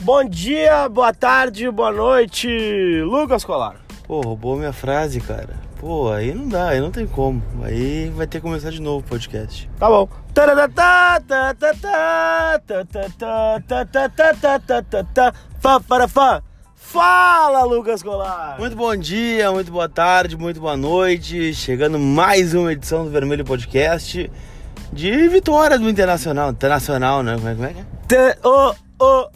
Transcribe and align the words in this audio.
Bom 0.00 0.24
dia, 0.24 0.88
boa 0.88 1.12
tarde, 1.12 1.70
boa 1.70 1.92
noite, 1.92 2.48
Lucas 3.02 3.44
Colar. 3.44 3.76
Pô, 4.06 4.22
roubou 4.22 4.56
minha 4.56 4.72
frase, 4.72 5.20
cara. 5.20 5.50
Pô, 5.78 6.10
aí 6.10 6.32
não 6.32 6.48
dá, 6.48 6.68
aí 6.68 6.80
não 6.80 6.90
tem 6.90 7.06
como. 7.06 7.42
Aí 7.62 8.08
vai 8.08 8.26
ter 8.26 8.38
que 8.38 8.42
começar 8.42 8.70
de 8.70 8.80
novo 8.80 9.04
o 9.04 9.08
podcast. 9.08 9.68
Tá 9.78 9.86
bom. 9.86 10.08
Pá, 15.60 15.78
para, 15.78 16.08
pá. 16.08 16.42
Fala, 16.86 17.64
Lucas 17.64 18.02
Colar. 18.02 18.56
Muito 18.58 18.76
bom 18.76 18.94
dia, 18.94 19.50
muito 19.50 19.72
boa 19.72 19.88
tarde, 19.88 20.36
muito 20.36 20.60
boa 20.60 20.76
noite. 20.76 21.52
Chegando 21.52 21.98
mais 21.98 22.54
uma 22.54 22.72
edição 22.72 23.04
do 23.04 23.10
Vermelho 23.10 23.44
Podcast 23.44 24.30
de 24.92 25.28
vitória 25.28 25.76
do 25.76 25.88
Internacional. 25.88 26.50
Internacional, 26.50 27.22
né? 27.22 27.34
Como 27.36 27.48
é, 27.48 27.54
como 27.54 27.66
é 27.66 27.72
que 27.72 27.80
é? 27.80 27.84
Te, 28.06 28.38
o, 28.46 28.74
o, 29.00 29.22
o, 29.22 29.30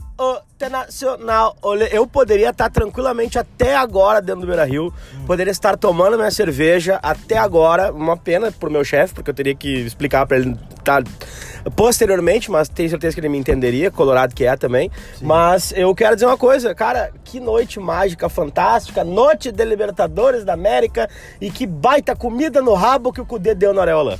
internacional. 0.56 1.56
Eu 1.90 2.06
poderia 2.06 2.50
estar 2.50 2.68
tranquilamente 2.70 3.38
até 3.38 3.76
agora 3.76 4.20
dentro 4.20 4.40
do 4.42 4.46
Beira 4.46 4.64
Rio. 4.64 4.92
Poderia 5.26 5.50
estar 5.50 5.76
tomando 5.76 6.16
minha 6.16 6.30
cerveja 6.30 6.98
até 7.02 7.38
agora. 7.38 7.92
Uma 7.92 8.16
pena 8.16 8.50
pro 8.50 8.70
meu 8.70 8.84
chefe, 8.84 9.14
porque 9.14 9.30
eu 9.30 9.34
teria 9.34 9.54
que 9.54 9.68
explicar 9.68 10.26
para 10.26 10.38
ele 10.38 10.56
tá, 10.82 11.02
posteriormente, 11.76 12.50
mas 12.50 12.68
tenho 12.68 12.90
certeza 12.90 13.14
que 13.14 13.20
ele 13.20 13.28
me 13.28 13.38
entenderia, 13.38 13.90
colorado 13.90 14.34
que 14.34 14.44
é 14.44 14.56
também. 14.56 14.90
Mas 15.22 15.72
eu 15.76 15.94
quero 15.94 16.16
dizer 16.16 16.26
uma 16.26 16.36
coisa, 16.36 16.74
cara, 16.74 17.12
que 17.24 17.38
noite 17.38 17.78
mágica, 17.78 18.28
fantástica, 18.28 19.04
noite 19.04 19.52
de 19.52 19.64
Libertadores 19.64 20.44
da 20.44 20.54
América 20.54 21.08
e 21.40 21.50
que 21.50 21.66
baita 21.66 22.16
comida 22.16 22.60
no 22.60 22.74
rabo 22.74 23.12
que 23.12 23.20
o 23.20 23.26
Cudê 23.26 23.54
deu 23.54 23.72
na 23.72 23.82
Areola. 23.82 24.18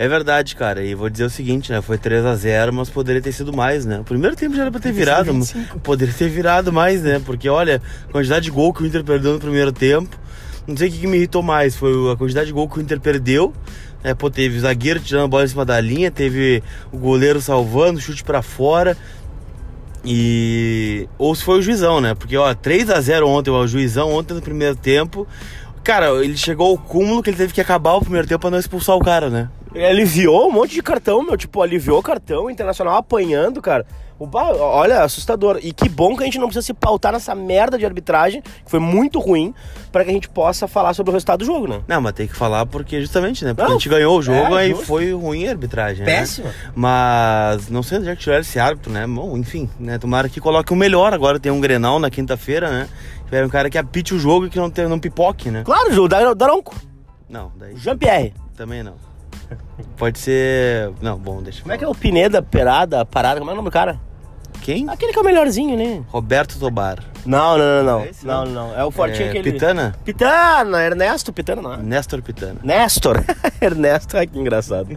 É 0.00 0.08
verdade, 0.08 0.56
cara. 0.56 0.82
E 0.82 0.94
vou 0.94 1.10
dizer 1.10 1.24
o 1.24 1.28
seguinte, 1.28 1.70
né? 1.70 1.82
Foi 1.82 1.98
3 1.98 2.24
a 2.24 2.34
0 2.34 2.72
mas 2.72 2.88
poderia 2.88 3.20
ter 3.20 3.32
sido 3.32 3.52
mais, 3.52 3.84
né? 3.84 4.00
O 4.00 4.02
primeiro 4.04 4.34
tempo 4.34 4.56
já 4.56 4.62
era 4.62 4.70
pra 4.70 4.80
ter 4.80 4.92
virado. 4.92 5.34
mas 5.34 5.54
Poderia 5.82 6.14
ter 6.14 6.26
virado 6.30 6.72
mais, 6.72 7.02
né? 7.02 7.20
Porque, 7.22 7.50
olha, 7.50 7.82
a 8.08 8.10
quantidade 8.10 8.46
de 8.46 8.50
gol 8.50 8.72
que 8.72 8.82
o 8.82 8.86
Inter 8.86 9.04
perdeu 9.04 9.34
no 9.34 9.38
primeiro 9.38 9.70
tempo. 9.70 10.18
Não 10.66 10.74
sei 10.74 10.88
o 10.88 10.90
que, 10.92 11.06
me 11.06 11.18
irritou 11.18 11.42
mais. 11.42 11.76
Foi 11.76 11.92
a 12.10 12.16
quantidade 12.16 12.46
de 12.46 12.52
gol 12.54 12.66
que 12.66 12.78
o 12.78 12.80
Inter 12.80 12.98
perdeu. 12.98 13.52
É, 14.02 14.14
pô, 14.14 14.30
teve 14.30 14.56
o 14.56 14.60
zagueiro 14.60 15.00
tirando 15.00 15.24
a 15.24 15.28
bola 15.28 15.44
em 15.44 15.48
cima 15.48 15.66
da 15.66 15.78
linha, 15.78 16.10
teve 16.10 16.62
o 16.90 16.96
goleiro 16.96 17.38
salvando, 17.38 18.00
chute 18.00 18.24
pra 18.24 18.40
fora. 18.40 18.96
E. 20.02 21.06
Ou 21.18 21.34
se 21.34 21.44
foi 21.44 21.58
o 21.58 21.62
juizão, 21.62 22.00
né? 22.00 22.14
Porque, 22.14 22.38
ó, 22.38 22.54
3 22.54 22.88
a 22.88 22.98
0 23.02 23.28
ontem, 23.28 23.50
ó, 23.50 23.60
o 23.60 23.68
juizão 23.68 24.10
ontem 24.14 24.32
no 24.32 24.40
primeiro 24.40 24.76
tempo. 24.76 25.28
Cara, 25.84 26.24
ele 26.24 26.38
chegou 26.38 26.70
ao 26.70 26.78
cúmulo 26.78 27.22
que 27.22 27.28
ele 27.28 27.36
teve 27.36 27.52
que 27.52 27.60
acabar 27.60 27.96
o 27.96 28.00
primeiro 28.00 28.26
tempo 28.26 28.40
pra 28.40 28.50
não 28.50 28.58
expulsar 28.58 28.96
o 28.96 29.00
cara, 29.00 29.28
né? 29.28 29.50
Aliviou 29.74 30.48
um 30.48 30.52
monte 30.52 30.74
de 30.74 30.82
cartão, 30.82 31.22
meu. 31.22 31.36
Tipo, 31.36 31.62
aliviou 31.62 31.98
o 31.98 32.02
cartão, 32.02 32.50
internacional 32.50 32.96
apanhando, 32.96 33.60
cara. 33.62 33.86
O 34.18 34.26
ba- 34.26 34.52
Olha, 34.54 35.02
assustador. 35.02 35.58
E 35.62 35.72
que 35.72 35.88
bom 35.88 36.14
que 36.14 36.22
a 36.22 36.26
gente 36.26 36.38
não 36.38 36.46
precisa 36.48 36.66
se 36.66 36.74
pautar 36.74 37.10
nessa 37.12 37.34
merda 37.34 37.78
de 37.78 37.86
arbitragem, 37.86 38.42
que 38.42 38.70
foi 38.70 38.78
muito 38.78 39.18
ruim, 39.18 39.54
pra 39.90 40.04
que 40.04 40.10
a 40.10 40.12
gente 40.12 40.28
possa 40.28 40.68
falar 40.68 40.92
sobre 40.92 41.10
o 41.10 41.14
resultado 41.14 41.38
do 41.38 41.44
jogo, 41.46 41.66
né? 41.66 41.80
Não, 41.88 42.02
mas 42.02 42.12
tem 42.12 42.26
que 42.26 42.36
falar 42.36 42.66
porque 42.66 43.00
justamente, 43.00 43.44
né? 43.46 43.54
Porque 43.54 43.62
Não, 43.62 43.70
a 43.70 43.78
gente 43.78 43.88
ganhou 43.88 44.18
o 44.18 44.20
jogo, 44.22 44.58
é, 44.58 44.68
justo. 44.68 44.84
foi 44.84 45.12
ruim 45.14 45.46
a 45.46 45.50
arbitragem, 45.52 46.04
Péssima. 46.04 46.48
né? 46.48 46.54
Mas 46.74 47.70
não 47.70 47.82
sei 47.82 47.98
onde 47.98 48.10
é 48.10 48.16
que 48.16 48.20
tiraram 48.20 48.42
esse 48.42 48.58
árbitro, 48.58 48.92
né? 48.92 49.06
Bom, 49.06 49.38
enfim, 49.38 49.70
né? 49.78 49.96
Tomara 49.98 50.28
que 50.28 50.38
coloque 50.38 50.70
o 50.70 50.76
melhor. 50.76 51.14
Agora 51.14 51.40
tem 51.40 51.50
um 51.50 51.60
Grenal 51.60 51.98
na 51.98 52.10
quinta-feira, 52.10 52.68
né? 52.70 52.88
Tiver 53.24 53.46
um 53.46 53.48
cara 53.48 53.70
que 53.70 53.78
apite 53.78 54.12
o 54.14 54.18
jogo 54.18 54.46
e 54.46 54.50
que 54.50 54.58
não, 54.58 54.68
tem, 54.68 54.86
não 54.86 54.98
pipoque, 55.00 55.50
né? 55.50 55.62
Claro, 55.64 56.02
o 56.02 56.08
Dar- 56.08 56.34
Daronco, 56.34 56.74
Não, 57.26 57.50
daí 57.56 57.74
Jean-Pierre. 57.76 58.34
também 58.54 58.82
não. 58.82 58.94
Pode 59.96 60.18
ser. 60.18 60.90
Não, 61.00 61.18
bom, 61.18 61.42
deixa 61.42 61.60
eu 61.60 61.62
Como 61.62 61.74
é 61.74 61.78
que 61.78 61.84
é 61.84 61.88
o 61.88 61.94
Pineda, 61.94 62.42
Perada, 62.42 63.04
Parada? 63.04 63.38
Como 63.38 63.50
é 63.50 63.52
o 63.52 63.56
nome 63.56 63.68
do 63.68 63.72
cara? 63.72 64.00
Quem? 64.62 64.88
Aquele 64.88 65.12
que 65.12 65.18
é 65.18 65.22
o 65.22 65.24
melhorzinho, 65.24 65.76
né? 65.76 66.02
Roberto 66.08 66.58
Tobar. 66.58 66.98
Não, 67.24 67.56
não, 67.56 67.64
não, 67.64 67.84
não. 67.84 68.00
É 68.00 68.08
esse, 68.10 68.26
não, 68.26 68.44
não? 68.44 68.68
não. 68.68 68.78
É 68.78 68.84
o 68.84 68.90
fortinho 68.90 69.26
É, 69.26 69.30
aquele. 69.30 69.52
Pitana? 69.52 69.94
Pitana, 70.04 70.82
Ernesto 70.82 71.32
Pitana, 71.32 71.62
não 71.62 71.74
é? 71.74 71.76
Nestor 71.78 72.22
Pitana. 72.22 72.60
Nestor. 72.62 73.24
Ernesto, 73.60 74.16
ai 74.16 74.26
que 74.26 74.38
engraçado. 74.38 74.88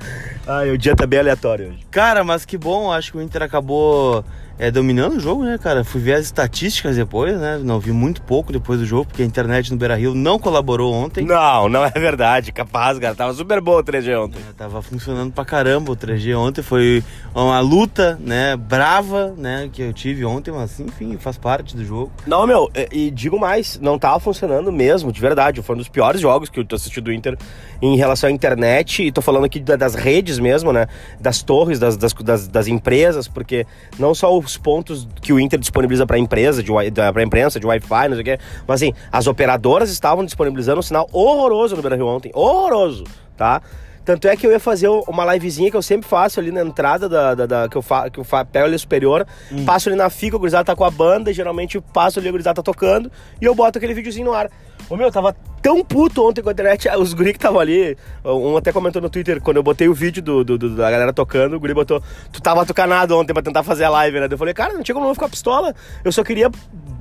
Ai, 0.45 0.69
o 0.69 0.77
dia 0.77 0.95
tá 0.95 1.07
bem 1.07 1.19
aleatório 1.19 1.69
hoje. 1.69 1.85
Cara, 1.89 2.23
mas 2.23 2.45
que 2.45 2.57
bom, 2.57 2.91
acho 2.91 3.11
que 3.11 3.17
o 3.17 3.21
Inter 3.21 3.43
acabou 3.43 4.23
é, 4.59 4.69
dominando 4.69 5.17
o 5.17 5.19
jogo, 5.19 5.43
né, 5.43 5.57
cara? 5.57 5.83
Fui 5.83 5.99
ver 5.99 6.13
as 6.13 6.25
estatísticas 6.25 6.95
depois, 6.95 7.39
né? 7.39 7.59
Não 7.63 7.79
vi 7.79 7.91
muito 7.91 8.21
pouco 8.21 8.51
depois 8.53 8.79
do 8.79 8.85
jogo, 8.85 9.05
porque 9.05 9.21
a 9.23 9.25
internet 9.25 9.71
no 9.71 9.77
Beira 9.77 9.95
Rio 9.95 10.13
não 10.13 10.37
colaborou 10.37 10.93
ontem. 10.93 11.25
Não, 11.25 11.67
não 11.67 11.83
é 11.83 11.89
verdade. 11.89 12.51
Capaz, 12.51 12.99
cara. 12.99 13.15
Tava 13.15 13.33
super 13.33 13.59
bom 13.59 13.77
o 13.79 13.83
3G 13.83 14.15
ontem. 14.23 14.39
É, 14.49 14.53
Tava 14.53 14.81
funcionando 14.81 15.31
pra 15.33 15.43
caramba 15.43 15.91
o 15.91 15.95
3G 15.95 16.37
ontem, 16.37 16.61
foi 16.61 17.03
uma 17.33 17.59
luta, 17.59 18.17
né, 18.21 18.55
brava, 18.55 19.33
né, 19.37 19.69
que 19.73 19.81
eu 19.81 19.91
tive 19.93 20.23
ontem, 20.23 20.51
mas 20.51 20.79
enfim, 20.79 21.17
faz 21.17 21.37
parte 21.37 21.75
do 21.75 21.83
jogo. 21.83 22.11
Não, 22.27 22.45
meu, 22.45 22.69
e, 22.91 23.07
e 23.07 23.11
digo 23.11 23.39
mais, 23.39 23.79
não 23.81 23.97
tava 23.97 24.19
funcionando 24.19 24.71
mesmo, 24.71 25.11
de 25.11 25.19
verdade. 25.19 25.61
Foi 25.63 25.75
um 25.75 25.79
dos 25.79 25.89
piores 25.89 26.21
jogos 26.21 26.49
que 26.49 26.59
eu 26.59 26.65
tô 26.65 26.75
assistindo 26.75 27.05
do 27.05 27.11
Inter 27.13 27.37
em 27.81 27.95
relação 27.97 28.29
à 28.29 28.31
internet. 28.31 29.03
E 29.03 29.11
tô 29.11 29.21
falando 29.21 29.45
aqui 29.45 29.59
da- 29.59 29.75
das 29.75 29.95
redes 29.95 30.37
mesmo, 30.39 30.71
né? 30.71 30.87
Das 31.19 31.41
torres, 31.41 31.79
das, 31.79 31.97
das, 31.97 32.13
das, 32.13 32.47
das 32.47 32.67
empresas, 32.67 33.27
porque 33.27 33.65
não 33.97 34.13
só 34.13 34.42
os 34.45 34.57
pontos 34.57 35.07
que 35.21 35.31
o 35.33 35.39
Inter 35.39 35.59
disponibiliza 35.59 36.05
pra 36.05 36.17
empresa, 36.17 36.61
de, 36.63 36.71
wi- 36.71 36.89
da, 36.91 37.11
pra 37.11 37.23
imprensa, 37.23 37.59
de 37.59 37.65
Wi-Fi, 37.65 38.07
não 38.09 38.13
sei 38.15 38.21
o 38.21 38.23
quê. 38.23 38.39
Mas 38.67 38.81
assim, 38.81 38.93
as 39.11 39.27
operadoras 39.27 39.89
estavam 39.89 40.23
disponibilizando 40.25 40.79
um 40.79 40.83
sinal 40.83 41.07
horroroso 41.11 41.75
no 41.75 41.81
Brasil 41.81 42.05
ontem. 42.07 42.31
Horroroso, 42.33 43.03
tá? 43.37 43.61
Tanto 44.05 44.27
é 44.27 44.35
que 44.35 44.45
eu 44.45 44.51
ia 44.51 44.59
fazer 44.59 44.87
uma 44.89 45.33
livezinha 45.33 45.71
que 45.71 45.77
eu 45.77 45.81
sempre 45.81 46.07
faço 46.09 46.39
ali 46.39 46.51
na 46.51 46.61
entrada 46.61 47.07
da. 47.07 47.33
da, 47.35 47.45
da- 47.45 47.69
que 47.69 47.77
eu, 47.77 47.81
fa, 47.81 48.09
que 48.09 48.19
eu 48.19 48.23
fa, 48.23 48.43
pego 48.43 48.65
ali 48.65 48.77
superior, 48.77 49.25
passo 49.65 49.87
ali 49.89 49.97
na 49.97 50.09
fica, 50.09 50.35
o 50.35 50.39
gurizada 50.39 50.65
tá 50.65 50.75
com 50.75 50.83
a 50.83 50.91
banda, 50.91 51.31
e 51.31 51.33
geralmente 51.33 51.75
eu 51.75 51.81
passo 51.81 52.19
ali, 52.19 52.27
o 52.27 52.31
gurizada 52.31 52.55
tá 52.55 52.63
tocando, 52.63 53.11
e 53.41 53.45
eu 53.45 53.55
boto 53.55 53.77
aquele 53.77 53.93
videozinho 53.93 54.25
no 54.25 54.33
ar. 54.33 54.49
Ô 54.89 54.97
meu, 54.97 55.07
eu 55.07 55.11
tava 55.11 55.33
tão 55.61 55.81
puto 55.85 56.27
ontem 56.27 56.41
com 56.41 56.49
a 56.49 56.51
internet, 56.51 56.89
os 56.99 57.13
guri 57.13 57.31
que 57.31 57.37
estavam 57.37 57.59
ali, 57.61 57.97
um 58.25 58.57
até 58.57 58.73
comentou 58.73 59.01
no 59.01 59.09
Twitter, 59.09 59.41
quando 59.41 59.55
eu 59.57 59.63
botei 59.63 59.87
o 59.87 59.93
vídeo 59.93 60.21
do, 60.21 60.43
do- 60.43 60.57
do- 60.57 60.75
da 60.75 60.91
galera 60.91 61.13
tocando, 61.13 61.55
o 61.55 61.59
guri 61.59 61.73
botou, 61.73 62.03
tu 62.33 62.41
tava 62.41 62.65
tucanado 62.65 63.17
ontem 63.17 63.33
pra 63.33 63.41
tentar 63.41 63.63
fazer 63.63 63.85
a 63.85 63.89
live, 63.89 64.19
né? 64.19 64.27
Eu 64.29 64.37
falei, 64.37 64.53
cara, 64.53 64.73
não 64.73 64.83
tinha 64.83 64.93
como 64.93 65.07
eu 65.07 65.13
ficar 65.13 65.29
pistola, 65.29 65.73
eu 66.03 66.11
só 66.11 66.21
queria 66.25 66.51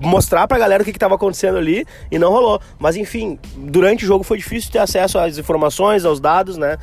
mostrar 0.02 0.46
pra 0.46 0.58
galera 0.58 0.82
o 0.82 0.84
que, 0.84 0.92
que 0.92 0.98
tava 0.98 1.14
acontecendo 1.14 1.58
ali 1.58 1.86
e 2.10 2.18
não 2.18 2.30
rolou. 2.30 2.60
Mas 2.78 2.96
enfim, 2.96 3.38
durante 3.56 4.04
o 4.04 4.06
jogo 4.06 4.24
foi 4.24 4.38
difícil 4.38 4.70
ter 4.70 4.78
acesso 4.78 5.18
às 5.18 5.38
informações, 5.38 6.04
aos 6.04 6.20
dados, 6.20 6.56
né? 6.56 6.78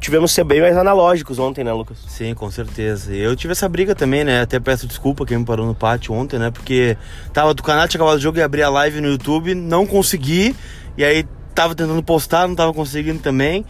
Tivemos 0.00 0.32
que 0.32 0.34
ser 0.34 0.44
bem 0.44 0.60
mais 0.60 0.76
analógicos 0.76 1.38
ontem, 1.38 1.64
né, 1.64 1.72
Lucas? 1.72 1.96
Sim, 2.06 2.34
com 2.34 2.50
certeza. 2.50 3.14
Eu 3.14 3.34
tive 3.34 3.52
essa 3.52 3.66
briga 3.68 3.94
também, 3.94 4.22
né? 4.22 4.42
Até 4.42 4.60
peço 4.60 4.86
desculpa 4.86 5.24
quem 5.24 5.38
me 5.38 5.44
parou 5.46 5.64
no 5.64 5.74
pátio 5.74 6.12
ontem, 6.12 6.38
né? 6.38 6.50
Porque 6.50 6.96
tava 7.32 7.54
do 7.54 7.62
canal, 7.62 7.88
tinha 7.88 7.98
acabado 7.98 8.18
o 8.18 8.20
jogo 8.20 8.38
e 8.38 8.42
abri 8.42 8.62
a 8.62 8.68
live 8.68 9.00
no 9.00 9.08
YouTube, 9.08 9.54
não 9.54 9.86
consegui. 9.86 10.54
E 10.98 11.04
aí 11.04 11.24
tava 11.54 11.74
tentando 11.74 12.02
postar, 12.02 12.46
não 12.46 12.54
tava 12.54 12.74
conseguindo 12.74 13.20
também. 13.20 13.64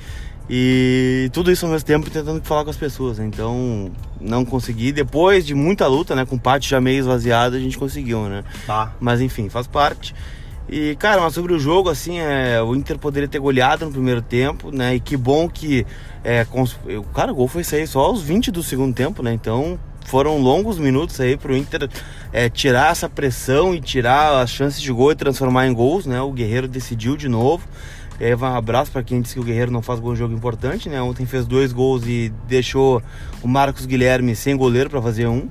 E 0.48 1.30
tudo 1.32 1.50
isso 1.50 1.64
ao 1.64 1.72
mesmo 1.72 1.86
tempo 1.86 2.10
tentando 2.10 2.42
falar 2.42 2.64
com 2.64 2.70
as 2.70 2.76
pessoas. 2.76 3.18
né? 3.18 3.26
Então 3.26 3.90
não 4.20 4.44
consegui. 4.44 4.92
Depois 4.92 5.46
de 5.46 5.54
muita 5.54 5.86
luta, 5.86 6.14
né? 6.14 6.24
Com 6.24 6.36
o 6.36 6.40
pátio 6.40 6.68
já 6.68 6.80
meio 6.80 6.98
esvaziado, 6.98 7.56
a 7.56 7.60
gente 7.60 7.78
conseguiu, 7.78 8.28
né? 8.28 8.44
Tá. 8.66 8.92
Mas 9.00 9.20
enfim, 9.20 9.48
faz 9.48 9.66
parte. 9.66 10.14
E, 10.68 10.96
cara, 10.96 11.20
mas 11.20 11.34
sobre 11.34 11.52
o 11.52 11.58
jogo, 11.58 11.90
assim, 11.90 12.18
é, 12.18 12.62
o 12.62 12.74
Inter 12.74 12.98
poderia 12.98 13.28
ter 13.28 13.38
goleado 13.38 13.84
no 13.84 13.92
primeiro 13.92 14.22
tempo, 14.22 14.70
né? 14.70 14.94
E 14.94 15.00
que 15.00 15.16
bom 15.16 15.48
que. 15.48 15.86
É, 16.22 16.44
cons... 16.44 16.78
Cara, 17.14 17.32
o 17.32 17.34
gol 17.34 17.48
foi 17.48 17.62
sair 17.62 17.86
só 17.86 18.00
aos 18.00 18.22
20 18.22 18.50
do 18.50 18.62
segundo 18.62 18.94
tempo, 18.94 19.22
né? 19.22 19.32
Então 19.32 19.78
foram 20.06 20.38
longos 20.38 20.78
minutos 20.78 21.18
aí 21.20 21.36
pro 21.36 21.56
Inter 21.56 21.88
é, 22.32 22.48
tirar 22.48 22.92
essa 22.92 23.08
pressão 23.08 23.74
e 23.74 23.80
tirar 23.80 24.40
as 24.40 24.50
chances 24.50 24.80
de 24.80 24.92
gol 24.92 25.12
e 25.12 25.14
transformar 25.14 25.66
em 25.66 25.72
gols, 25.72 26.06
né? 26.06 26.20
O 26.20 26.32
Guerreiro 26.32 26.68
decidiu 26.68 27.16
de 27.16 27.28
novo. 27.28 27.66
E 28.20 28.24
aí 28.24 28.34
vai 28.34 28.50
um 28.50 28.54
abraço 28.54 28.92
para 28.92 29.02
quem 29.02 29.20
disse 29.20 29.34
que 29.34 29.40
o 29.40 29.44
Guerreiro 29.44 29.72
não 29.72 29.82
faz 29.82 29.98
bom 29.98 30.14
jogo 30.14 30.34
importante, 30.34 30.88
né? 30.88 31.02
Ontem 31.02 31.26
fez 31.26 31.46
dois 31.46 31.72
gols 31.72 32.06
e 32.06 32.32
deixou 32.46 33.02
o 33.42 33.48
Marcos 33.48 33.86
Guilherme 33.86 34.36
sem 34.36 34.56
goleiro 34.56 34.88
para 34.88 35.02
fazer 35.02 35.26
um. 35.26 35.48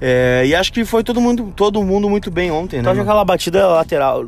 É, 0.00 0.42
e 0.46 0.54
acho 0.54 0.72
que 0.72 0.84
foi 0.84 1.02
todo 1.02 1.20
mundo, 1.20 1.52
todo 1.54 1.82
mundo 1.82 2.10
muito 2.10 2.30
bem 2.30 2.50
ontem, 2.50 2.80
Tu 2.80 2.84
né? 2.84 2.90
acha 2.90 3.02
aquela 3.02 3.24
batida 3.24 3.66
lateral, 3.66 4.24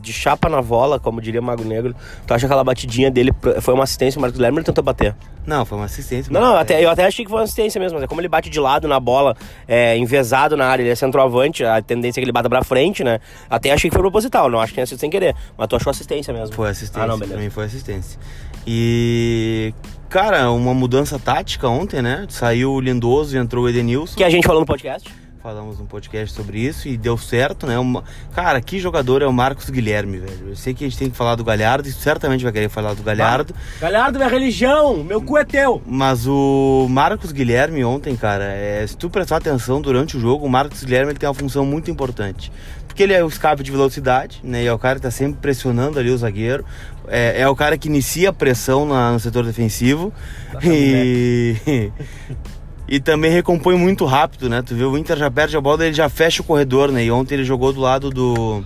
de 0.00 0.12
chapa 0.12 0.48
na 0.48 0.60
vola, 0.60 1.00
como 1.00 1.20
diria 1.20 1.40
Mago 1.42 1.64
Negro, 1.64 1.94
tu 2.26 2.34
acha 2.34 2.46
aquela 2.46 2.62
batidinha 2.62 3.10
dele 3.10 3.32
foi 3.60 3.74
uma 3.74 3.84
assistência, 3.84 4.18
o 4.18 4.20
Marcos 4.20 4.36
Guilherme 4.36 4.62
tentou 4.62 4.84
bater? 4.84 5.14
Não, 5.46 5.64
foi 5.64 5.78
uma 5.78 5.84
assistência. 5.84 6.32
Não, 6.32 6.40
não, 6.40 6.56
até, 6.56 6.84
eu 6.84 6.90
até 6.90 7.06
achei 7.06 7.24
que 7.24 7.30
foi 7.30 7.38
uma 7.38 7.44
assistência 7.44 7.80
mesmo, 7.80 7.96
mas 7.96 8.04
é 8.04 8.06
como 8.06 8.20
ele 8.20 8.28
bate 8.28 8.50
de 8.50 8.58
lado 8.58 8.88
na 8.88 8.98
bola, 8.98 9.36
é, 9.66 9.96
envezado 9.96 10.56
na 10.56 10.66
área, 10.66 10.82
ele 10.82 10.90
é 10.90 10.94
centroavante, 10.94 11.64
a 11.64 11.80
tendência 11.80 12.18
é 12.18 12.20
que 12.20 12.24
ele 12.24 12.32
bata 12.32 12.48
pra 12.48 12.62
frente, 12.64 13.02
né? 13.04 13.20
Até 13.48 13.72
achei 13.72 13.88
que 13.88 13.94
foi 13.94 14.02
proposital, 14.02 14.50
não 14.50 14.60
acho 14.60 14.72
que 14.72 14.76
tenha 14.76 14.86
sido 14.86 14.98
sem 14.98 15.08
querer, 15.08 15.34
mas 15.56 15.68
tu 15.68 15.76
achou 15.76 15.90
assistência 15.90 16.34
mesmo. 16.34 16.54
Foi 16.54 16.68
assistência. 16.68 17.02
Ah, 17.02 17.06
não, 17.06 17.18
beleza. 17.18 17.38
mim 17.38 17.48
foi 17.50 17.64
assistência. 17.64 18.18
E, 18.66 19.72
cara, 20.08 20.50
uma 20.50 20.74
mudança 20.74 21.18
tática 21.18 21.68
ontem, 21.68 22.02
né? 22.02 22.26
Saiu 22.28 22.72
o 22.72 22.80
Lindoso 22.80 23.36
e 23.36 23.38
entrou 23.38 23.64
o 23.64 23.68
Edenilson. 23.68 24.16
Que 24.16 24.24
a 24.24 24.30
gente 24.30 24.46
falou 24.46 24.60
no 24.60 24.66
podcast. 24.66 25.08
falamos 25.42 25.78
um 25.78 25.86
podcast 25.86 26.34
sobre 26.34 26.58
isso 26.58 26.88
e 26.88 26.96
deu 26.96 27.16
certo, 27.16 27.66
né? 27.66 27.78
Uma... 27.78 28.02
Cara, 28.34 28.60
que 28.60 28.80
jogador 28.80 29.22
é 29.22 29.26
o 29.26 29.32
Marcos 29.32 29.70
Guilherme, 29.70 30.18
velho? 30.18 30.48
Eu 30.48 30.56
sei 30.56 30.74
que 30.74 30.84
a 30.84 30.88
gente 30.88 30.98
tem 30.98 31.08
que 31.08 31.16
falar 31.16 31.36
do 31.36 31.44
Galhardo 31.44 31.88
e 31.88 31.92
certamente 31.92 32.42
vai 32.42 32.52
querer 32.52 32.68
falar 32.68 32.94
do 32.94 33.02
Galhardo. 33.02 33.54
Galhardo, 33.80 34.18
minha 34.18 34.28
religião, 34.28 35.04
meu 35.04 35.22
cu 35.22 35.38
é 35.38 35.44
teu. 35.44 35.80
Mas 35.86 36.26
o 36.26 36.88
Marcos 36.90 37.30
Guilherme 37.30 37.84
ontem, 37.84 38.16
cara, 38.16 38.44
é... 38.44 38.84
se 38.86 38.96
tu 38.96 39.08
prestar 39.08 39.36
atenção 39.36 39.80
durante 39.80 40.16
o 40.16 40.20
jogo, 40.20 40.44
o 40.44 40.50
Marcos 40.50 40.82
Guilherme 40.82 41.12
ele 41.12 41.18
tem 41.18 41.28
uma 41.28 41.34
função 41.34 41.64
muito 41.64 41.90
importante 41.90 42.50
porque 42.96 43.02
ele 43.02 43.12
é 43.12 43.22
o 43.22 43.28
escape 43.28 43.62
de 43.62 43.70
velocidade, 43.70 44.40
né? 44.42 44.62
E 44.62 44.66
é 44.66 44.72
o 44.72 44.78
cara 44.78 44.94
que 44.94 45.02
tá 45.02 45.10
sempre 45.10 45.38
pressionando 45.38 45.98
ali 45.98 46.10
o 46.10 46.16
zagueiro. 46.16 46.64
É, 47.06 47.42
é 47.42 47.46
o 47.46 47.54
cara 47.54 47.76
que 47.76 47.88
inicia 47.88 48.30
a 48.30 48.32
pressão 48.32 48.86
na, 48.86 49.12
no 49.12 49.20
setor 49.20 49.44
defensivo. 49.44 50.10
Tá 50.50 50.60
e. 50.64 51.92
e 52.88 52.98
também 52.98 53.30
recompõe 53.30 53.76
muito 53.76 54.06
rápido, 54.06 54.48
né? 54.48 54.62
Tu 54.62 54.74
vê 54.74 54.84
o 54.84 54.96
Inter 54.96 55.18
já 55.18 55.30
perde 55.30 55.54
a 55.58 55.60
bola, 55.60 55.84
ele 55.84 55.92
já 55.92 56.08
fecha 56.08 56.40
o 56.40 56.44
corredor, 56.46 56.90
né? 56.90 57.04
E 57.04 57.10
ontem 57.10 57.34
ele 57.34 57.44
jogou 57.44 57.70
do 57.70 57.82
lado 57.82 58.08
do 58.08 58.64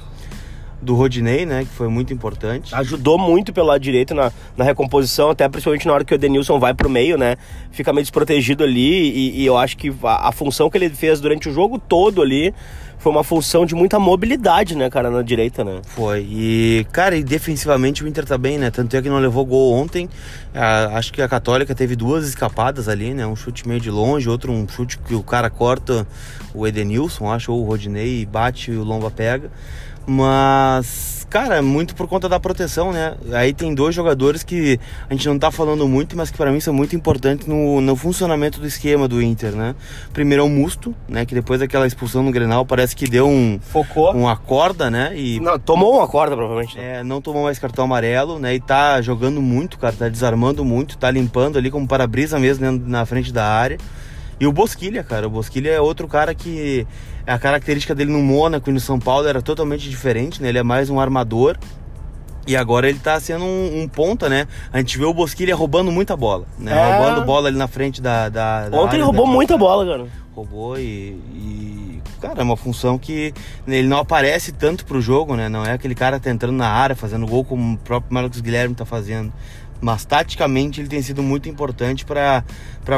do 0.82 0.94
Rodinei, 0.94 1.44
né? 1.44 1.64
Que 1.64 1.70
foi 1.70 1.88
muito 1.88 2.12
importante. 2.12 2.74
Ajudou 2.74 3.18
muito 3.18 3.52
pelo 3.52 3.66
lado 3.66 3.80
direito 3.80 4.14
na, 4.14 4.32
na 4.56 4.64
recomposição, 4.64 5.30
até 5.30 5.48
principalmente 5.48 5.86
na 5.86 5.92
hora 5.92 6.04
que 6.04 6.12
o 6.12 6.16
Edenilson 6.16 6.58
vai 6.58 6.74
pro 6.74 6.88
meio, 6.88 7.18
né? 7.18 7.36
Fica 7.70 7.92
meio 7.92 8.02
desprotegido 8.02 8.64
ali 8.64 9.10
e, 9.10 9.42
e 9.42 9.46
eu 9.46 9.56
acho 9.56 9.76
que 9.76 9.92
a, 10.02 10.28
a, 10.28 10.32
função 10.32 10.70
que 10.70 10.78
ele 10.78 10.88
fez 10.90 11.20
durante 11.20 11.48
o 11.48 11.52
jogo 11.52 11.78
todo 11.78 12.22
ali 12.22 12.54
foi 12.98 13.10
uma 13.10 13.24
função 13.24 13.64
de 13.64 13.74
muita 13.74 13.98
mobilidade, 13.98 14.76
né, 14.76 14.90
cara, 14.90 15.10
na 15.10 15.22
direita, 15.22 15.64
né? 15.64 15.80
Foi. 15.86 16.20
E, 16.30 16.86
cara, 16.92 17.16
e 17.16 17.24
defensivamente 17.24 18.04
o 18.04 18.08
Inter 18.08 18.26
tá 18.26 18.36
bem, 18.36 18.58
né? 18.58 18.70
Tanto 18.70 18.94
é 18.94 19.00
que 19.00 19.08
não 19.08 19.18
levou 19.18 19.44
gol 19.46 19.72
ontem. 19.72 20.06
Ah, 20.54 20.98
acho 20.98 21.10
que 21.10 21.22
a 21.22 21.28
Católica 21.28 21.74
teve 21.74 21.96
duas 21.96 22.28
escapadas 22.28 22.88
ali, 22.88 23.14
né? 23.14 23.26
Um 23.26 23.34
chute 23.34 23.66
meio 23.66 23.80
de 23.80 23.90
longe, 23.90 24.28
outro 24.28 24.52
um 24.52 24.68
chute 24.68 24.98
que 24.98 25.14
o 25.14 25.22
cara 25.22 25.48
corta 25.48 26.06
o 26.52 26.66
Edenilson, 26.66 27.30
acho, 27.30 27.52
ou 27.52 27.62
o 27.62 27.64
Rodinei, 27.64 28.20
e 28.20 28.26
bate 28.26 28.70
e 28.70 28.76
o 28.76 28.84
Lomba 28.84 29.10
pega. 29.10 29.50
Mas, 30.06 31.26
cara, 31.30 31.56
é 31.56 31.60
muito 31.60 31.94
por 31.94 32.08
conta 32.08 32.28
da 32.28 32.40
proteção, 32.40 32.92
né? 32.92 33.14
Aí 33.32 33.52
tem 33.52 33.74
dois 33.74 33.94
jogadores 33.94 34.42
que 34.42 34.80
a 35.08 35.12
gente 35.12 35.28
não 35.28 35.38
tá 35.38 35.50
falando 35.50 35.86
muito, 35.86 36.16
mas 36.16 36.30
que 36.30 36.36
para 36.36 36.50
mim 36.50 36.60
são 36.60 36.74
muito 36.74 36.96
importantes 36.96 37.46
no, 37.46 37.80
no 37.80 37.94
funcionamento 37.94 38.60
do 38.60 38.66
esquema 38.66 39.06
do 39.06 39.22
Inter, 39.22 39.52
né? 39.52 39.74
Primeiro 40.12 40.42
é 40.42 40.46
o 40.46 40.48
Musto, 40.48 40.94
né? 41.08 41.24
Que 41.24 41.34
depois 41.34 41.60
daquela 41.60 41.86
expulsão 41.86 42.22
no 42.22 42.32
Grenal 42.32 42.64
parece 42.66 42.96
que 42.96 43.08
deu 43.08 43.28
um. 43.28 43.60
Focou. 43.60 44.12
Uma 44.12 44.36
corda, 44.36 44.90
né? 44.90 45.12
E. 45.16 45.38
Não, 45.40 45.58
tomou 45.58 45.98
uma 45.98 46.08
corda, 46.08 46.34
provavelmente. 46.34 46.76
Né? 46.76 47.00
É, 47.00 47.04
não 47.04 47.20
tomou 47.20 47.44
mais 47.44 47.58
cartão 47.58 47.84
amarelo, 47.84 48.38
né? 48.38 48.54
E 48.54 48.60
tá 48.60 49.00
jogando 49.00 49.40
muito, 49.40 49.78
cara. 49.78 49.94
Tá 49.96 50.08
desarmando 50.08 50.64
muito, 50.64 50.98
tá 50.98 51.10
limpando 51.10 51.58
ali 51.58 51.70
como 51.70 51.86
para-brisa 51.86 52.38
mesmo 52.38 52.70
né? 52.70 52.80
na 52.86 53.06
frente 53.06 53.32
da 53.32 53.46
área. 53.46 53.78
E 54.40 54.46
o 54.46 54.52
Bosquilha, 54.52 55.04
cara. 55.04 55.26
O 55.26 55.30
Bosquilha 55.30 55.68
é 55.68 55.80
outro 55.80 56.08
cara 56.08 56.34
que 56.34 56.86
a 57.26 57.38
característica 57.38 57.94
dele 57.94 58.10
no 58.10 58.20
Mônaco 58.20 58.70
e 58.70 58.72
no 58.72 58.80
São 58.80 58.98
Paulo 58.98 59.26
era 59.26 59.40
totalmente 59.42 59.88
diferente, 59.88 60.42
né? 60.42 60.48
Ele 60.48 60.58
é 60.58 60.62
mais 60.62 60.90
um 60.90 61.00
armador. 61.00 61.56
E 62.46 62.56
agora 62.56 62.88
ele 62.88 62.98
tá 62.98 63.20
sendo 63.20 63.44
um, 63.44 63.82
um 63.82 63.88
ponta, 63.88 64.28
né? 64.28 64.48
A 64.72 64.78
gente 64.78 64.98
vê 64.98 65.04
o 65.04 65.14
Bosquilha 65.14 65.54
roubando 65.54 65.92
muita 65.92 66.16
bola, 66.16 66.46
né? 66.58 66.72
É. 66.72 66.96
Roubando 66.96 67.24
bola 67.24 67.48
ali 67.48 67.56
na 67.56 67.68
frente 67.68 68.00
da. 68.00 68.28
da, 68.28 68.68
da 68.68 68.80
Ontem 68.80 68.96
ele 68.96 69.04
roubou 69.04 69.26
muita 69.26 69.56
bola, 69.56 69.86
cara. 69.86 70.08
Roubou 70.34 70.78
e, 70.78 71.20
e, 71.34 72.02
Cara, 72.20 72.40
é 72.40 72.42
uma 72.42 72.56
função 72.56 72.98
que 72.98 73.32
ele 73.66 73.88
não 73.88 73.98
aparece 73.98 74.52
tanto 74.52 74.84
pro 74.84 75.00
jogo, 75.00 75.36
né? 75.36 75.48
Não 75.48 75.64
é 75.64 75.72
aquele 75.72 75.94
cara 75.94 76.20
tá 76.20 76.30
entrando 76.30 76.56
na 76.56 76.68
área, 76.68 76.94
fazendo 76.94 77.26
gol 77.26 77.44
como 77.44 77.74
o 77.74 77.78
próprio 77.78 78.12
Marcos 78.12 78.40
Guilherme 78.42 78.74
tá 78.74 78.84
fazendo 78.84 79.32
mas 79.80 80.04
taticamente 80.04 80.80
ele 80.80 80.88
tem 80.88 81.00
sido 81.02 81.22
muito 81.22 81.48
importante 81.48 82.04
para 82.04 82.44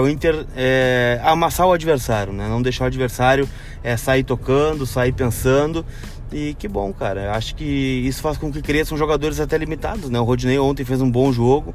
o 0.01 0.09
Inter 0.09 0.47
é, 0.57 1.21
amassar 1.23 1.67
o 1.67 1.73
adversário, 1.73 2.33
né? 2.33 2.49
não 2.49 2.61
deixar 2.61 2.85
o 2.85 2.87
adversário 2.89 3.49
é, 3.83 3.97
sair 3.97 4.25
tocando, 4.25 4.87
sair 4.87 5.13
pensando. 5.13 5.85
E 6.33 6.55
que 6.55 6.67
bom, 6.67 6.93
cara. 6.93 7.33
Acho 7.33 7.55
que 7.55 7.65
isso 7.65 8.23
faz 8.23 8.39
com 8.39 8.51
que 8.51 8.63
cresçam 8.63 8.97
jogadores 8.97 9.39
até 9.39 9.59
limitados. 9.59 10.09
Né? 10.09 10.19
O 10.19 10.25
Rodinei 10.25 10.59
ontem 10.59 10.85
fez 10.85 11.01
um 11.03 11.11
bom 11.11 11.31
jogo. 11.31 11.75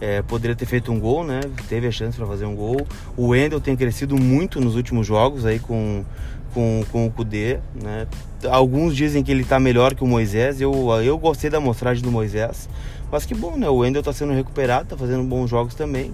É, 0.00 0.22
poderia 0.22 0.54
ter 0.54 0.66
feito 0.66 0.92
um 0.92 1.00
gol, 1.00 1.24
né? 1.24 1.40
Teve 1.68 1.86
a 1.86 1.90
chance 1.90 2.16
para 2.16 2.26
fazer 2.26 2.44
um 2.44 2.54
gol. 2.54 2.86
O 3.16 3.28
Wendel 3.28 3.60
tem 3.60 3.74
crescido 3.74 4.16
muito 4.16 4.60
nos 4.60 4.76
últimos 4.76 5.06
jogos 5.06 5.46
aí 5.46 5.58
com, 5.58 6.04
com, 6.52 6.84
com 6.92 7.06
o 7.06 7.10
Kudê, 7.10 7.58
né? 7.82 8.06
Alguns 8.50 8.94
dizem 8.94 9.24
que 9.24 9.30
ele 9.30 9.40
está 9.40 9.58
melhor 9.58 9.94
que 9.94 10.04
o 10.04 10.06
Moisés. 10.06 10.60
Eu, 10.60 10.72
eu 11.02 11.18
gostei 11.18 11.48
da 11.48 11.58
mostragem 11.58 12.02
do 12.02 12.12
Moisés. 12.12 12.68
Mas 13.10 13.24
que 13.24 13.34
bom, 13.34 13.56
né? 13.56 13.68
O 13.68 13.76
Wendel 13.76 14.02
tá 14.02 14.12
sendo 14.12 14.32
recuperado, 14.32 14.88
tá 14.88 14.96
fazendo 14.96 15.22
bons 15.22 15.48
jogos 15.48 15.74
também. 15.74 16.12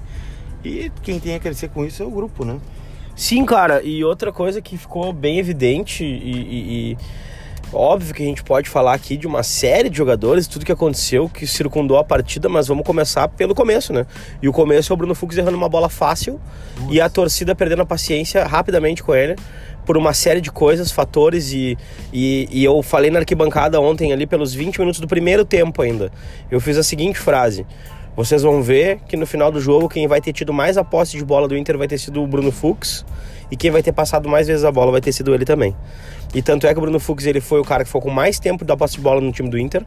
E 0.65 0.91
quem 1.03 1.19
tem 1.19 1.35
a 1.35 1.41
crescer 1.41 1.69
com 1.69 1.85
isso 1.85 2.03
é 2.03 2.07
o 2.07 2.11
grupo, 2.11 2.45
né? 2.45 2.59
Sim, 3.17 3.45
cara. 3.45 3.83
E 3.83 4.05
outra 4.05 4.33
coisa 4.33 4.61
que 4.61 4.77
ficou 4.77 5.13
bem 5.13 5.39
evidente 5.39 6.05
e, 6.05 6.07
e, 6.07 6.93
e, 6.93 6.99
óbvio 7.73 8.15
que 8.15 8.23
a 8.23 8.27
gente 8.27 8.43
pode 8.43 8.69
falar 8.69 8.95
aqui 8.95 9.17
de 9.17 9.27
uma 9.27 9.43
série 9.43 9.91
de 9.91 9.97
jogadores, 9.97 10.47
tudo 10.47 10.65
que 10.65 10.73
aconteceu, 10.73 11.29
que 11.29 11.47
circundou 11.47 11.99
a 11.99 12.05
partida, 12.05 12.49
mas 12.49 12.69
vamos 12.69 12.87
começar 12.87 13.29
pelo 13.29 13.55
começo, 13.55 13.93
né? 13.93 14.07
E 14.41 14.49
o 14.49 14.53
começo 14.53 14.93
é 14.93 14.95
o 14.95 14.97
Bruno 14.97 15.15
Fux 15.15 15.37
errando 15.37 15.57
uma 15.57 15.69
bola 15.69 15.89
fácil 15.89 16.41
Nossa. 16.79 16.95
e 16.95 17.01
a 17.01 17.09
torcida 17.09 17.55
perdendo 17.55 17.83
a 17.83 17.87
paciência 17.87 18.45
rapidamente 18.45 19.03
com 19.03 19.15
ele 19.15 19.37
por 19.85 19.97
uma 19.97 20.13
série 20.13 20.41
de 20.41 20.51
coisas, 20.51 20.91
fatores 20.91 21.53
e, 21.53 21.77
e, 22.13 22.49
e, 22.51 22.65
eu 22.65 22.83
falei 22.83 23.11
na 23.11 23.19
arquibancada 23.19 23.81
ontem 23.81 24.13
ali 24.13 24.27
pelos 24.27 24.55
20 24.55 24.79
minutos 24.79 25.01
do 25.01 25.07
primeiro 25.07 25.45
tempo 25.45 25.83
ainda. 25.83 26.11
Eu 26.51 26.61
fiz 26.61 26.77
a 26.77 26.83
seguinte 26.83 27.19
frase: 27.19 27.67
vocês 28.17 28.43
vão 28.43 28.63
ver 28.63 29.01
que 29.09 29.17
no 29.17 29.27
final 29.27 29.51
do 29.51 29.61
jogo 29.61 29.89
quem 29.89 30.07
vai 30.07 30.21
ter 30.21 30.33
tido 30.33 30.53
mais 30.53 30.77
a 30.77 30.85
posse 30.85 31.17
de 31.17 31.25
bola 31.25 31.49
do 31.49 31.57
Inter 31.57 31.77
vai 31.77 31.89
ter 31.89 31.99
sido 31.99 32.23
o 32.23 32.27
Bruno 32.27 32.53
Fux 32.53 33.05
e 33.51 33.57
quem 33.57 33.71
vai 33.71 33.83
ter 33.83 33.93
passado 33.93 34.29
mais 34.29 34.47
vezes 34.47 34.65
a 34.65 34.73
bola 34.73 34.93
vai 34.93 35.01
ter 35.01 35.13
sido 35.13 35.35
ele 35.35 35.45
também. 35.45 35.75
E 36.35 36.41
tanto 36.41 36.67
é 36.67 36.73
que 36.73 36.79
o 36.79 36.81
Bruno 36.81 37.01
Fux 37.01 37.27
ele 37.27 37.41
foi 37.41 37.61
o 37.61 37.65
cara 37.65 37.85
que 37.85 37.89
ficou 37.89 38.03
com 38.03 38.11
mais 38.11 38.39
tempo 38.39 38.65
da 38.65 38.77
posse 38.77 38.95
de 38.95 39.01
bola 39.01 39.21
no 39.21 39.33
time 39.33 39.49
do 39.49 39.59
Inter, 39.59 39.85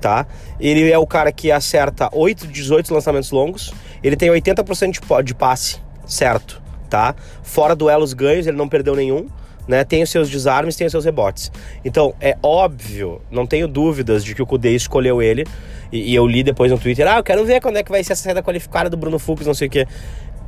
tá? 0.00 0.26
Ele 0.60 0.90
é 0.90 0.98
o 0.98 1.06
cara 1.06 1.32
que 1.32 1.50
acerta 1.50 2.10
8, 2.12 2.46
18 2.46 2.92
lançamentos 2.92 3.30
longos, 3.30 3.72
ele 4.02 4.16
tem 4.16 4.28
80% 4.30 5.22
de 5.22 5.34
passe, 5.34 5.76
certo? 6.06 6.67
Tá? 6.88 7.14
Fora 7.42 7.76
duelos 7.76 8.12
ganhos, 8.12 8.46
ele 8.46 8.56
não 8.56 8.68
perdeu 8.68 8.94
nenhum. 8.94 9.28
Né, 9.66 9.84
tem 9.84 10.02
os 10.02 10.08
seus 10.08 10.30
desarmes, 10.30 10.76
tem 10.76 10.86
os 10.86 10.90
seus 10.90 11.04
rebotes. 11.04 11.52
Então, 11.84 12.14
é 12.22 12.38
óbvio, 12.42 13.20
não 13.30 13.46
tenho 13.46 13.68
dúvidas 13.68 14.24
de 14.24 14.34
que 14.34 14.40
o 14.40 14.46
Kudê 14.46 14.74
escolheu 14.74 15.20
ele. 15.20 15.44
E, 15.92 16.12
e, 16.12 16.14
eu 16.14 16.26
li 16.26 16.42
depois 16.42 16.72
no 16.72 16.78
Twitter, 16.78 17.06
ah, 17.06 17.18
eu 17.18 17.22
quero 17.22 17.44
ver 17.44 17.60
quando 17.60 17.76
é 17.76 17.82
que 17.82 17.90
vai 17.90 18.02
ser 18.02 18.14
essa 18.14 18.22
saída 18.22 18.42
qualificada 18.42 18.88
do 18.88 18.96
Bruno 18.96 19.18
Fux, 19.18 19.46
não 19.46 19.52
sei 19.52 19.68
o 19.68 19.70
quê. 19.70 19.86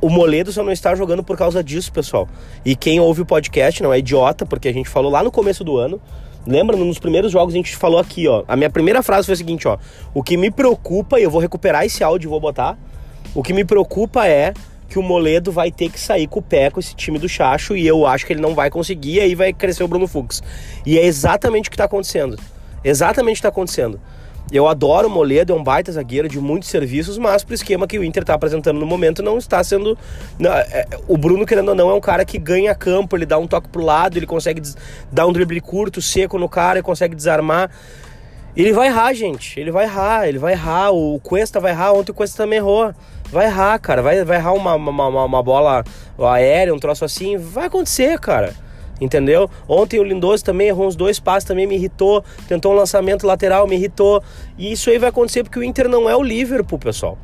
O 0.01 0.09
Moledo 0.09 0.51
só 0.51 0.63
não 0.63 0.71
está 0.71 0.95
jogando 0.95 1.23
por 1.23 1.37
causa 1.37 1.63
disso, 1.63 1.91
pessoal. 1.91 2.27
E 2.65 2.75
quem 2.75 2.99
ouve 2.99 3.21
o 3.21 3.25
podcast 3.25 3.83
não 3.83 3.93
é 3.93 3.99
idiota, 3.99 4.43
porque 4.43 4.67
a 4.67 4.73
gente 4.73 4.89
falou 4.89 5.11
lá 5.11 5.21
no 5.21 5.29
começo 5.29 5.63
do 5.63 5.77
ano. 5.77 6.01
Lembra, 6.47 6.75
nos 6.75 6.97
primeiros 6.97 7.31
jogos 7.31 7.53
a 7.53 7.57
gente 7.57 7.75
falou 7.75 7.99
aqui, 7.99 8.27
ó. 8.27 8.43
A 8.47 8.55
minha 8.55 8.69
primeira 8.71 9.03
frase 9.03 9.27
foi 9.27 9.33
a 9.33 9.37
seguinte, 9.37 9.67
ó. 9.67 9.77
O 10.11 10.23
que 10.23 10.35
me 10.35 10.49
preocupa, 10.49 11.19
e 11.19 11.23
eu 11.23 11.29
vou 11.29 11.39
recuperar 11.39 11.85
esse 11.85 12.03
áudio 12.03 12.27
e 12.27 12.31
vou 12.31 12.39
botar. 12.39 12.75
O 13.35 13.43
que 13.43 13.53
me 13.53 13.63
preocupa 13.63 14.27
é 14.27 14.53
que 14.91 14.99
o 14.99 15.01
Moledo 15.01 15.53
vai 15.53 15.71
ter 15.71 15.89
que 15.89 15.97
sair 15.97 16.27
com 16.27 16.39
o 16.39 16.41
pé 16.41 16.69
com 16.69 16.77
esse 16.77 16.93
time 16.93 17.17
do 17.17 17.29
Chacho 17.29 17.77
e 17.77 17.87
eu 17.87 18.05
acho 18.05 18.25
que 18.25 18.33
ele 18.33 18.41
não 18.41 18.53
vai 18.53 18.69
conseguir, 18.69 19.15
e 19.15 19.19
aí 19.21 19.35
vai 19.35 19.53
crescer 19.53 19.85
o 19.85 19.87
Bruno 19.87 20.05
Fux. 20.05 20.43
E 20.85 20.99
é 20.99 21.05
exatamente 21.05 21.69
o 21.69 21.71
que 21.71 21.75
está 21.75 21.85
acontecendo. 21.85 22.37
Exatamente 22.83 23.35
o 23.35 23.35
que 23.35 23.39
está 23.39 23.47
acontecendo. 23.47 24.01
Eu 24.51 24.67
adoro 24.67 25.07
o 25.07 25.09
Moledo, 25.09 25.53
é 25.53 25.55
um 25.55 25.63
baita 25.63 25.93
zagueiro 25.93 26.27
de 26.27 26.41
muitos 26.41 26.67
serviços, 26.67 27.17
mas 27.17 27.41
pro 27.41 27.55
esquema 27.55 27.87
que 27.87 27.97
o 27.97 28.03
Inter 28.03 28.23
está 28.23 28.33
apresentando 28.33 28.81
no 28.81 28.85
momento 28.85 29.23
não 29.23 29.37
está 29.37 29.63
sendo. 29.63 29.97
É, 30.41 30.85
o 31.07 31.15
Bruno, 31.17 31.45
querendo 31.45 31.69
ou 31.69 31.75
não, 31.75 31.89
é 31.89 31.93
um 31.93 32.01
cara 32.01 32.25
que 32.25 32.37
ganha 32.37 32.75
campo, 32.75 33.15
ele 33.15 33.25
dá 33.25 33.37
um 33.37 33.47
toque 33.47 33.69
pro 33.69 33.81
lado, 33.81 34.17
ele 34.17 34.25
consegue 34.25 34.61
dar 35.09 35.25
um 35.25 35.31
drible 35.31 35.61
curto, 35.61 36.01
seco 36.01 36.37
no 36.37 36.49
cara, 36.49 36.79
ele 36.79 36.83
consegue 36.83 37.15
desarmar. 37.15 37.71
Ele 38.57 38.73
vai 38.73 38.87
errar, 38.87 39.13
gente. 39.13 39.57
Ele 39.57 39.71
vai 39.71 39.85
errar, 39.85 40.27
ele 40.27 40.37
vai 40.37 40.51
errar. 40.51 40.91
O 40.91 41.17
Cuesta 41.21 41.61
vai 41.61 41.71
errar, 41.71 41.93
ontem 41.93 42.11
o 42.11 42.13
Cuesta 42.13 42.43
também 42.43 42.57
errou. 42.57 42.93
Vai 43.31 43.45
errar, 43.45 43.79
cara. 43.79 44.01
Vai, 44.01 44.23
vai 44.23 44.37
errar 44.37 44.53
uma, 44.53 44.75
uma, 44.75 45.07
uma, 45.07 45.25
uma 45.25 45.43
bola 45.43 45.83
aérea, 46.19 46.73
um 46.73 46.79
troço 46.79 47.05
assim. 47.05 47.37
Vai 47.37 47.67
acontecer, 47.67 48.19
cara. 48.19 48.53
Entendeu? 48.99 49.49
Ontem 49.67 49.99
o 49.99 50.03
Lindoso 50.03 50.43
também 50.43 50.67
errou 50.67 50.85
uns 50.85 50.95
dois 50.95 51.19
passos, 51.19 51.45
também 51.45 51.65
me 51.65 51.75
irritou. 51.75 52.23
Tentou 52.47 52.71
um 52.73 52.75
lançamento 52.75 53.25
lateral, 53.25 53.67
me 53.67 53.75
irritou. 53.75 54.21
E 54.57 54.71
isso 54.71 54.89
aí 54.91 54.99
vai 54.99 55.09
acontecer 55.09 55.43
porque 55.43 55.57
o 55.57 55.63
Inter 55.63 55.89
não 55.89 56.07
é 56.07 56.15
o 56.15 56.21
Liverpool, 56.21 56.77
pessoal. 56.77 57.17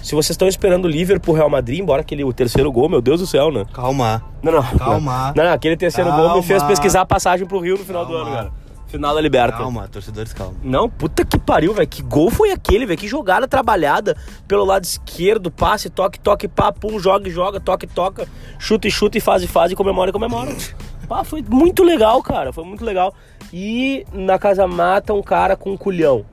Se 0.00 0.14
vocês 0.14 0.30
estão 0.30 0.46
esperando 0.46 0.84
o 0.84 0.88
Liverpool 0.88 1.34
Real 1.34 1.48
Madrid, 1.48 1.80
embora 1.80 2.02
aquele 2.02 2.22
o 2.22 2.32
terceiro 2.32 2.70
gol, 2.70 2.90
meu 2.90 3.00
Deus 3.00 3.20
do 3.20 3.26
céu, 3.26 3.50
né? 3.50 3.64
Calma. 3.72 4.22
Não, 4.42 4.52
não. 4.52 4.62
Calma. 4.62 5.32
Não, 5.34 5.44
não, 5.44 5.52
aquele 5.52 5.76
terceiro 5.78 6.10
Calma. 6.10 6.28
gol 6.28 6.36
me 6.36 6.42
fez 6.42 6.62
pesquisar 6.62 7.00
a 7.00 7.06
passagem 7.06 7.46
pro 7.46 7.58
Rio 7.58 7.78
no 7.78 7.84
final 7.84 8.04
Calma. 8.06 8.18
do 8.18 8.26
ano, 8.26 8.36
cara. 8.36 8.63
Final 8.86 9.14
da 9.14 9.20
Liberta. 9.20 9.58
Calma, 9.58 9.88
torcedores, 9.88 10.32
calma. 10.32 10.54
Não, 10.62 10.88
puta 10.88 11.24
que 11.24 11.38
pariu, 11.38 11.74
velho. 11.74 11.88
Que 11.88 12.02
gol 12.02 12.30
foi 12.30 12.52
aquele, 12.52 12.86
velho? 12.86 12.98
Que 12.98 13.08
jogada 13.08 13.48
trabalhada 13.48 14.16
pelo 14.46 14.64
lado 14.64 14.84
esquerdo, 14.84 15.50
passe, 15.50 15.90
toque, 15.90 16.20
toque, 16.20 16.46
pá, 16.46 16.72
pum, 16.72 16.98
joga 16.98 17.28
e 17.28 17.30
joga, 17.32 17.58
toque, 17.58 17.86
toca, 17.86 18.28
chuta 18.58 18.86
e 18.86 18.90
chuta 18.90 19.18
e 19.18 19.20
faz 19.20 19.42
e 19.42 19.46
faz 19.46 19.72
e 19.72 19.76
comemora 19.76 20.10
e 20.10 20.12
comemora. 20.12 20.54
Pá, 21.08 21.22
foi 21.22 21.44
muito 21.46 21.84
legal, 21.84 22.22
cara. 22.22 22.50
Foi 22.50 22.64
muito 22.64 22.82
legal. 22.82 23.14
E 23.52 24.06
na 24.10 24.38
Casa 24.38 24.66
Mata, 24.66 25.12
um 25.12 25.22
cara 25.22 25.54
com 25.54 25.72
um 25.72 25.76
culhão. 25.76 26.24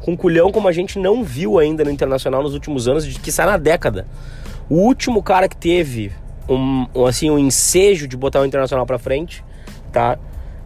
Com 0.00 0.12
um 0.12 0.16
culhão 0.16 0.50
como 0.50 0.66
a 0.66 0.72
gente 0.72 0.98
não 0.98 1.22
viu 1.22 1.60
ainda 1.60 1.84
no 1.84 1.92
Internacional 1.92 2.42
nos 2.42 2.52
últimos 2.52 2.88
anos, 2.88 3.06
que 3.18 3.30
sai 3.30 3.46
na 3.46 3.56
década. 3.56 4.04
O 4.68 4.78
último 4.78 5.22
cara 5.22 5.48
que 5.48 5.56
teve 5.56 6.10
um, 6.48 6.88
um, 6.92 7.06
assim, 7.06 7.30
um 7.30 7.38
ensejo 7.38 8.08
de 8.08 8.16
botar 8.16 8.40
o 8.40 8.44
Internacional 8.44 8.84
pra 8.84 8.98
frente 8.98 9.44
tá? 9.96 10.18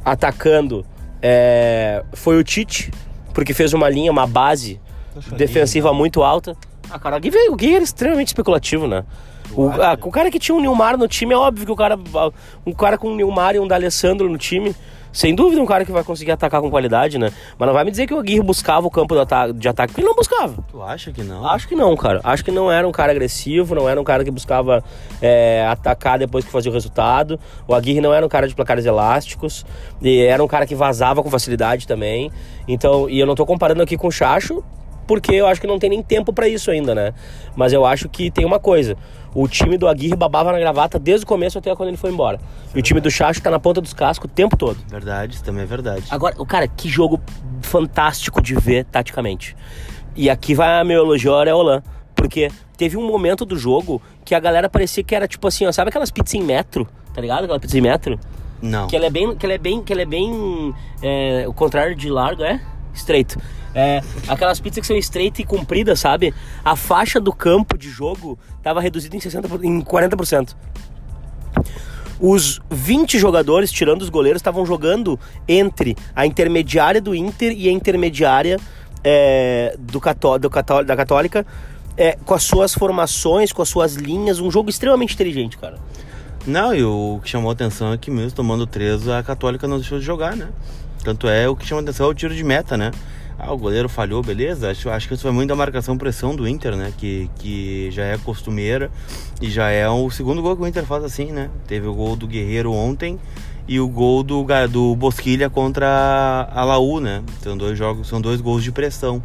Atacando 0.04 0.84
é, 1.22 2.02
foi 2.12 2.38
o 2.38 2.44
Tite, 2.44 2.90
porque 3.34 3.54
fez 3.54 3.72
uma 3.72 3.88
linha, 3.88 4.10
uma 4.10 4.26
base 4.26 4.80
defensiva 5.36 5.92
muito 5.92 6.22
alta. 6.22 6.56
Ah, 6.90 6.98
cara, 6.98 7.16
o 7.16 7.20
Gui, 7.20 7.30
o 7.48 7.56
Gui 7.56 7.74
era 7.74 7.84
extremamente 7.84 8.28
especulativo, 8.28 8.86
né? 8.86 9.04
O, 9.52 9.68
ah, 9.68 9.96
o 10.00 10.10
cara 10.10 10.30
que 10.30 10.38
tinha 10.38 10.54
um 10.54 10.60
Nilmar 10.60 10.96
no 10.96 11.08
time, 11.08 11.34
é 11.34 11.36
óbvio 11.36 11.66
que 11.66 11.72
o 11.72 11.76
cara. 11.76 11.98
Um 12.66 12.72
cara 12.72 12.98
com 12.98 13.08
um 13.08 13.16
Nilmar 13.16 13.54
e 13.54 13.60
um 13.60 13.66
D'Alessandro 13.66 14.28
no 14.28 14.38
time 14.38 14.74
sem 15.12 15.34
dúvida 15.34 15.60
um 15.60 15.66
cara 15.66 15.84
que 15.84 15.92
vai 15.92 16.04
conseguir 16.04 16.32
atacar 16.32 16.60
com 16.60 16.70
qualidade, 16.70 17.18
né? 17.18 17.32
Mas 17.58 17.66
não 17.66 17.74
vai 17.74 17.84
me 17.84 17.90
dizer 17.90 18.06
que 18.06 18.14
o 18.14 18.18
Aguirre 18.18 18.42
buscava 18.42 18.86
o 18.86 18.90
campo 18.90 19.18
ata 19.18 19.52
de 19.52 19.68
ataque, 19.68 19.92
porque 19.92 20.00
ele 20.00 20.08
não 20.08 20.14
buscava. 20.14 20.62
Tu 20.70 20.82
acha 20.82 21.12
que 21.12 21.22
não? 21.22 21.46
Acho 21.48 21.68
que 21.68 21.74
não, 21.74 21.96
cara. 21.96 22.20
Acho 22.22 22.44
que 22.44 22.50
não 22.50 22.70
era 22.70 22.86
um 22.86 22.92
cara 22.92 23.10
agressivo, 23.10 23.74
não 23.74 23.88
era 23.88 24.00
um 24.00 24.04
cara 24.04 24.24
que 24.24 24.30
buscava 24.30 24.82
é, 25.20 25.66
atacar 25.68 26.18
depois 26.18 26.44
que 26.44 26.50
fazia 26.50 26.70
o 26.70 26.74
resultado. 26.74 27.38
O 27.66 27.74
Aguirre 27.74 28.00
não 28.00 28.14
era 28.14 28.24
um 28.24 28.28
cara 28.28 28.46
de 28.46 28.54
placares 28.54 28.86
elásticos, 28.86 29.66
e 30.00 30.20
era 30.20 30.42
um 30.42 30.48
cara 30.48 30.66
que 30.66 30.74
vazava 30.74 31.22
com 31.22 31.30
facilidade 31.30 31.86
também. 31.86 32.30
Então, 32.68 33.08
e 33.08 33.18
eu 33.18 33.26
não 33.26 33.34
tô 33.34 33.44
comparando 33.44 33.82
aqui 33.82 33.96
com 33.96 34.06
o 34.06 34.12
Chacho, 34.12 34.62
porque 35.10 35.34
eu 35.34 35.48
acho 35.48 35.60
que 35.60 35.66
não 35.66 35.76
tem 35.76 35.90
nem 35.90 36.04
tempo 36.04 36.32
para 36.32 36.46
isso 36.46 36.70
ainda, 36.70 36.94
né? 36.94 37.12
Mas 37.56 37.72
eu 37.72 37.84
acho 37.84 38.08
que 38.08 38.30
tem 38.30 38.44
uma 38.44 38.60
coisa. 38.60 38.96
O 39.34 39.48
time 39.48 39.76
do 39.76 39.88
Aguirre 39.88 40.14
babava 40.14 40.52
na 40.52 40.58
gravata 40.60 41.00
desde 41.00 41.24
o 41.24 41.26
começo 41.26 41.58
até 41.58 41.74
quando 41.74 41.88
ele 41.88 41.96
foi 41.96 42.12
embora. 42.12 42.36
Isso 42.36 42.76
e 42.76 42.78
é 42.78 42.78
o 42.78 42.82
time 42.82 43.00
do 43.00 43.10
Chacho 43.10 43.42
tá 43.42 43.50
na 43.50 43.58
ponta 43.58 43.80
dos 43.80 43.92
cascos 43.92 44.30
o 44.30 44.32
tempo 44.32 44.56
todo. 44.56 44.78
Verdade, 44.86 45.34
isso 45.34 45.42
também 45.42 45.64
é 45.64 45.66
verdade. 45.66 46.04
Agora, 46.10 46.36
o 46.38 46.46
cara, 46.46 46.68
que 46.68 46.88
jogo 46.88 47.20
fantástico 47.60 48.40
de 48.40 48.54
ver 48.54 48.84
taticamente. 48.84 49.56
E 50.14 50.30
aqui 50.30 50.54
vai 50.54 50.78
a 50.78 50.84
meu 50.84 51.02
elogio 51.02 51.32
ao 51.32 51.40
Areolan. 51.40 51.82
Porque 52.14 52.48
teve 52.76 52.96
um 52.96 53.04
momento 53.04 53.44
do 53.44 53.58
jogo 53.58 54.00
que 54.24 54.32
a 54.32 54.38
galera 54.38 54.70
parecia 54.70 55.02
que 55.02 55.12
era 55.12 55.26
tipo 55.26 55.48
assim, 55.48 55.66
ó, 55.66 55.72
sabe 55.72 55.88
aquelas 55.88 56.12
pizzas 56.12 56.34
em 56.34 56.42
metro? 56.44 56.86
Tá 57.12 57.20
ligado? 57.20 57.42
Aquela 57.42 57.58
pizza 57.58 57.76
em 57.76 57.80
metro? 57.80 58.16
Não. 58.62 58.86
Que 58.86 58.94
ela 58.94 59.06
é 59.06 59.10
bem. 59.10 59.34
Que 59.34 59.44
ela 59.44 59.54
é 59.54 59.58
bem. 59.58 59.82
Que 59.82 59.92
ela 59.92 60.02
é 60.02 60.06
bem. 60.06 60.72
É, 61.02 61.46
o 61.48 61.52
contrário 61.52 61.96
de 61.96 62.08
largo 62.08 62.44
é 62.44 62.60
estreito. 62.94 63.38
É, 63.74 64.02
aquelas 64.26 64.58
pizzas 64.58 64.80
que 64.80 64.86
são 64.86 64.96
estreitas 64.96 65.40
e 65.40 65.44
compridas, 65.44 66.00
sabe? 66.00 66.34
A 66.64 66.74
faixa 66.74 67.20
do 67.20 67.32
campo 67.32 67.78
de 67.78 67.88
jogo 67.88 68.38
estava 68.56 68.80
reduzida 68.80 69.16
em, 69.16 69.20
60, 69.20 69.48
em 69.64 69.80
40%. 69.80 70.54
Os 72.20 72.60
20 72.70 73.18
jogadores, 73.18 73.72
tirando 73.72 74.02
os 74.02 74.10
goleiros, 74.10 74.40
estavam 74.40 74.66
jogando 74.66 75.18
entre 75.48 75.96
a 76.14 76.26
intermediária 76.26 77.00
do 77.00 77.14
Inter 77.14 77.52
e 77.56 77.68
a 77.68 77.72
intermediária 77.72 78.58
é, 79.02 79.74
do 79.78 79.98
Cató 79.98 80.36
do 80.36 80.50
Cató 80.50 80.82
da 80.82 80.94
Católica, 80.94 81.46
é, 81.96 82.18
com 82.24 82.34
as 82.34 82.42
suas 82.42 82.74
formações, 82.74 83.52
com 83.52 83.62
as 83.62 83.68
suas 83.68 83.94
linhas. 83.94 84.38
Um 84.38 84.50
jogo 84.50 84.68
extremamente 84.68 85.14
inteligente, 85.14 85.56
cara. 85.56 85.78
Não, 86.46 86.74
e 86.74 86.82
o 86.82 87.20
que 87.22 87.28
chamou 87.28 87.50
a 87.50 87.52
atenção 87.52 87.92
é 87.92 87.98
que 87.98 88.10
mesmo 88.10 88.32
tomando 88.32 88.66
3, 88.66 89.08
a 89.08 89.22
Católica 89.22 89.66
não 89.68 89.78
deixou 89.78 89.98
de 89.98 90.04
jogar, 90.04 90.36
né? 90.36 90.48
Tanto 91.02 91.28
é 91.28 91.48
o 91.48 91.56
que 91.56 91.66
chama 91.66 91.80
atenção 91.80 92.06
é 92.06 92.10
o 92.10 92.14
tiro 92.14 92.34
de 92.34 92.44
meta, 92.44 92.76
né? 92.76 92.90
Ah, 93.38 93.52
o 93.54 93.56
goleiro 93.56 93.88
falhou, 93.88 94.22
beleza. 94.22 94.70
Acho, 94.70 94.90
acho 94.90 95.08
que 95.08 95.14
isso 95.14 95.22
foi 95.22 95.32
muito 95.32 95.48
da 95.48 95.56
marcação 95.56 95.96
pressão 95.96 96.36
do 96.36 96.46
Inter, 96.46 96.76
né? 96.76 96.92
Que, 96.96 97.30
que 97.36 97.90
já 97.90 98.04
é 98.04 98.18
costumeira 98.18 98.90
e 99.40 99.50
já 99.50 99.70
é 99.70 99.88
o 99.88 100.10
segundo 100.10 100.42
gol 100.42 100.54
que 100.56 100.62
o 100.62 100.66
Inter 100.66 100.84
faz 100.84 101.02
assim, 101.04 101.32
né? 101.32 101.48
Teve 101.66 101.86
o 101.86 101.94
gol 101.94 102.16
do 102.16 102.26
Guerreiro 102.26 102.70
ontem 102.70 103.18
e 103.66 103.80
o 103.80 103.88
gol 103.88 104.22
do, 104.22 104.44
do 104.70 104.94
Bosquilha 104.94 105.48
contra 105.48 106.50
a 106.52 106.64
Laú, 106.64 107.00
né? 107.00 107.22
São 107.42 107.56
dois 107.56 107.78
jogos, 107.78 108.08
são 108.08 108.20
dois 108.20 108.42
gols 108.42 108.62
de 108.62 108.70
pressão. 108.70 109.22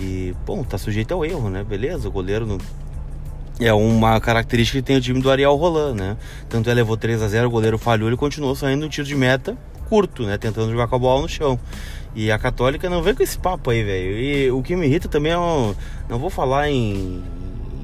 E, 0.00 0.32
bom, 0.46 0.62
tá 0.62 0.78
sujeito 0.78 1.12
ao 1.12 1.24
erro, 1.24 1.50
né? 1.50 1.64
Beleza, 1.64 2.06
o 2.06 2.12
goleiro 2.12 2.46
no, 2.46 2.58
é 3.58 3.74
uma 3.74 4.20
característica 4.20 4.78
que 4.78 4.86
tem 4.86 4.96
o 4.96 5.00
time 5.00 5.20
do 5.20 5.28
Ariel 5.28 5.56
Roland, 5.56 5.94
né? 5.94 6.16
Tanto 6.48 6.70
é 6.70 6.74
levou 6.74 6.96
3 6.96 7.20
a 7.20 7.26
0 7.26 7.48
o 7.48 7.50
goleiro 7.50 7.76
falhou, 7.78 8.08
ele 8.08 8.16
continuou 8.16 8.54
saindo 8.54 8.82
no 8.82 8.88
tiro 8.88 9.06
de 9.06 9.16
meta 9.16 9.58
curto, 9.90 10.22
né? 10.22 10.38
Tentando 10.38 10.70
jogar 10.70 10.86
com 10.86 10.94
a 10.94 10.98
bola 10.98 11.22
no 11.22 11.28
chão. 11.28 11.58
E 12.14 12.30
a 12.30 12.38
Católica 12.38 12.88
não 12.88 13.02
vem 13.02 13.14
com 13.14 13.22
esse 13.22 13.36
papo 13.36 13.70
aí, 13.70 13.82
velho. 13.82 14.18
E 14.18 14.50
o 14.52 14.62
que 14.62 14.76
me 14.76 14.86
irrita 14.86 15.08
também 15.08 15.32
é. 15.32 15.38
Um, 15.38 15.74
não 16.08 16.18
vou 16.18 16.30
falar 16.30 16.70
em, 16.70 17.22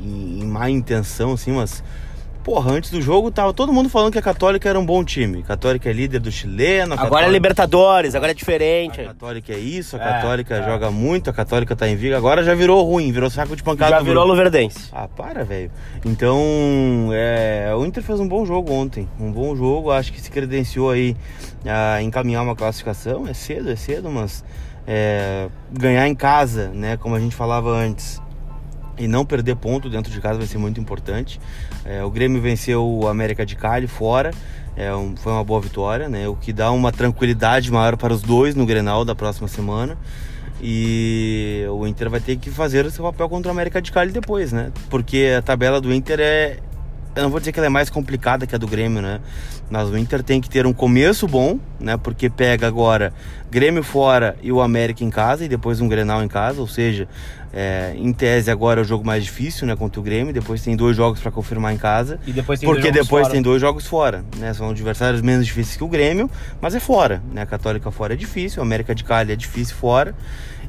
em, 0.00 0.44
má 0.44 0.70
intenção, 0.70 1.32
assim, 1.32 1.52
mas 1.52 1.82
Porra, 2.46 2.74
antes 2.74 2.92
do 2.92 3.02
jogo 3.02 3.28
tava 3.28 3.52
todo 3.52 3.72
mundo 3.72 3.88
falando 3.88 4.12
que 4.12 4.20
a 4.20 4.22
Católica 4.22 4.68
era 4.68 4.78
um 4.78 4.86
bom 4.86 5.02
time. 5.02 5.42
Católica 5.42 5.90
é 5.90 5.92
líder 5.92 6.20
do 6.20 6.30
chileno. 6.30 6.92
Agora 6.92 7.00
é 7.00 7.04
Católica... 7.08 7.28
é 7.28 7.32
Libertadores, 7.32 8.14
agora 8.14 8.30
é 8.30 8.34
diferente. 8.36 9.00
A 9.00 9.06
Católica 9.06 9.52
é 9.52 9.58
isso, 9.58 9.96
a 9.96 10.00
é, 10.00 10.04
Católica 10.04 10.54
é. 10.54 10.62
joga 10.62 10.88
muito, 10.92 11.28
a 11.28 11.32
Católica 11.32 11.74
tá 11.74 11.88
em 11.88 11.96
viga. 11.96 12.16
Agora 12.16 12.44
já 12.44 12.54
virou 12.54 12.84
ruim, 12.84 13.10
virou 13.10 13.28
saco 13.30 13.56
de 13.56 13.64
pancada. 13.64 13.96
Já 13.96 14.00
virou 14.00 14.24
Luverdense. 14.24 14.90
Ah, 14.92 15.08
para, 15.08 15.42
velho. 15.44 15.72
Então, 16.04 17.10
é, 17.12 17.74
o 17.76 17.84
Inter 17.84 18.04
fez 18.04 18.20
um 18.20 18.28
bom 18.28 18.46
jogo 18.46 18.72
ontem. 18.72 19.08
Um 19.18 19.32
bom 19.32 19.56
jogo, 19.56 19.90
acho 19.90 20.12
que 20.12 20.20
se 20.20 20.30
credenciou 20.30 20.92
aí 20.92 21.16
a 21.66 22.00
encaminhar 22.00 22.44
uma 22.44 22.54
classificação. 22.54 23.26
É 23.26 23.34
cedo, 23.34 23.72
é 23.72 23.74
cedo, 23.74 24.08
mas 24.08 24.44
é, 24.86 25.48
ganhar 25.72 26.06
em 26.06 26.14
casa, 26.14 26.68
né, 26.68 26.96
como 26.96 27.16
a 27.16 27.18
gente 27.18 27.34
falava 27.34 27.70
antes 27.70 28.22
e 28.98 29.06
não 29.06 29.24
perder 29.24 29.56
ponto 29.56 29.88
dentro 29.88 30.12
de 30.12 30.20
casa 30.20 30.38
vai 30.38 30.46
ser 30.46 30.58
muito 30.58 30.80
importante. 30.80 31.40
É, 31.84 32.02
o 32.02 32.10
Grêmio 32.10 32.40
venceu 32.40 32.86
o 32.86 33.08
América 33.08 33.44
de 33.44 33.56
Cali 33.56 33.86
fora, 33.86 34.30
é 34.76 34.94
um, 34.94 35.16
foi 35.16 35.32
uma 35.32 35.44
boa 35.44 35.60
vitória, 35.60 36.08
né? 36.08 36.28
O 36.28 36.36
que 36.36 36.52
dá 36.52 36.70
uma 36.70 36.92
tranquilidade 36.92 37.70
maior 37.70 37.96
para 37.96 38.12
os 38.12 38.22
dois 38.22 38.54
no 38.54 38.66
Grenal 38.66 39.04
da 39.04 39.14
próxima 39.14 39.48
semana. 39.48 39.96
E 40.60 41.64
o 41.70 41.86
Inter 41.86 42.08
vai 42.08 42.20
ter 42.20 42.36
que 42.36 42.50
fazer 42.50 42.86
o 42.86 42.90
seu 42.90 43.04
papel 43.04 43.28
contra 43.28 43.50
o 43.50 43.52
América 43.52 43.80
de 43.80 43.92
Cali 43.92 44.10
depois, 44.10 44.52
né? 44.52 44.72
Porque 44.88 45.34
a 45.36 45.42
tabela 45.42 45.80
do 45.80 45.92
Inter 45.92 46.18
é, 46.20 46.58
eu 47.16 47.22
não 47.22 47.30
vou 47.30 47.40
dizer 47.40 47.50
que 47.50 47.58
ela 47.58 47.66
é 47.66 47.70
mais 47.70 47.88
complicada 47.88 48.46
que 48.46 48.54
a 48.54 48.58
do 48.58 48.66
Grêmio, 48.66 49.00
né? 49.00 49.20
Mas 49.68 49.88
o 49.88 49.98
Inter 49.98 50.22
tem 50.22 50.40
que 50.40 50.48
ter 50.48 50.66
um 50.66 50.72
começo 50.72 51.26
bom, 51.26 51.58
né? 51.80 51.96
Porque 51.96 52.30
pega 52.30 52.66
agora 52.66 53.12
Grêmio 53.50 53.82
fora 53.82 54.36
e 54.42 54.52
o 54.52 54.60
América 54.60 55.02
em 55.02 55.10
casa 55.10 55.44
e 55.44 55.48
depois 55.48 55.80
um 55.80 55.88
Grenal 55.88 56.22
em 56.22 56.28
casa, 56.28 56.60
ou 56.60 56.68
seja, 56.68 57.08
é, 57.52 57.94
em 57.96 58.12
tese 58.12 58.50
agora 58.50 58.80
é 58.80 58.82
o 58.82 58.84
jogo 58.84 59.04
mais 59.04 59.24
difícil, 59.24 59.66
né? 59.66 59.74
Contra 59.74 59.98
o 59.98 60.02
Grêmio. 60.02 60.32
Depois 60.32 60.62
tem 60.62 60.76
dois 60.76 60.96
jogos 60.96 61.20
para 61.20 61.30
confirmar 61.30 61.72
em 61.72 61.78
casa. 61.78 62.20
E 62.26 62.32
depois 62.32 62.60
tem 62.60 62.68
porque 62.68 62.90
depois 62.92 63.22
fora. 63.22 63.32
tem 63.32 63.42
dois 63.42 63.60
jogos 63.60 63.86
fora, 63.86 64.24
né? 64.36 64.52
São 64.54 64.70
adversários 64.70 65.22
menos 65.22 65.46
difíceis 65.46 65.76
que 65.76 65.82
o 65.82 65.88
Grêmio, 65.88 66.30
mas 66.60 66.74
é 66.74 66.80
fora, 66.80 67.22
né? 67.32 67.42
A 67.42 67.46
Católica 67.46 67.90
fora 67.90 68.14
é 68.14 68.16
difícil, 68.16 68.60
o 68.60 68.62
América 68.62 68.94
de 68.94 69.02
Cali 69.02 69.32
é 69.32 69.36
difícil 69.36 69.74
fora 69.74 70.14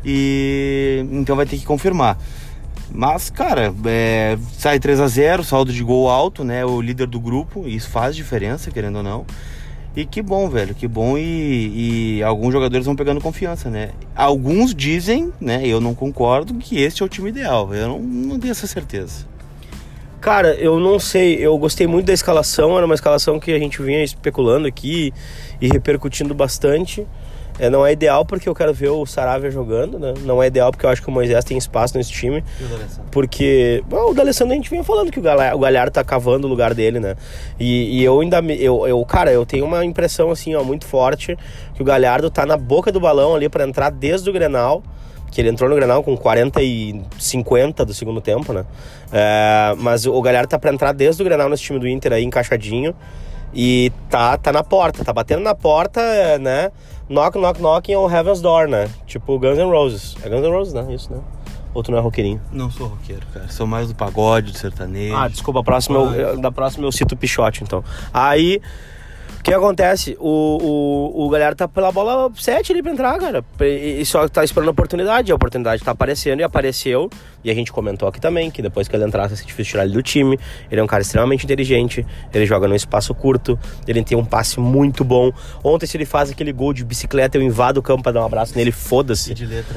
e 0.03 1.05
então 1.11 1.35
vai 1.35 1.45
ter 1.45 1.57
que 1.57 1.65
confirmar. 1.65 2.17
Mas, 2.91 3.29
cara, 3.29 3.73
é, 3.85 4.37
sai 4.53 4.79
3 4.79 4.99
a 4.99 5.07
0 5.07 5.43
saldo 5.43 5.73
de 5.73 5.83
gol 5.83 6.09
alto, 6.09 6.43
né? 6.43 6.65
O 6.65 6.81
líder 6.81 7.07
do 7.07 7.19
grupo, 7.19 7.67
isso 7.67 7.89
faz 7.89 8.15
diferença, 8.15 8.71
querendo 8.71 8.97
ou 8.97 9.03
não. 9.03 9.25
E 9.95 10.05
que 10.05 10.21
bom, 10.21 10.47
velho, 10.47 10.75
que 10.75 10.87
bom. 10.87 11.17
E, 11.17 12.19
e, 12.19 12.23
alguns 12.23 12.53
jogadores 12.53 12.85
vão 12.85 12.95
pegando 12.95 13.19
confiança, 13.19 13.67
né? 13.69 13.89
Alguns 14.15 14.73
dizem, 14.73 15.33
né? 15.41 15.65
Eu 15.65 15.81
não 15.81 15.95
concordo 15.95 16.53
que 16.53 16.79
este 16.79 17.01
é 17.01 17.05
o 17.05 17.09
time 17.09 17.29
ideal. 17.29 17.73
Eu 17.73 17.87
não, 17.87 17.99
não 17.99 18.39
tenho 18.39 18.51
essa 18.51 18.67
certeza. 18.67 19.25
Cara, 20.21 20.53
eu 20.53 20.79
não 20.79 20.99
sei. 20.99 21.35
Eu 21.43 21.57
gostei 21.57 21.87
muito 21.87 22.05
da 22.05 22.13
escalação. 22.13 22.77
Era 22.77 22.85
uma 22.85 22.93
escalação 22.93 23.39
que 23.39 23.51
a 23.51 23.57
gente 23.57 23.81
vinha 23.81 24.03
especulando 24.03 24.67
aqui 24.67 25.11
e 25.59 25.67
repercutindo 25.67 26.33
bastante. 26.35 27.03
É, 27.59 27.69
não 27.69 27.85
é 27.85 27.91
ideal 27.91 28.23
porque 28.25 28.47
eu 28.47 28.53
quero 28.53 28.73
ver 28.73 28.89
o 28.89 29.05
Saravia 29.05 29.49
jogando, 29.49 29.97
né? 29.97 30.13
Não 30.21 30.41
é 30.41 30.47
ideal 30.47 30.71
porque 30.71 30.85
eu 30.85 30.89
acho 30.89 31.01
que 31.01 31.07
o 31.07 31.11
Moisés 31.11 31.43
tem 31.43 31.57
espaço 31.57 31.97
nesse 31.97 32.11
time. 32.11 32.43
E 32.59 32.63
o 32.63 32.67
D'Alessandro? 32.67 33.11
Porque 33.11 33.83
bom, 33.87 34.11
o 34.11 34.13
D'Alessandro 34.13 34.53
a 34.53 34.55
gente 34.55 34.69
vinha 34.69 34.83
falando 34.83 35.11
que 35.11 35.19
o 35.19 35.21
Galhardo, 35.21 35.57
o 35.57 35.59
Galhardo 35.59 35.91
tá 35.91 36.03
cavando 36.03 36.47
o 36.47 36.49
lugar 36.49 36.73
dele, 36.73 36.99
né? 36.99 37.15
E, 37.59 37.99
e, 37.99 38.03
eu 38.03 38.19
ainda... 38.19 38.39
Eu, 38.39 38.87
eu, 38.87 39.03
cara, 39.05 39.31
eu 39.31 39.45
tenho 39.45 39.65
uma 39.65 39.83
impressão, 39.83 40.29
assim, 40.29 40.55
ó, 40.55 40.63
muito 40.63 40.85
forte 40.85 41.37
que 41.73 41.81
o 41.81 41.85
Galhardo 41.85 42.29
tá 42.29 42.45
na 42.45 42.57
boca 42.57 42.91
do 42.91 42.99
balão 42.99 43.35
ali 43.35 43.49
para 43.49 43.67
entrar 43.67 43.89
desde 43.89 44.29
o 44.29 44.33
Grenal 44.33 44.83
que 45.31 45.41
ele 45.41 45.49
entrou 45.49 45.69
no 45.69 45.75
Grenal 45.75 46.01
com 46.03 46.15
40 46.15 46.61
e 46.63 47.01
50 47.19 47.85
do 47.85 47.93
segundo 47.93 48.21
tempo, 48.21 48.53
né? 48.53 48.65
É, 49.11 49.75
mas 49.77 50.05
o 50.05 50.21
Galhardo 50.21 50.49
tá 50.49 50.57
para 50.57 50.71
entrar 50.71 50.93
desde 50.93 51.21
o 51.21 51.25
Grenal 51.25 51.49
nesse 51.49 51.63
time 51.63 51.77
do 51.77 51.87
Inter 51.87 52.13
aí, 52.13 52.23
encaixadinho. 52.23 52.95
E 53.53 53.91
tá, 54.09 54.37
tá 54.37 54.51
na 54.51 54.63
porta, 54.63 55.03
tá 55.03 55.13
batendo 55.13 55.41
na 55.41 55.55
porta, 55.55 56.01
né? 56.39 56.71
Knock, 57.09 57.37
knock, 57.37 57.59
knocking 57.61 57.95
on 57.95 58.09
Heaven's 58.09 58.41
Door, 58.41 58.67
né? 58.67 58.89
Tipo 59.05 59.39
Guns 59.39 59.57
N' 59.57 59.69
Roses. 59.69 60.15
É 60.23 60.29
Guns 60.29 60.41
N' 60.43 60.51
Roses, 60.51 60.73
né? 60.73 60.85
Isso, 60.93 61.11
né? 61.11 61.19
Ou 61.73 61.83
tu 61.83 61.91
não 61.91 61.97
é 61.99 62.01
roqueirinho? 62.01 62.41
Não 62.51 62.71
sou 62.71 62.87
roqueiro, 62.87 63.25
cara. 63.33 63.47
Sou 63.49 63.67
mais 63.67 63.87
do 63.87 63.95
pagode, 63.95 64.51
do 64.51 64.57
sertanejo. 64.57 65.15
Ah, 65.15 65.27
desculpa, 65.27 65.59
a 65.59 65.63
próxima 65.63 65.99
eu, 65.99 66.39
da 66.39 66.51
próxima 66.51 66.85
eu 66.85 66.91
cito 66.91 67.13
o 67.13 67.17
Pichote, 67.17 67.63
então. 67.63 67.83
Aí 68.13 68.61
que 69.47 69.53
acontece? 69.53 70.17
O, 70.19 71.13
o, 71.15 71.25
o 71.25 71.29
galera 71.29 71.55
tá 71.55 71.69
pela 71.69 71.89
bola 71.89 72.29
7 72.35 72.73
ali 72.73 72.83
pra 72.83 72.91
entrar, 72.91 73.17
cara. 73.17 73.45
E, 73.61 74.03
só 74.05 74.27
tá 74.27 74.43
esperando 74.43 74.67
a 74.67 74.71
oportunidade. 74.71 75.31
A 75.31 75.35
oportunidade 75.35 75.81
tá 75.81 75.91
aparecendo 75.91 76.41
e 76.41 76.43
apareceu. 76.43 77.09
E 77.45 77.49
a 77.49 77.53
gente 77.53 77.71
comentou 77.71 78.09
aqui 78.09 78.19
também 78.19 78.51
que 78.51 78.61
depois 78.61 78.89
que 78.89 78.95
ele 78.95 79.05
entrasse, 79.05 79.41
é 79.41 79.45
difícil 79.45 79.71
tirar 79.71 79.85
ele 79.85 79.93
do 79.93 80.03
time. 80.03 80.37
Ele 80.69 80.81
é 80.81 80.83
um 80.83 80.87
cara 80.87 81.01
extremamente 81.01 81.45
inteligente. 81.45 82.05
Ele 82.33 82.45
joga 82.45 82.67
num 82.67 82.75
espaço 82.75 83.15
curto. 83.15 83.57
Ele 83.87 84.03
tem 84.03 84.17
um 84.17 84.25
passe 84.25 84.59
muito 84.59 85.05
bom. 85.05 85.31
Ontem, 85.63 85.85
se 85.85 85.95
ele 85.95 86.05
faz 86.05 86.29
aquele 86.29 86.51
gol 86.51 86.73
de 86.73 86.83
bicicleta, 86.83 87.37
eu 87.37 87.41
invado 87.41 87.77
o 87.77 87.81
campo 87.81 88.03
pra 88.03 88.11
dar 88.11 88.23
um 88.23 88.25
abraço 88.25 88.53
nele. 88.53 88.73
Foda-se. 88.73 89.33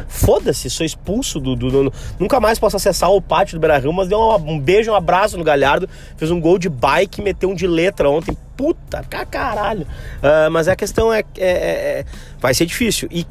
Foda-se, 0.09 0.69
sou 0.69 0.85
expulso 0.85 1.39
do, 1.39 1.55
do, 1.55 1.71
do, 1.71 1.93
Nunca 2.19 2.41
mais 2.41 2.59
posso 2.59 2.77
acessar 2.77 3.11
o 3.12 3.23
pátio 3.23 3.57
do 3.57 3.61
Beira 3.61 3.79
Rio, 3.79 3.93
mas 3.93 4.09
deu 4.09 4.19
um 4.19 4.59
beijo, 4.59 4.91
um 4.91 4.97
abraço 4.97 5.39
no 5.39 5.45
Galhardo. 5.45 5.89
Fez 6.17 6.29
um 6.33 6.41
gol 6.41 6.59
de 6.59 6.69
bike, 6.69 7.23
meteu 7.23 7.50
um 7.50 7.55
de 7.55 7.69
letra 7.69 8.11
ontem 8.11 8.37
puta, 8.61 9.02
caralho. 9.31 9.87
Uh, 10.19 10.50
mas 10.50 10.69
a 10.69 10.76
questão 10.76 11.11
é, 11.11 11.21
é, 11.38 11.49
é, 11.49 12.05
vai 12.38 12.52
ser 12.52 12.67
difícil. 12.67 13.09
E 13.11 13.26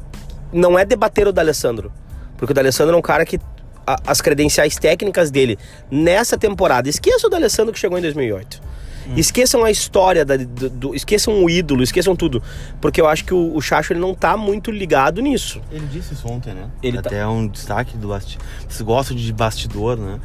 não 0.52 0.76
é 0.76 0.84
debater 0.84 1.28
o 1.28 1.32
D'Alessandro. 1.32 1.92
Porque 2.36 2.50
o 2.50 2.54
D'Alessandro 2.54 2.96
é 2.96 2.98
um 2.98 3.02
cara 3.02 3.24
que 3.24 3.38
a, 3.86 3.96
as 4.08 4.20
credenciais 4.20 4.74
técnicas 4.74 5.30
dele 5.30 5.56
nessa 5.88 6.36
temporada. 6.36 6.88
Esqueça 6.88 7.28
o 7.28 7.30
D'Alessandro 7.30 7.72
que 7.72 7.78
chegou 7.78 7.96
em 7.96 8.02
2008. 8.02 8.60
Hum. 9.06 9.12
Esqueçam 9.16 9.64
a 9.64 9.70
história, 9.70 10.24
da, 10.24 10.36
do, 10.36 10.68
do, 10.68 10.94
esqueçam 10.96 11.44
o 11.44 11.48
ídolo, 11.48 11.84
esqueçam 11.84 12.16
tudo. 12.16 12.42
Porque 12.80 13.00
eu 13.00 13.06
acho 13.06 13.24
que 13.24 13.32
o, 13.32 13.54
o 13.54 13.60
Chacho 13.60 13.92
ele 13.92 14.00
não 14.00 14.14
tá 14.14 14.36
muito 14.36 14.72
ligado 14.72 15.22
nisso. 15.22 15.62
Ele 15.70 15.86
disse 15.86 16.14
isso 16.14 16.26
ontem, 16.26 16.52
né? 16.52 16.68
Ele 16.82 16.98
Até 16.98 17.10
tá... 17.10 17.16
é 17.16 17.26
um 17.26 17.46
destaque 17.46 17.96
do 17.96 18.08
bastidor. 18.08 18.44
Vocês 18.68 18.82
gostam 18.82 19.16
de 19.16 19.32
bastidor, 19.32 19.96
né? 19.96 20.18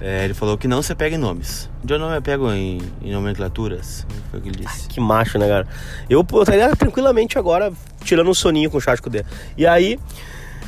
É, 0.00 0.24
ele 0.24 0.34
falou 0.34 0.56
que 0.56 0.68
não 0.68 0.80
se 0.80 0.94
pega 0.94 1.16
em 1.16 1.18
nomes. 1.18 1.68
Eu 1.88 1.98
não 1.98 2.10
me 2.10 2.20
pego 2.20 2.50
em, 2.52 2.80
em 3.02 3.12
nomenclaturas. 3.12 4.06
Foi 4.30 4.38
o 4.38 4.42
que 4.42 4.48
ele 4.48 4.64
disse. 4.64 4.88
Que 4.88 5.00
macho, 5.00 5.38
né, 5.38 5.48
cara? 5.48 5.66
Eu, 6.08 6.24
estaria 6.40 6.74
tranquilamente 6.76 7.38
agora 7.38 7.72
tirando 8.04 8.30
um 8.30 8.34
soninho 8.34 8.70
com 8.70 8.78
o 8.78 8.80
Chacho 8.80 9.08
D. 9.10 9.24
E 9.56 9.66
aí. 9.66 9.98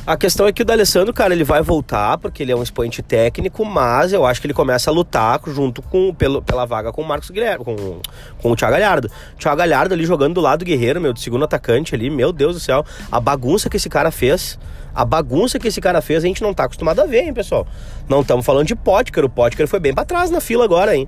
A 0.05 0.17
questão 0.17 0.47
é 0.47 0.51
que 0.51 0.63
o 0.63 0.65
D'Alessandro, 0.65 1.13
cara, 1.13 1.31
ele 1.31 1.43
vai 1.43 1.61
voltar 1.61 2.17
porque 2.17 2.41
ele 2.41 2.51
é 2.51 2.55
um 2.55 2.63
expoente 2.63 3.03
técnico, 3.03 3.63
mas 3.63 4.11
eu 4.11 4.25
acho 4.25 4.41
que 4.41 4.47
ele 4.47 4.53
começa 4.53 4.89
a 4.89 4.93
lutar 4.93 5.39
junto 5.45 5.79
com 5.83 6.11
pelo, 6.11 6.41
pela 6.41 6.65
vaga 6.65 6.91
com 6.91 7.03
o 7.03 7.07
Marcos 7.07 7.29
Guilherme, 7.29 7.63
com, 7.63 7.75
com 8.39 8.51
o 8.51 8.55
Thiago 8.55 8.73
Galhardo. 8.73 9.11
Thiago 9.37 9.57
Galhardo 9.57 9.93
ali 9.93 10.03
jogando 10.03 10.33
do 10.33 10.41
lado 10.41 10.59
do 10.59 10.65
Guerreiro, 10.65 10.99
meu, 10.99 11.13
de 11.13 11.21
segundo 11.21 11.45
atacante 11.45 11.93
ali, 11.93 12.09
meu 12.09 12.33
Deus 12.33 12.55
do 12.55 12.59
céu, 12.59 12.83
a 13.11 13.19
bagunça 13.19 13.69
que 13.69 13.77
esse 13.77 13.89
cara 13.89 14.09
fez, 14.09 14.57
a 14.93 15.05
bagunça 15.05 15.59
que 15.59 15.67
esse 15.67 15.81
cara 15.81 16.01
fez, 16.01 16.23
a 16.23 16.27
gente 16.27 16.41
não 16.41 16.53
tá 16.53 16.65
acostumado 16.65 16.99
a 17.01 17.05
ver, 17.05 17.23
hein, 17.23 17.33
pessoal. 17.33 17.67
Não 18.07 18.21
estamos 18.21 18.45
falando 18.45 18.67
de 18.67 18.75
Potker, 18.75 19.25
o 19.25 19.29
Potker 19.29 19.67
foi 19.67 19.79
bem 19.79 19.93
para 19.93 20.05
trás 20.05 20.29
na 20.29 20.41
fila 20.41 20.63
agora, 20.63 20.95
hein. 20.95 21.07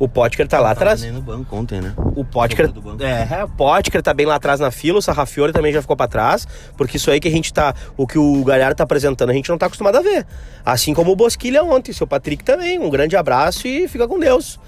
O 0.00 0.08
Potker 0.08 0.48
tá 0.48 0.58
lá 0.58 0.70
atrás. 0.70 1.02
nem 1.02 1.12
no 1.12 1.20
banco 1.20 1.54
ontem, 1.54 1.78
né? 1.78 1.92
O 2.16 2.24
Potker. 2.24 2.70
É, 3.00 3.44
o 3.44 3.48
Potker 3.48 4.02
tá 4.02 4.14
bem 4.14 4.24
lá 4.24 4.36
atrás 4.36 4.58
na 4.58 4.70
fila, 4.70 4.98
o 4.98 5.02
Sarrafiore 5.02 5.52
também 5.52 5.74
já 5.74 5.82
ficou 5.82 5.94
para 5.94 6.08
trás, 6.08 6.48
porque 6.74 6.96
isso 6.96 7.10
aí 7.10 7.20
que 7.20 7.28
a 7.28 7.30
gente 7.30 7.52
tá. 7.52 7.74
O 7.98 8.06
que 8.06 8.18
o 8.18 8.42
Galhardo 8.42 8.76
tá 8.76 8.84
apresentando, 8.84 9.28
a 9.28 9.34
gente 9.34 9.50
não 9.50 9.58
tá 9.58 9.66
acostumado 9.66 9.96
a 9.96 10.00
ver. 10.00 10.26
Assim 10.64 10.94
como 10.94 11.12
o 11.12 11.16
Bosquilha 11.16 11.62
ontem, 11.62 11.92
seu 11.92 12.06
Patrick 12.06 12.42
também. 12.42 12.78
Um 12.78 12.88
grande 12.88 13.14
abraço 13.14 13.68
e 13.68 13.86
fica 13.88 14.08
com 14.08 14.18
Deus. 14.18 14.58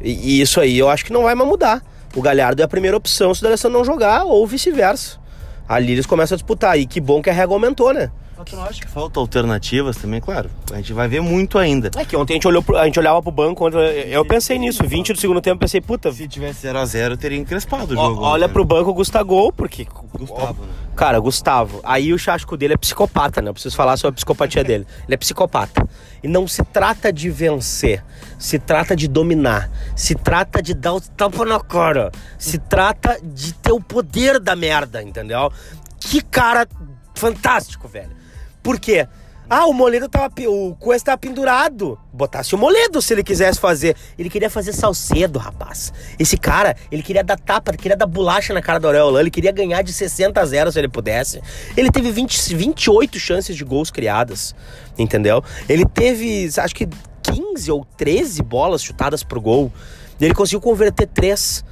E, 0.00 0.38
e 0.38 0.40
isso 0.40 0.60
aí 0.60 0.76
eu 0.76 0.90
acho 0.90 1.04
que 1.04 1.12
não 1.12 1.22
vai 1.22 1.36
mais 1.36 1.48
mudar. 1.48 1.80
O 2.16 2.20
Galhardo 2.20 2.60
é 2.60 2.64
a 2.64 2.68
primeira 2.68 2.96
opção 2.96 3.32
se 3.32 3.42
o 3.42 3.44
D'Alessandro 3.44 3.78
não 3.78 3.84
jogar, 3.84 4.24
ou 4.24 4.44
vice-versa. 4.48 5.18
Ali 5.68 5.92
eles 5.92 6.06
começam 6.06 6.34
a 6.34 6.38
disputar. 6.38 6.78
E 6.78 6.86
que 6.86 7.00
bom 7.00 7.22
que 7.22 7.30
a 7.30 7.32
regra 7.32 7.54
aumentou, 7.54 7.92
né? 7.92 8.10
Tu 8.44 8.54
não 8.54 8.64
acha 8.64 8.80
que 8.80 8.88
falta 8.88 9.18
alternativas 9.18 9.96
também? 9.96 10.20
Claro, 10.20 10.50
a 10.72 10.76
gente 10.76 10.92
vai 10.92 11.08
ver 11.08 11.20
muito 11.20 11.58
ainda. 11.58 11.90
É 11.96 12.04
que 12.04 12.16
ontem 12.16 12.34
a 12.34 12.36
gente, 12.36 12.46
olhou 12.46 12.62
pro, 12.62 12.76
a 12.76 12.84
gente 12.84 12.98
olhava 12.98 13.22
pro 13.22 13.32
banco, 13.32 13.68
eu 13.68 14.24
pensei 14.24 14.58
nisso, 14.58 14.84
20 14.84 15.14
do 15.14 15.20
segundo 15.20 15.40
tempo, 15.40 15.58
pensei, 15.58 15.80
puta... 15.80 16.12
Se 16.12 16.28
tivesse 16.28 16.66
0x0, 16.66 17.16
teria 17.16 17.38
encrespado 17.38 17.94
o 17.94 17.96
jogo. 17.96 18.22
Olha 18.22 18.46
né? 18.46 18.52
pro 18.52 18.64
banco 18.64 18.90
o 18.90 18.94
Gustavo, 18.94 19.52
porque... 19.52 19.86
Gustavo, 20.18 20.62
né? 20.62 20.68
Cara, 20.94 21.18
Gustavo, 21.18 21.80
aí 21.82 22.12
o 22.12 22.18
chasco 22.18 22.56
dele 22.56 22.74
é 22.74 22.76
psicopata, 22.76 23.42
né? 23.42 23.48
Eu 23.50 23.54
preciso 23.54 23.76
falar 23.76 23.96
sobre 23.96 24.14
a 24.14 24.16
psicopatia 24.16 24.62
dele. 24.62 24.86
Ele 25.06 25.14
é 25.14 25.16
psicopata. 25.16 25.86
E 26.22 26.28
não 26.28 26.46
se 26.46 26.62
trata 26.64 27.12
de 27.12 27.28
vencer, 27.30 28.02
se 28.38 28.58
trata 28.58 28.94
de 28.94 29.08
dominar, 29.08 29.70
se 29.94 30.14
trata 30.14 30.62
de 30.62 30.74
dar 30.74 30.94
o 30.94 31.00
tapa 31.00 31.44
na 31.44 31.60
cara, 31.60 32.10
se 32.38 32.58
trata 32.58 33.18
de 33.22 33.52
ter 33.54 33.72
o 33.72 33.80
poder 33.80 34.40
da 34.40 34.56
merda, 34.56 35.02
entendeu? 35.02 35.52
Que 36.00 36.22
cara 36.22 36.66
fantástico, 37.14 37.88
velho. 37.88 38.25
Por 38.66 38.80
quê? 38.80 39.06
Ah, 39.48 39.66
o 39.66 39.72
Moledo 39.72 40.08
tava. 40.08 40.28
O 40.48 40.74
Cuesta 40.74 41.12
tava 41.12 41.18
pendurado. 41.18 41.96
Botasse 42.12 42.52
o 42.52 42.58
Moledo 42.58 43.00
se 43.00 43.14
ele 43.14 43.22
quisesse 43.22 43.60
fazer. 43.60 43.94
Ele 44.18 44.28
queria 44.28 44.50
fazer 44.50 44.72
salcedo, 44.72 45.38
rapaz. 45.38 45.92
Esse 46.18 46.36
cara, 46.36 46.74
ele 46.90 47.00
queria 47.00 47.22
dar 47.22 47.38
tapa, 47.38 47.70
ele 47.70 47.78
queria 47.78 47.96
dar 47.96 48.06
bolacha 48.06 48.52
na 48.52 48.60
cara 48.60 48.80
do 48.80 48.88
Aureola. 48.88 49.20
Ele 49.20 49.30
queria 49.30 49.52
ganhar 49.52 49.82
de 49.82 49.92
60 49.92 50.40
a 50.40 50.44
0 50.44 50.72
se 50.72 50.80
ele 50.80 50.88
pudesse. 50.88 51.40
Ele 51.76 51.92
teve 51.92 52.10
20, 52.10 52.56
28 52.56 53.20
chances 53.20 53.54
de 53.54 53.62
gols 53.62 53.88
criadas. 53.88 54.52
Entendeu? 54.98 55.44
Ele 55.68 55.84
teve, 55.84 56.50
acho 56.58 56.74
que 56.74 56.88
15 57.22 57.70
ou 57.70 57.86
13 57.96 58.42
bolas 58.42 58.82
chutadas 58.82 59.22
pro 59.22 59.40
gol. 59.40 59.72
Ele 60.20 60.34
conseguiu 60.34 60.60
converter 60.60 61.06
3. 61.06 61.64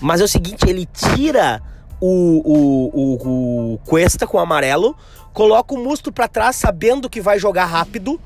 Mas 0.00 0.20
é 0.20 0.24
o 0.24 0.28
seguinte, 0.28 0.64
ele 0.68 0.86
tira 0.86 1.60
o, 2.00 2.06
o, 2.44 2.90
o, 2.94 3.74
o 3.74 3.78
Cuesta 3.78 4.28
com 4.28 4.36
o 4.36 4.40
amarelo 4.40 4.94
coloca 5.36 5.74
o 5.74 5.78
Musto 5.78 6.10
para 6.10 6.26
trás 6.26 6.56
sabendo 6.56 7.10
que 7.10 7.20
vai 7.20 7.38
jogar 7.38 7.66
rápido. 7.66 8.18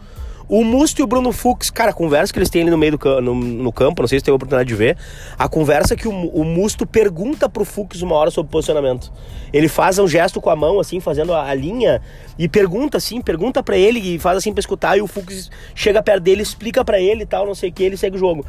O 0.49 0.62
Musto 0.62 1.01
e 1.01 1.03
o 1.03 1.09
Bruno 1.09 1.33
Fux, 1.33 1.68
cara, 1.68 1.90
a 1.90 1.92
conversa 1.92 2.33
que 2.33 2.38
eles 2.38 2.49
têm 2.49 2.62
ali 2.62 2.70
no 2.70 2.79
meio 2.79 2.96
do 2.96 3.20
no, 3.20 3.35
no 3.35 3.73
campo, 3.73 4.03
não 4.03 4.09
sei 4.09 4.20
se 4.20 4.25
teve 4.25 4.33
a 4.33 4.37
oportunidade 4.37 4.68
de 4.68 4.75
ver, 4.75 4.96
a 5.38 5.49
conversa 5.49 5.96
que 5.96 6.07
o, 6.07 6.11
o 6.11 6.44
Musto 6.44 6.87
pergunta 6.87 7.49
pro 7.49 7.64
Fux 7.64 8.01
uma 8.03 8.14
hora 8.14 8.31
sobre 8.31 8.51
posicionamento. 8.51 9.12
Ele 9.53 9.68
faz 9.68 9.99
um 9.99 10.07
gesto 10.09 10.40
com 10.40 10.51
a 10.51 10.57
mão, 10.57 10.79
assim, 10.79 10.99
fazendo 11.01 11.33
a, 11.33 11.49
a 11.49 11.55
linha, 11.55 12.01
e 12.38 12.49
pergunta, 12.49 12.99
assim, 12.99 13.20
pergunta 13.20 13.62
para 13.62 13.77
ele, 13.77 13.99
e 13.99 14.18
faz 14.18 14.38
assim 14.38 14.53
pra 14.53 14.61
escutar, 14.61 14.96
e 14.96 15.03
o 15.03 15.07
Fux 15.07 15.51
chega 15.75 16.03
perto 16.03 16.23
dele, 16.23 16.42
explica 16.42 16.85
para 16.85 17.01
ele 17.01 17.23
e 17.23 17.27
tal, 17.27 17.46
não 17.46 17.55
sei 17.55 17.70
o 17.70 17.73
que, 17.73 17.83
ele 17.83 17.96
segue 17.96 18.16
o 18.16 18.18
jogo. 18.20 18.44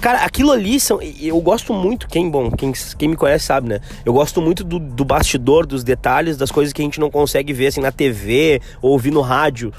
Cara, 0.00 0.24
aquilo 0.24 0.50
ali 0.50 0.80
são. 0.80 1.00
Eu 1.20 1.40
gosto 1.40 1.72
muito, 1.72 2.08
quem 2.08 2.28
bom, 2.28 2.50
quem, 2.50 2.72
quem 2.98 3.08
me 3.08 3.16
conhece 3.16 3.46
sabe, 3.46 3.68
né? 3.68 3.80
Eu 4.04 4.12
gosto 4.12 4.42
muito 4.42 4.64
do, 4.64 4.78
do 4.78 5.04
bastidor, 5.04 5.64
dos 5.64 5.84
detalhes, 5.84 6.36
das 6.36 6.50
coisas 6.50 6.72
que 6.72 6.82
a 6.82 6.84
gente 6.84 6.98
não 6.98 7.10
consegue 7.10 7.52
ver 7.52 7.68
assim 7.68 7.80
na 7.80 7.92
TV 7.92 8.60
ou 8.80 8.92
ouvir 8.92 9.12
no 9.12 9.20
rádio. 9.20 9.72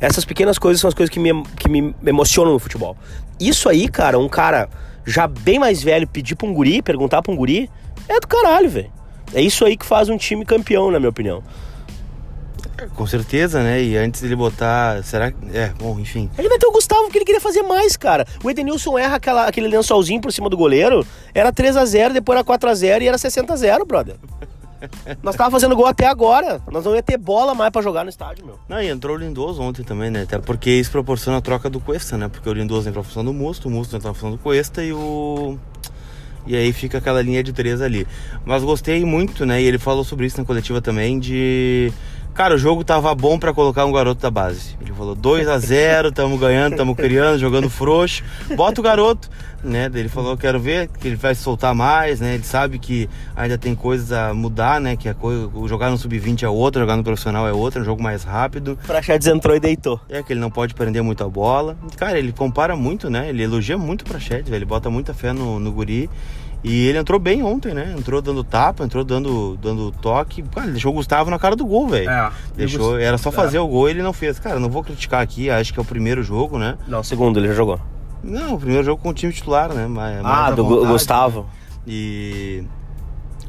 Essas 0.00 0.24
pequenas 0.24 0.58
coisas 0.58 0.80
são 0.80 0.88
as 0.88 0.94
coisas 0.94 1.12
que 1.12 1.18
me, 1.18 1.42
que 1.58 1.68
me 1.68 1.94
emocionam 2.06 2.52
no 2.52 2.58
futebol. 2.58 2.96
Isso 3.40 3.68
aí, 3.68 3.88
cara, 3.88 4.18
um 4.18 4.28
cara 4.28 4.68
já 5.04 5.26
bem 5.26 5.58
mais 5.58 5.82
velho 5.82 6.06
pedir 6.06 6.36
pra 6.36 6.46
um 6.46 6.54
guri, 6.54 6.80
perguntar 6.80 7.22
pra 7.22 7.32
um 7.32 7.36
guri, 7.36 7.70
é 8.08 8.20
do 8.20 8.26
caralho, 8.26 8.68
velho. 8.68 8.92
É 9.32 9.40
isso 9.40 9.64
aí 9.64 9.76
que 9.76 9.84
faz 9.84 10.08
um 10.08 10.16
time 10.16 10.44
campeão, 10.44 10.90
na 10.90 10.98
minha 10.98 11.10
opinião. 11.10 11.42
Com 12.94 13.06
certeza, 13.06 13.62
né? 13.62 13.82
E 13.82 13.96
antes 13.96 14.22
ele 14.22 14.36
botar. 14.36 15.02
Será 15.02 15.30
que. 15.30 15.38
É, 15.56 15.68
bom, 15.78 15.98
enfim. 15.98 16.30
Ele 16.38 16.48
meteu 16.48 16.68
o 16.68 16.72
Gustavo 16.72 17.04
porque 17.04 17.18
ele 17.18 17.24
queria 17.24 17.40
fazer 17.40 17.62
mais, 17.62 17.96
cara. 17.96 18.26
O 18.42 18.50
Edenilson 18.50 18.98
erra 18.98 19.16
aquela, 19.16 19.46
aquele 19.46 19.68
lençolzinho 19.68 20.20
por 20.20 20.32
cima 20.32 20.48
do 20.48 20.56
goleiro. 20.56 21.06
Era 21.34 21.52
3 21.52 21.76
a 21.76 21.84
0 21.84 22.14
depois 22.14 22.36
era 22.36 22.44
4 22.44 22.68
a 22.68 22.74
0 22.74 23.04
e 23.04 23.08
era 23.08 23.18
60 23.18 23.52
a 23.52 23.56
0 23.56 23.84
brother. 23.84 24.16
Nós 25.22 25.36
tava 25.36 25.50
fazendo 25.50 25.76
gol 25.76 25.86
até 25.86 26.06
agora. 26.06 26.60
Nós 26.70 26.84
não 26.84 26.94
ia 26.94 27.02
ter 27.02 27.16
bola 27.16 27.54
mais 27.54 27.70
para 27.70 27.82
jogar 27.82 28.04
no 28.04 28.10
estádio, 28.10 28.44
meu. 28.44 28.58
Não, 28.68 28.80
e 28.82 28.88
entrou 28.88 29.16
o 29.16 29.18
Lindoso 29.18 29.62
ontem 29.62 29.82
também, 29.82 30.10
né? 30.10 30.22
Até 30.22 30.38
porque 30.38 30.70
isso 30.70 30.90
proporciona 30.90 31.38
a 31.38 31.40
troca 31.40 31.70
do 31.70 31.80
Cuesta, 31.80 32.16
né? 32.16 32.28
Porque 32.28 32.48
o 32.48 32.52
Lindoso 32.52 32.88
entrou 32.88 33.02
na 33.02 33.08
função 33.08 33.24
do 33.24 33.32
Musto, 33.32 33.68
o 33.68 33.70
Musto 33.70 33.96
entrou 33.96 34.10
na 34.10 34.14
função 34.14 34.30
do 34.30 34.38
Cuesta 34.38 34.82
e 34.82 34.92
o. 34.92 35.58
E 36.46 36.54
aí 36.54 36.72
fica 36.72 36.98
aquela 36.98 37.22
linha 37.22 37.42
de 37.42 37.52
três 37.52 37.80
ali. 37.80 38.06
Mas 38.44 38.62
gostei 38.62 39.02
muito, 39.04 39.46
né? 39.46 39.62
E 39.62 39.64
ele 39.64 39.78
falou 39.78 40.04
sobre 40.04 40.26
isso 40.26 40.38
na 40.38 40.44
coletiva 40.44 40.80
também, 40.80 41.18
de 41.18 41.90
Cara, 42.34 42.56
o 42.56 42.58
jogo 42.58 42.82
tava 42.82 43.14
bom 43.14 43.38
para 43.38 43.54
colocar 43.54 43.84
um 43.84 43.92
garoto 43.92 44.20
da 44.20 44.28
base. 44.28 44.76
Ele 44.80 44.92
falou 44.92 45.14
2 45.14 45.46
a 45.46 45.56
0 45.56 46.10
tamo 46.10 46.36
ganhando, 46.36 46.76
tamo 46.76 46.96
criando, 46.96 47.38
jogando 47.38 47.70
frouxo. 47.70 48.24
Bota 48.56 48.80
o 48.80 48.84
garoto, 48.84 49.30
né? 49.62 49.88
Ele 49.94 50.08
falou, 50.08 50.36
quero 50.36 50.58
ver 50.58 50.88
que 50.88 51.06
ele 51.06 51.14
vai 51.14 51.36
soltar 51.36 51.72
mais, 51.76 52.18
né? 52.18 52.34
Ele 52.34 52.42
sabe 52.42 52.80
que 52.80 53.08
ainda 53.36 53.56
tem 53.56 53.72
coisas 53.76 54.10
a 54.10 54.34
mudar, 54.34 54.80
né? 54.80 54.96
Que 54.96 55.08
a 55.08 55.14
coisa, 55.14 55.48
jogar 55.68 55.90
no 55.90 55.96
sub-20 55.96 56.42
é 56.42 56.48
outra, 56.48 56.80
jogar 56.80 56.96
no 56.96 57.04
profissional 57.04 57.46
é 57.46 57.52
outra, 57.52 57.78
é 57.78 57.82
um 57.82 57.84
jogo 57.84 58.02
mais 58.02 58.24
rápido. 58.24 58.76
Praxedes 58.84 59.28
entrou 59.28 59.54
e 59.54 59.60
deitou. 59.60 60.00
É 60.08 60.20
que 60.20 60.32
ele 60.32 60.40
não 60.40 60.50
pode 60.50 60.74
prender 60.74 61.04
muito 61.04 61.22
a 61.22 61.28
bola. 61.28 61.76
Cara, 61.96 62.18
ele 62.18 62.32
compara 62.32 62.74
muito, 62.74 63.08
né? 63.08 63.28
Ele 63.28 63.44
elogia 63.44 63.78
muito 63.78 64.02
o 64.02 64.04
Praxedes, 64.06 64.52
ele 64.52 64.64
bota 64.64 64.90
muita 64.90 65.14
fé 65.14 65.32
no, 65.32 65.60
no 65.60 65.70
guri. 65.70 66.10
E 66.64 66.88
ele 66.88 66.96
entrou 66.96 67.20
bem 67.20 67.42
ontem, 67.42 67.74
né? 67.74 67.94
Entrou 67.96 68.22
dando 68.22 68.42
tapa, 68.42 68.82
entrou 68.84 69.04
dando, 69.04 69.58
dando 69.60 69.92
toque. 69.92 70.42
Cara, 70.42 70.64
ele 70.64 70.72
deixou 70.72 70.92
o 70.92 70.94
Gustavo 70.94 71.30
na 71.30 71.38
cara 71.38 71.54
do 71.54 71.66
gol, 71.66 71.86
velho. 71.86 72.08
É, 72.08 72.32
deixou, 72.56 72.98
era 72.98 73.18
só 73.18 73.30
fazer 73.30 73.58
é. 73.58 73.60
o 73.60 73.68
gol 73.68 73.86
e 73.86 73.92
ele 73.92 74.02
não 74.02 74.14
fez. 74.14 74.38
Cara, 74.38 74.58
não 74.58 74.70
vou 74.70 74.82
criticar 74.82 75.20
aqui, 75.20 75.50
acho 75.50 75.74
que 75.74 75.78
é 75.78 75.82
o 75.82 75.84
primeiro 75.84 76.22
jogo, 76.22 76.58
né? 76.58 76.78
Não, 76.88 77.00
o 77.00 77.04
segundo 77.04 77.38
ele 77.38 77.48
já 77.48 77.54
jogou. 77.54 77.78
Não, 78.22 78.54
o 78.54 78.58
primeiro 78.58 78.82
jogo 78.82 79.02
com 79.02 79.10
o 79.10 79.14
time 79.14 79.30
titular, 79.30 79.74
né? 79.74 79.86
Mais, 79.86 80.24
ah, 80.24 80.50
do 80.52 80.64
vontade, 80.64 80.92
Gustavo. 80.92 81.40
Né? 81.40 81.46
E 81.86 82.64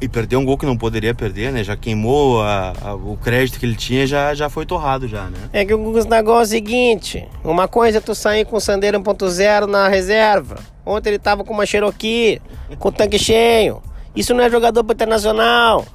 e 0.02 0.08
perdeu 0.08 0.40
um 0.40 0.46
gol 0.46 0.58
que 0.58 0.66
não 0.66 0.78
poderia 0.78 1.14
perder, 1.14 1.52
né? 1.52 1.64
Já 1.64 1.76
queimou 1.76 2.42
a, 2.42 2.74
a, 2.82 2.94
o 2.94 3.18
crédito 3.18 3.60
que 3.60 3.66
ele 3.66 3.76
tinha, 3.76 4.06
já, 4.06 4.34
já 4.34 4.50
foi 4.50 4.66
torrado 4.66 5.08
já, 5.08 5.26
né? 5.26 5.38
É 5.54 5.66
que 5.66 5.74
o 5.74 6.04
negócio 6.06 6.40
é 6.40 6.42
o 6.42 6.46
seguinte, 6.46 7.28
uma 7.44 7.68
coisa 7.68 7.98
é 8.00 8.02
tu 8.02 8.14
sair 8.14 8.46
com 8.46 8.58
o 8.58 8.62
Sandeiro 8.62 9.00
1.0 9.00 9.66
na 9.66 9.88
reserva. 9.88 10.58
Ontem 10.86 11.10
ele 11.10 11.20
tava 11.20 11.44
com 11.44 11.54
uma 11.54 11.66
Cherokee, 11.66 12.42
com 12.78 12.90
o 12.90 12.92
tanque 12.92 13.18
cheio. 13.18 13.82
Isso 14.16 14.34
não 14.34 14.44
é 14.44 14.50
jogador 14.50 14.84
pro 14.84 14.94
internacional. 14.94 15.86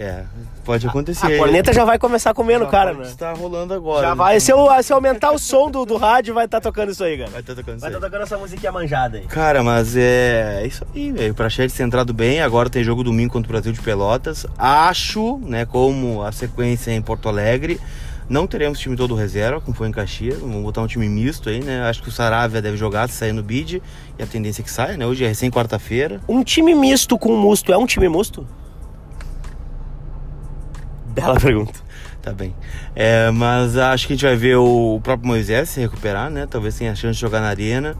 É, 0.00 0.24
pode 0.64 0.86
acontecer. 0.86 1.34
A, 1.34 1.36
corneta 1.36 1.74
já 1.74 1.84
vai 1.84 1.98
começar 1.98 2.32
comendo 2.32 2.64
o 2.64 2.68
cara, 2.68 2.94
né? 2.94 3.02
Está 3.02 3.34
rolando 3.34 3.74
agora. 3.74 4.00
Já 4.00 4.08
né? 4.08 4.14
vai. 4.14 4.40
Se 4.40 4.50
eu, 4.50 4.66
se 4.82 4.94
aumentar 4.94 5.30
o 5.30 5.38
som 5.38 5.70
do, 5.70 5.84
do 5.84 5.98
rádio, 5.98 6.32
vai 6.32 6.46
estar 6.46 6.58
tá 6.58 6.70
tocando 6.70 6.90
isso 6.90 7.04
aí, 7.04 7.18
cara. 7.18 7.28
Vai 7.28 7.40
estar 7.42 7.54
tá 7.54 7.60
tocando 7.60 7.76
isso 7.76 7.82
Vai 7.82 7.90
estar 7.90 8.00
tá 8.00 8.06
tocando 8.06 8.22
essa 8.22 8.38
musiquinha 8.38 8.72
manjada 8.72 9.18
aí. 9.18 9.26
Cara, 9.26 9.62
mas 9.62 9.94
é, 9.94 10.62
é 10.62 10.66
isso 10.66 10.86
aí, 10.94 11.12
velho. 11.12 11.34
Pra 11.34 11.50
Chet 11.50 11.70
ter 11.70 11.82
entrado 11.82 12.14
bem, 12.14 12.40
agora 12.40 12.70
tem 12.70 12.82
jogo 12.82 13.04
domingo 13.04 13.30
contra 13.30 13.50
o 13.50 13.52
Brasil 13.52 13.72
de 13.72 13.80
Pelotas. 13.82 14.46
Acho, 14.56 15.36
né, 15.42 15.66
como 15.66 16.22
a 16.22 16.32
sequência 16.32 16.92
é 16.92 16.94
em 16.94 17.02
Porto 17.02 17.28
Alegre, 17.28 17.78
Não 18.26 18.46
teremos 18.46 18.78
time 18.78 18.96
todo 18.96 19.14
reserva, 19.14 19.60
como 19.60 19.76
foi 19.76 19.86
em 19.86 19.92
Caxias. 19.92 20.38
Vamos 20.38 20.62
botar 20.62 20.80
um 20.80 20.86
time 20.86 21.10
misto 21.10 21.50
aí, 21.50 21.62
né? 21.62 21.82
Acho 21.82 22.02
que 22.02 22.08
o 22.08 22.12
Saravia 22.12 22.62
deve 22.62 22.78
jogar 22.78 23.06
se 23.10 23.16
sair 23.16 23.32
no 23.32 23.42
bid. 23.42 23.82
E 24.18 24.22
a 24.22 24.26
tendência 24.26 24.62
é 24.62 24.64
que 24.64 24.70
saia, 24.70 24.96
né? 24.96 25.04
Hoje 25.04 25.24
é 25.24 25.28
recém 25.28 25.50
quarta-feira. 25.50 26.22
Um 26.26 26.42
time 26.42 26.74
misto 26.74 27.18
com 27.18 27.36
musto 27.36 27.70
é 27.70 27.76
um 27.76 27.84
time 27.84 28.08
musto? 28.08 28.46
Bela 31.10 31.38
pergunta. 31.40 31.80
Tá 32.22 32.32
bem. 32.32 32.54
É, 32.94 33.30
mas 33.30 33.76
acho 33.76 34.06
que 34.06 34.12
a 34.12 34.16
gente 34.16 34.24
vai 34.24 34.36
ver 34.36 34.56
o 34.56 35.00
próprio 35.02 35.26
Moisés 35.26 35.70
se 35.70 35.80
recuperar, 35.80 36.30
né? 36.30 36.46
Talvez 36.46 36.76
tenha 36.76 36.92
a 36.92 36.94
chance 36.94 37.14
de 37.14 37.20
jogar 37.20 37.40
na 37.40 37.48
arena. 37.48 37.96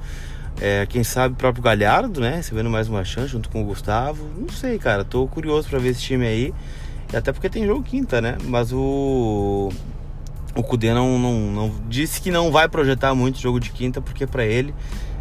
É, 0.61 0.85
quem 0.87 1.03
sabe 1.03 1.35
o 1.35 1.37
próprio 1.37 1.62
Galhardo, 1.62 2.20
né? 2.20 2.37
Recebendo 2.37 2.68
mais 2.68 2.88
uma 2.88 3.03
chance 3.03 3.29
junto 3.29 3.49
com 3.49 3.62
o 3.62 3.64
Gustavo. 3.64 4.27
Não 4.37 4.49
sei, 4.51 4.79
cara. 4.79 5.05
Tô 5.05 5.27
curioso 5.27 5.68
para 5.68 5.79
ver 5.79 5.90
esse 5.90 6.03
time 6.03 6.27
aí. 6.27 6.55
Até 7.14 7.33
porque 7.33 7.49
tem 7.49 7.66
jogo 7.66 7.83
quinta, 7.83 8.20
né? 8.20 8.37
Mas 8.44 8.73
o. 8.73 9.70
O 10.55 10.62
Cudê 10.64 10.92
não, 10.92 11.16
não, 11.18 11.33
não 11.33 11.73
disse 11.88 12.20
que 12.20 12.31
não 12.31 12.51
vai 12.51 12.68
projetar 12.68 13.14
muito 13.14 13.38
jogo 13.38 13.61
de 13.61 13.70
quinta, 13.70 14.01
porque 14.01 14.27
para 14.27 14.44
ele 14.44 14.75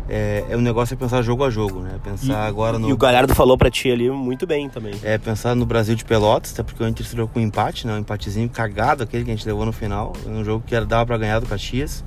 é, 0.09 0.43
é 0.49 0.57
um 0.57 0.61
negócio 0.61 0.93
é 0.95 0.97
pensar 0.97 1.21
jogo 1.21 1.43
a 1.43 1.49
jogo, 1.49 1.81
né? 1.81 1.99
Pensar 2.03 2.45
E, 2.45 2.47
agora 2.47 2.79
no. 2.79 2.89
e 2.89 2.93
o 2.93 2.97
Galhardo 2.97 3.35
falou 3.35 3.57
pra 3.57 3.69
ti 3.69 3.91
ali 3.91 4.09
muito 4.09 4.47
bem 4.47 4.67
também. 4.67 4.93
É, 5.03 5.17
pensar 5.17 5.55
no 5.55 5.65
Brasil 5.65 5.95
de 5.95 6.03
Pelotas, 6.03 6.53
até 6.53 6.63
porque 6.63 6.83
o 6.83 6.87
Inter 6.87 7.05
estreou 7.05 7.27
com 7.27 7.39
um 7.39 7.43
empate, 7.43 7.85
né? 7.85 7.93
Um 7.93 7.99
empatezinho 7.99 8.49
cagado, 8.49 9.03
aquele 9.03 9.23
que 9.23 9.31
a 9.31 9.35
gente 9.35 9.45
levou 9.45 9.65
no 9.65 9.71
final. 9.71 10.13
Um 10.25 10.43
jogo 10.43 10.63
que 10.65 10.75
era 10.75 10.85
dava 10.85 11.05
pra 11.05 11.17
ganhar 11.17 11.39
do 11.39 11.45
Caxias. 11.45 12.03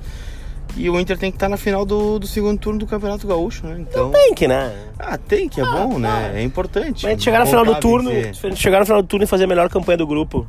E 0.75 0.89
o 0.89 0.99
Inter 0.99 1.17
tem 1.17 1.29
que 1.29 1.35
estar 1.35 1.47
na 1.47 1.57
final 1.57 1.85
do, 1.85 2.17
do 2.17 2.25
segundo 2.25 2.59
turno 2.59 2.79
do 2.79 2.87
Campeonato 2.87 3.27
Gaúcho, 3.27 3.67
né? 3.67 3.77
Então. 3.79 4.11
Tem 4.11 4.33
que, 4.33 4.47
né? 4.47 4.73
Ah, 4.97 5.17
tem 5.17 5.47
que, 5.47 5.61
é 5.61 5.63
bom, 5.63 5.99
né? 5.99 6.33
É 6.35 6.43
importante. 6.43 7.03
Mas 7.03 7.05
a 7.05 7.09
gente 7.09 7.23
chegar 7.23 7.39
no 7.41 7.45
final 7.45 7.65
do 7.65 7.75
turno, 7.75 8.09
vencer. 8.09 8.35
se 8.35 8.47
a 8.47 8.49
gente 8.49 8.61
chegar 8.61 8.79
no 8.79 8.85
final 8.85 9.01
do 9.01 9.07
turno 9.07 9.23
e 9.23 9.27
fazer 9.27 9.43
a 9.43 9.47
melhor 9.47 9.69
campanha 9.69 9.97
do 9.97 10.07
grupo. 10.07 10.47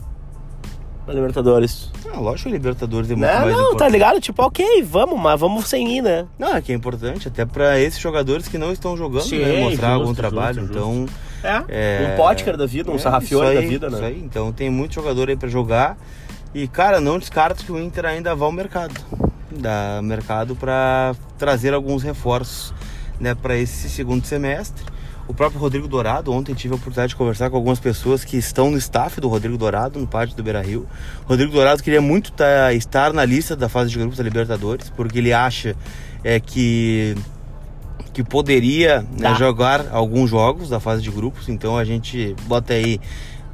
Libertadores. 1.08 1.90
Ah, 2.12 2.18
lógico 2.18 2.48
que 2.48 2.54
a 2.54 2.58
Libertadores 2.58 3.10
é 3.10 3.14
muito 3.14 3.26
Não, 3.30 3.40
mais 3.40 3.52
não, 3.52 3.58
tá 3.62 3.68
importante. 3.68 3.92
ligado? 3.92 4.20
Tipo, 4.20 4.42
ok, 4.44 4.82
vamos, 4.82 5.20
mas 5.20 5.38
vamos 5.38 5.68
sem 5.68 5.98
ir, 5.98 6.02
né? 6.02 6.26
Não, 6.38 6.56
é 6.56 6.62
que 6.62 6.72
é 6.72 6.74
importante, 6.74 7.28
até 7.28 7.44
pra 7.44 7.78
esses 7.78 7.98
jogadores 8.00 8.48
que 8.48 8.56
não 8.56 8.72
estão 8.72 8.96
jogando, 8.96 9.24
Sim, 9.24 9.38
né? 9.40 9.60
Mostrar 9.60 9.88
justo, 9.90 10.00
algum 10.02 10.14
trabalho. 10.14 10.60
justo, 10.62 10.72
então. 10.72 11.06
É. 11.42 11.64
É, 11.68 12.12
Um 12.12 12.16
Potker 12.16 12.56
da 12.56 12.64
vida, 12.66 12.90
um 12.90 12.94
é, 12.94 12.98
Sarrafiore 12.98 13.54
da 13.54 13.60
vida, 13.60 13.90
né? 13.90 13.96
Isso 13.96 14.06
aí, 14.06 14.22
então 14.24 14.50
tem 14.52 14.70
muito 14.70 14.94
jogador 14.94 15.28
aí 15.28 15.36
pra 15.36 15.48
jogar. 15.48 15.98
E, 16.54 16.66
cara, 16.68 17.00
não 17.00 17.18
descarto 17.18 17.64
que 17.64 17.72
o 17.72 17.78
Inter 17.78 18.06
ainda 18.06 18.34
vá 18.34 18.46
ao 18.46 18.52
mercado. 18.52 18.94
Dá 19.50 20.00
mercado 20.02 20.56
pra 20.56 21.14
trazer 21.38 21.74
alguns 21.74 22.02
reforços, 22.02 22.72
né, 23.20 23.34
para 23.34 23.56
esse 23.56 23.90
segundo 23.90 24.24
semestre. 24.24 24.82
O 25.26 25.32
próprio 25.32 25.58
Rodrigo 25.58 25.88
Dourado, 25.88 26.30
ontem 26.32 26.54
tive 26.54 26.74
a 26.74 26.76
oportunidade 26.76 27.10
de 27.10 27.16
conversar 27.16 27.48
com 27.48 27.56
algumas 27.56 27.80
pessoas 27.80 28.24
que 28.24 28.36
estão 28.36 28.70
no 28.70 28.76
staff 28.76 29.20
do 29.20 29.28
Rodrigo 29.28 29.56
Dourado, 29.56 29.98
no 29.98 30.06
pátio 30.06 30.36
do 30.36 30.42
Beira 30.42 30.60
Rio. 30.60 30.86
Rodrigo 31.24 31.50
Dourado 31.50 31.82
queria 31.82 32.00
muito 32.02 32.30
tá- 32.30 32.72
estar 32.74 33.12
na 33.12 33.24
lista 33.24 33.56
da 33.56 33.68
fase 33.68 33.90
de 33.90 33.98
grupos 33.98 34.18
da 34.18 34.24
Libertadores, 34.24 34.90
porque 34.90 35.18
ele 35.18 35.32
acha 35.32 35.74
é, 36.22 36.38
que 36.40 37.14
que 38.12 38.22
poderia 38.22 39.00
né, 39.00 39.30
Tá. 39.30 39.34
jogar 39.34 39.86
alguns 39.90 40.30
jogos 40.30 40.68
da 40.68 40.78
fase 40.78 41.02
de 41.02 41.10
grupos. 41.10 41.48
Então 41.48 41.76
a 41.76 41.84
gente 41.84 42.36
bota 42.46 42.72
aí. 42.74 43.00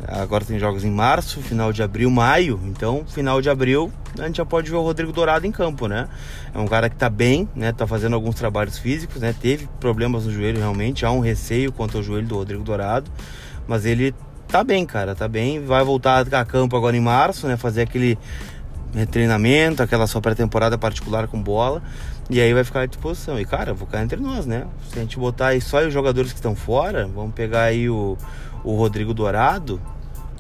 Agora 0.07 0.45
tem 0.45 0.59
jogos 0.59 0.85
em 0.85 0.91
março, 0.91 1.41
final 1.41 1.73
de 1.73 1.83
abril, 1.83 2.11
maio. 2.11 2.61
Então, 2.65 3.05
final 3.07 3.41
de 3.41 3.51
abril, 3.51 3.93
a 4.19 4.27
gente 4.27 4.39
já 4.39 4.47
pode 4.47 4.71
ver 4.71 4.77
o 4.77 4.83
Rodrigo 4.83 5.13
Dourado 5.13 5.47
em 5.47 5.53
campo, 5.53 5.87
né? 5.87 6.09
É 6.55 6.59
um 6.59 6.67
cara 6.67 6.89
que 6.89 6.97
tá 6.97 7.09
bem, 7.09 7.49
né? 7.55 7.73
Tá 7.73 7.87
fazendo 7.87 8.15
alguns 8.15 8.35
trabalhos 8.35 8.79
físicos, 8.79 9.21
né? 9.21 9.35
Teve 9.39 9.69
problemas 9.79 10.27
no 10.27 10.33
joelho 10.33 10.59
realmente. 10.59 11.05
Há 11.05 11.11
um 11.11 11.21
receio 11.21 11.71
quanto 11.71 11.99
ao 11.99 12.03
joelho 12.03 12.27
do 12.27 12.35
Rodrigo 12.37 12.63
Dourado. 12.63 13.11
Mas 13.69 13.85
ele 13.85 14.15
tá 14.49 14.65
bem, 14.65 14.85
cara. 14.87 15.15
Tá 15.15 15.29
bem. 15.29 15.65
Vai 15.65 15.85
voltar 15.85 16.27
a 16.33 16.45
campo 16.45 16.77
agora 16.77 16.97
em 16.97 17.01
março, 17.01 17.47
né? 17.47 17.57
Fazer 17.57 17.83
aquele 17.83 18.19
treinamento, 19.11 19.83
aquela 19.83 20.07
sua 20.07 20.21
pré-temporada 20.21 20.77
particular 20.77 21.29
com 21.29 21.41
bola. 21.41 21.83
E 22.29 22.41
aí 22.41 22.53
vai 22.55 22.65
ficar 22.65 22.81
à 22.83 22.87
disposição. 22.87 23.39
E 23.39 23.45
cara, 23.45 23.75
vou 23.75 23.87
ficar 23.87 24.03
entre 24.03 24.21
nós, 24.21 24.47
né? 24.47 24.67
Se 24.89 24.99
a 24.99 25.03
gente 25.03 25.19
botar 25.19 25.49
aí 25.49 25.61
só 25.61 25.87
os 25.87 25.93
jogadores 25.93 26.33
que 26.33 26.39
estão 26.39 26.57
fora, 26.57 27.07
vamos 27.07 27.35
pegar 27.35 27.63
aí 27.63 27.89
o, 27.89 28.17
o 28.65 28.75
Rodrigo 28.77 29.13
Dourado. 29.15 29.81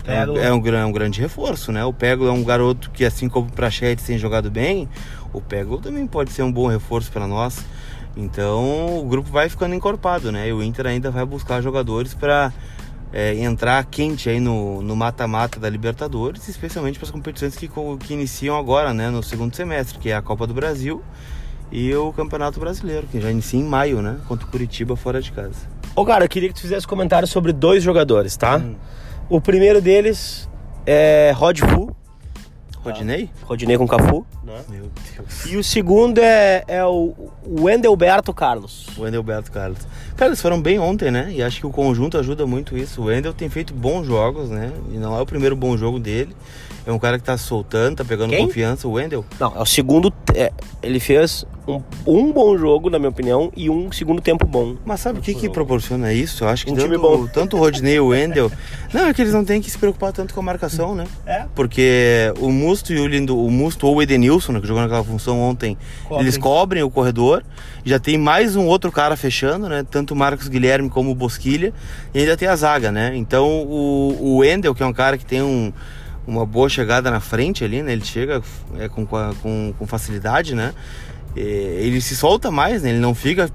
É, 0.04 0.20
Pego. 0.20 0.32
um, 0.32 0.38
é 0.38 0.52
um 0.52 0.60
gran- 0.60 0.86
um 0.86 0.92
grande 0.92 1.20
reforço, 1.20 1.70
né? 1.70 1.84
O 1.84 1.92
Pego 1.92 2.26
é 2.26 2.32
um 2.32 2.42
garoto 2.42 2.90
que, 2.90 3.04
assim 3.04 3.28
como 3.28 3.48
o 3.48 3.52
Prachete 3.52 4.02
tem 4.02 4.16
jogado 4.16 4.50
bem, 4.50 4.88
o 5.32 5.40
Pego 5.40 5.76
também 5.78 6.06
pode 6.06 6.32
ser 6.32 6.42
um 6.42 6.50
bom 6.50 6.66
reforço 6.66 7.12
para 7.12 7.26
nós. 7.26 7.64
Então 8.16 8.98
o 8.98 9.04
grupo 9.04 9.30
vai 9.30 9.48
ficando 9.48 9.74
encorpado, 9.74 10.32
né? 10.32 10.48
E 10.48 10.52
o 10.52 10.62
Inter 10.62 10.86
ainda 10.86 11.10
vai 11.10 11.24
buscar 11.24 11.60
jogadores 11.60 12.14
para 12.14 12.52
entrar 13.38 13.84
quente 13.84 14.28
aí 14.30 14.40
no 14.40 14.96
mata-mata 14.96 15.58
da 15.60 15.68
Libertadores, 15.68 16.48
especialmente 16.48 16.98
para 16.98 17.06
as 17.06 17.10
competições 17.10 17.54
que, 17.56 17.68
que 18.00 18.14
iniciam 18.14 18.56
agora, 18.58 18.94
né? 18.94 19.10
No 19.10 19.22
segundo 19.22 19.54
semestre, 19.54 19.98
que 19.98 20.10
é 20.10 20.16
a 20.16 20.22
Copa 20.22 20.46
do 20.46 20.54
Brasil 20.54 21.02
e 21.70 21.94
o 21.94 22.12
Campeonato 22.12 22.58
Brasileiro, 22.58 23.06
que 23.06 23.20
já 23.20 23.30
inicia 23.30 23.60
em 23.60 23.64
maio, 23.64 24.00
né? 24.00 24.16
Contra 24.26 24.46
o 24.46 24.50
Curitiba 24.50 24.96
fora 24.96 25.20
de 25.20 25.30
casa. 25.30 25.68
Ô, 25.94 26.04
cara, 26.04 26.24
eu 26.24 26.28
queria 26.28 26.48
que 26.48 26.54
tu 26.54 26.60
fizesse 26.60 26.86
comentário 26.86 27.26
sobre 27.26 27.52
dois 27.52 27.82
jogadores, 27.82 28.36
tá? 28.36 28.58
Hum. 28.58 28.76
O 29.28 29.40
primeiro 29.40 29.80
deles 29.80 30.48
é 30.86 31.32
Rod 31.34 31.58
Fu, 31.60 31.94
Rodinei? 32.82 33.28
Rodinei 33.42 33.76
com 33.76 33.86
Cafu. 33.86 34.24
Né? 34.42 34.58
Meu 34.68 34.90
Deus. 35.16 35.46
E 35.46 35.56
o 35.56 35.62
segundo 35.62 36.18
é, 36.18 36.64
é 36.66 36.84
o 36.84 37.14
Wendelberto 37.46 38.32
Carlos. 38.32 38.86
O 38.96 39.06
Endelberto 39.06 39.52
Carlos. 39.52 39.78
Cara, 40.16 40.30
eles 40.30 40.40
foram 40.40 40.60
bem 40.60 40.78
ontem, 40.78 41.10
né? 41.10 41.30
E 41.30 41.42
acho 41.42 41.60
que 41.60 41.66
o 41.66 41.70
conjunto 41.70 42.16
ajuda 42.16 42.46
muito 42.46 42.76
isso. 42.78 43.02
O 43.02 43.12
Endel 43.12 43.34
tem 43.34 43.50
feito 43.50 43.74
bons 43.74 44.06
jogos, 44.06 44.48
né? 44.48 44.72
E 44.92 44.96
não 44.96 45.16
é 45.16 45.20
o 45.20 45.26
primeiro 45.26 45.54
bom 45.54 45.76
jogo 45.76 45.98
dele. 45.98 46.34
É 46.86 46.92
um 46.92 46.98
cara 46.98 47.18
que 47.18 47.24
tá 47.24 47.36
soltando, 47.36 47.96
tá 47.96 48.04
pegando 48.04 48.30
Quem? 48.30 48.46
confiança. 48.46 48.88
O 48.88 48.92
Wendel. 48.92 49.24
Não, 49.38 49.54
é 49.54 49.60
o 49.60 49.66
segundo. 49.66 50.12
é, 50.34 50.50
ele 50.82 50.98
fez 50.98 51.44
um, 51.68 51.82
um 52.06 52.32
bom 52.32 52.56
jogo, 52.56 52.88
na 52.88 52.98
minha 52.98 53.10
opinião, 53.10 53.52
e 53.56 53.68
um 53.68 53.92
segundo 53.92 54.20
tempo 54.22 54.46
bom. 54.46 54.76
Mas 54.84 55.00
sabe 55.00 55.18
o 55.18 55.22
que 55.22 55.34
que 55.34 55.48
proporciona 55.48 56.12
isso? 56.12 56.44
Eu 56.44 56.48
acho 56.48 56.64
que 56.64 56.72
Um 56.72 56.74
tanto, 56.74 56.84
time 56.84 56.98
bom. 56.98 57.26
tanto 57.26 57.56
o 57.56 57.60
Rodney 57.60 57.94
e 57.94 58.00
o 58.00 58.08
Wendel... 58.08 58.50
Não, 58.92 59.06
é 59.06 59.14
que 59.14 59.22
eles 59.22 59.32
não 59.32 59.44
têm 59.44 59.60
que 59.62 59.70
se 59.70 59.78
preocupar 59.78 60.12
tanto 60.12 60.34
com 60.34 60.40
a 60.40 60.42
marcação, 60.42 60.96
né? 60.96 61.04
É. 61.24 61.44
Porque 61.54 62.32
o 62.40 62.50
Musto 62.50 62.92
e 62.92 62.98
o 62.98 63.06
Lindo, 63.06 63.38
o 63.38 63.48
Musto 63.48 63.86
ou 63.86 63.94
o 63.96 64.02
Edenilson, 64.02 64.50
né, 64.50 64.60
que 64.60 64.66
jogou 64.66 64.82
naquela 64.82 65.04
função 65.04 65.40
ontem, 65.40 65.78
Cobrem. 66.02 66.20
eles 66.20 66.36
cobrem 66.36 66.82
o 66.82 66.90
corredor. 66.90 67.44
Já 67.84 68.00
tem 68.00 68.18
mais 68.18 68.56
um 68.56 68.66
outro 68.66 68.90
cara 68.90 69.16
fechando, 69.16 69.68
né? 69.68 69.86
Tanto 69.88 70.12
o 70.12 70.16
Marcos 70.16 70.48
Guilherme 70.48 70.90
como 70.90 71.12
o 71.12 71.14
Bosquilha. 71.14 71.72
E 72.12 72.18
ainda 72.18 72.36
tem 72.36 72.48
a 72.48 72.56
zaga, 72.56 72.90
né? 72.90 73.12
Então 73.14 73.46
o, 73.62 74.16
o 74.20 74.36
Wendel, 74.38 74.74
que 74.74 74.82
é 74.82 74.86
um 74.86 74.92
cara 74.92 75.16
que 75.16 75.24
tem 75.24 75.40
um, 75.40 75.72
uma 76.26 76.44
boa 76.46 76.68
chegada 76.68 77.10
na 77.10 77.20
frente 77.20 77.64
ali, 77.64 77.82
né? 77.82 77.92
Ele 77.92 78.04
chega 78.04 78.42
é, 78.78 78.88
com, 78.88 79.06
com, 79.06 79.74
com 79.78 79.86
facilidade, 79.86 80.54
né? 80.54 80.74
Ele 81.36 82.00
se 82.00 82.16
solta 82.16 82.50
mais, 82.50 82.82
né? 82.82 82.90
Ele 82.90 82.98
não 82.98 83.14
fica 83.14 83.50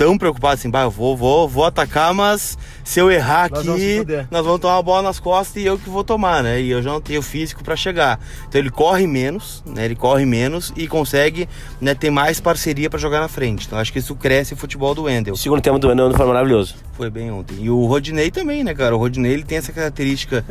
tão 0.00 0.16
preocupado 0.16 0.54
assim, 0.54 0.70
bah, 0.70 0.84
eu 0.84 0.90
vou, 0.90 1.14
vou, 1.14 1.46
vou 1.46 1.62
atacar, 1.62 2.14
mas 2.14 2.56
se 2.82 2.98
eu 2.98 3.10
errar 3.10 3.50
Nós 3.50 3.66
vamos 3.66 3.82
aqui, 3.82 3.98
fuder. 3.98 4.26
nós 4.30 4.46
vamos 4.46 4.58
tomar 4.58 4.78
a 4.78 4.82
bola 4.82 5.02
nas 5.02 5.20
costas 5.20 5.62
e 5.62 5.66
eu 5.66 5.76
que 5.76 5.90
vou 5.90 6.02
tomar, 6.02 6.42
né? 6.42 6.58
E 6.58 6.70
eu 6.70 6.82
já 6.82 6.90
não 6.90 7.02
tenho 7.02 7.20
físico 7.20 7.62
para 7.62 7.76
chegar. 7.76 8.18
Então 8.48 8.58
ele 8.58 8.70
corre 8.70 9.06
menos, 9.06 9.62
né? 9.66 9.84
Ele 9.84 9.94
corre 9.94 10.24
menos 10.24 10.72
e 10.74 10.88
consegue 10.88 11.46
né, 11.82 11.94
ter 11.94 12.08
mais 12.08 12.40
parceria 12.40 12.88
para 12.88 12.98
jogar 12.98 13.20
na 13.20 13.28
frente. 13.28 13.66
Então 13.66 13.78
acho 13.78 13.92
que 13.92 13.98
isso 13.98 14.14
cresce 14.14 14.54
o 14.54 14.56
futebol 14.56 14.94
do 14.94 15.02
Wendel. 15.02 15.34
O 15.34 15.36
segundo 15.36 15.60
tempo 15.60 15.78
do 15.78 15.88
Wendel 15.88 16.14
foi 16.14 16.26
maravilhoso. 16.26 16.76
Foi 16.94 17.10
bem 17.10 17.30
ontem. 17.30 17.58
E 17.60 17.68
o 17.68 17.84
Rodinei 17.84 18.30
também, 18.30 18.64
né, 18.64 18.72
cara? 18.72 18.96
O 18.96 18.98
Rodinei 18.98 19.34
ele 19.34 19.44
tem 19.44 19.58
essa 19.58 19.70
característica 19.70 20.42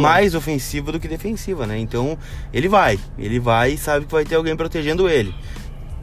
mais 0.00 0.36
ofensiva 0.36 0.92
do 0.92 1.00
que 1.00 1.08
defensiva, 1.08 1.66
né? 1.66 1.76
Então 1.80 2.16
ele 2.52 2.68
vai, 2.68 3.00
ele 3.18 3.40
vai 3.40 3.72
e 3.72 3.76
sabe 3.76 4.06
que 4.06 4.12
vai 4.12 4.24
ter 4.24 4.36
alguém 4.36 4.54
protegendo 4.54 5.08
ele. 5.08 5.34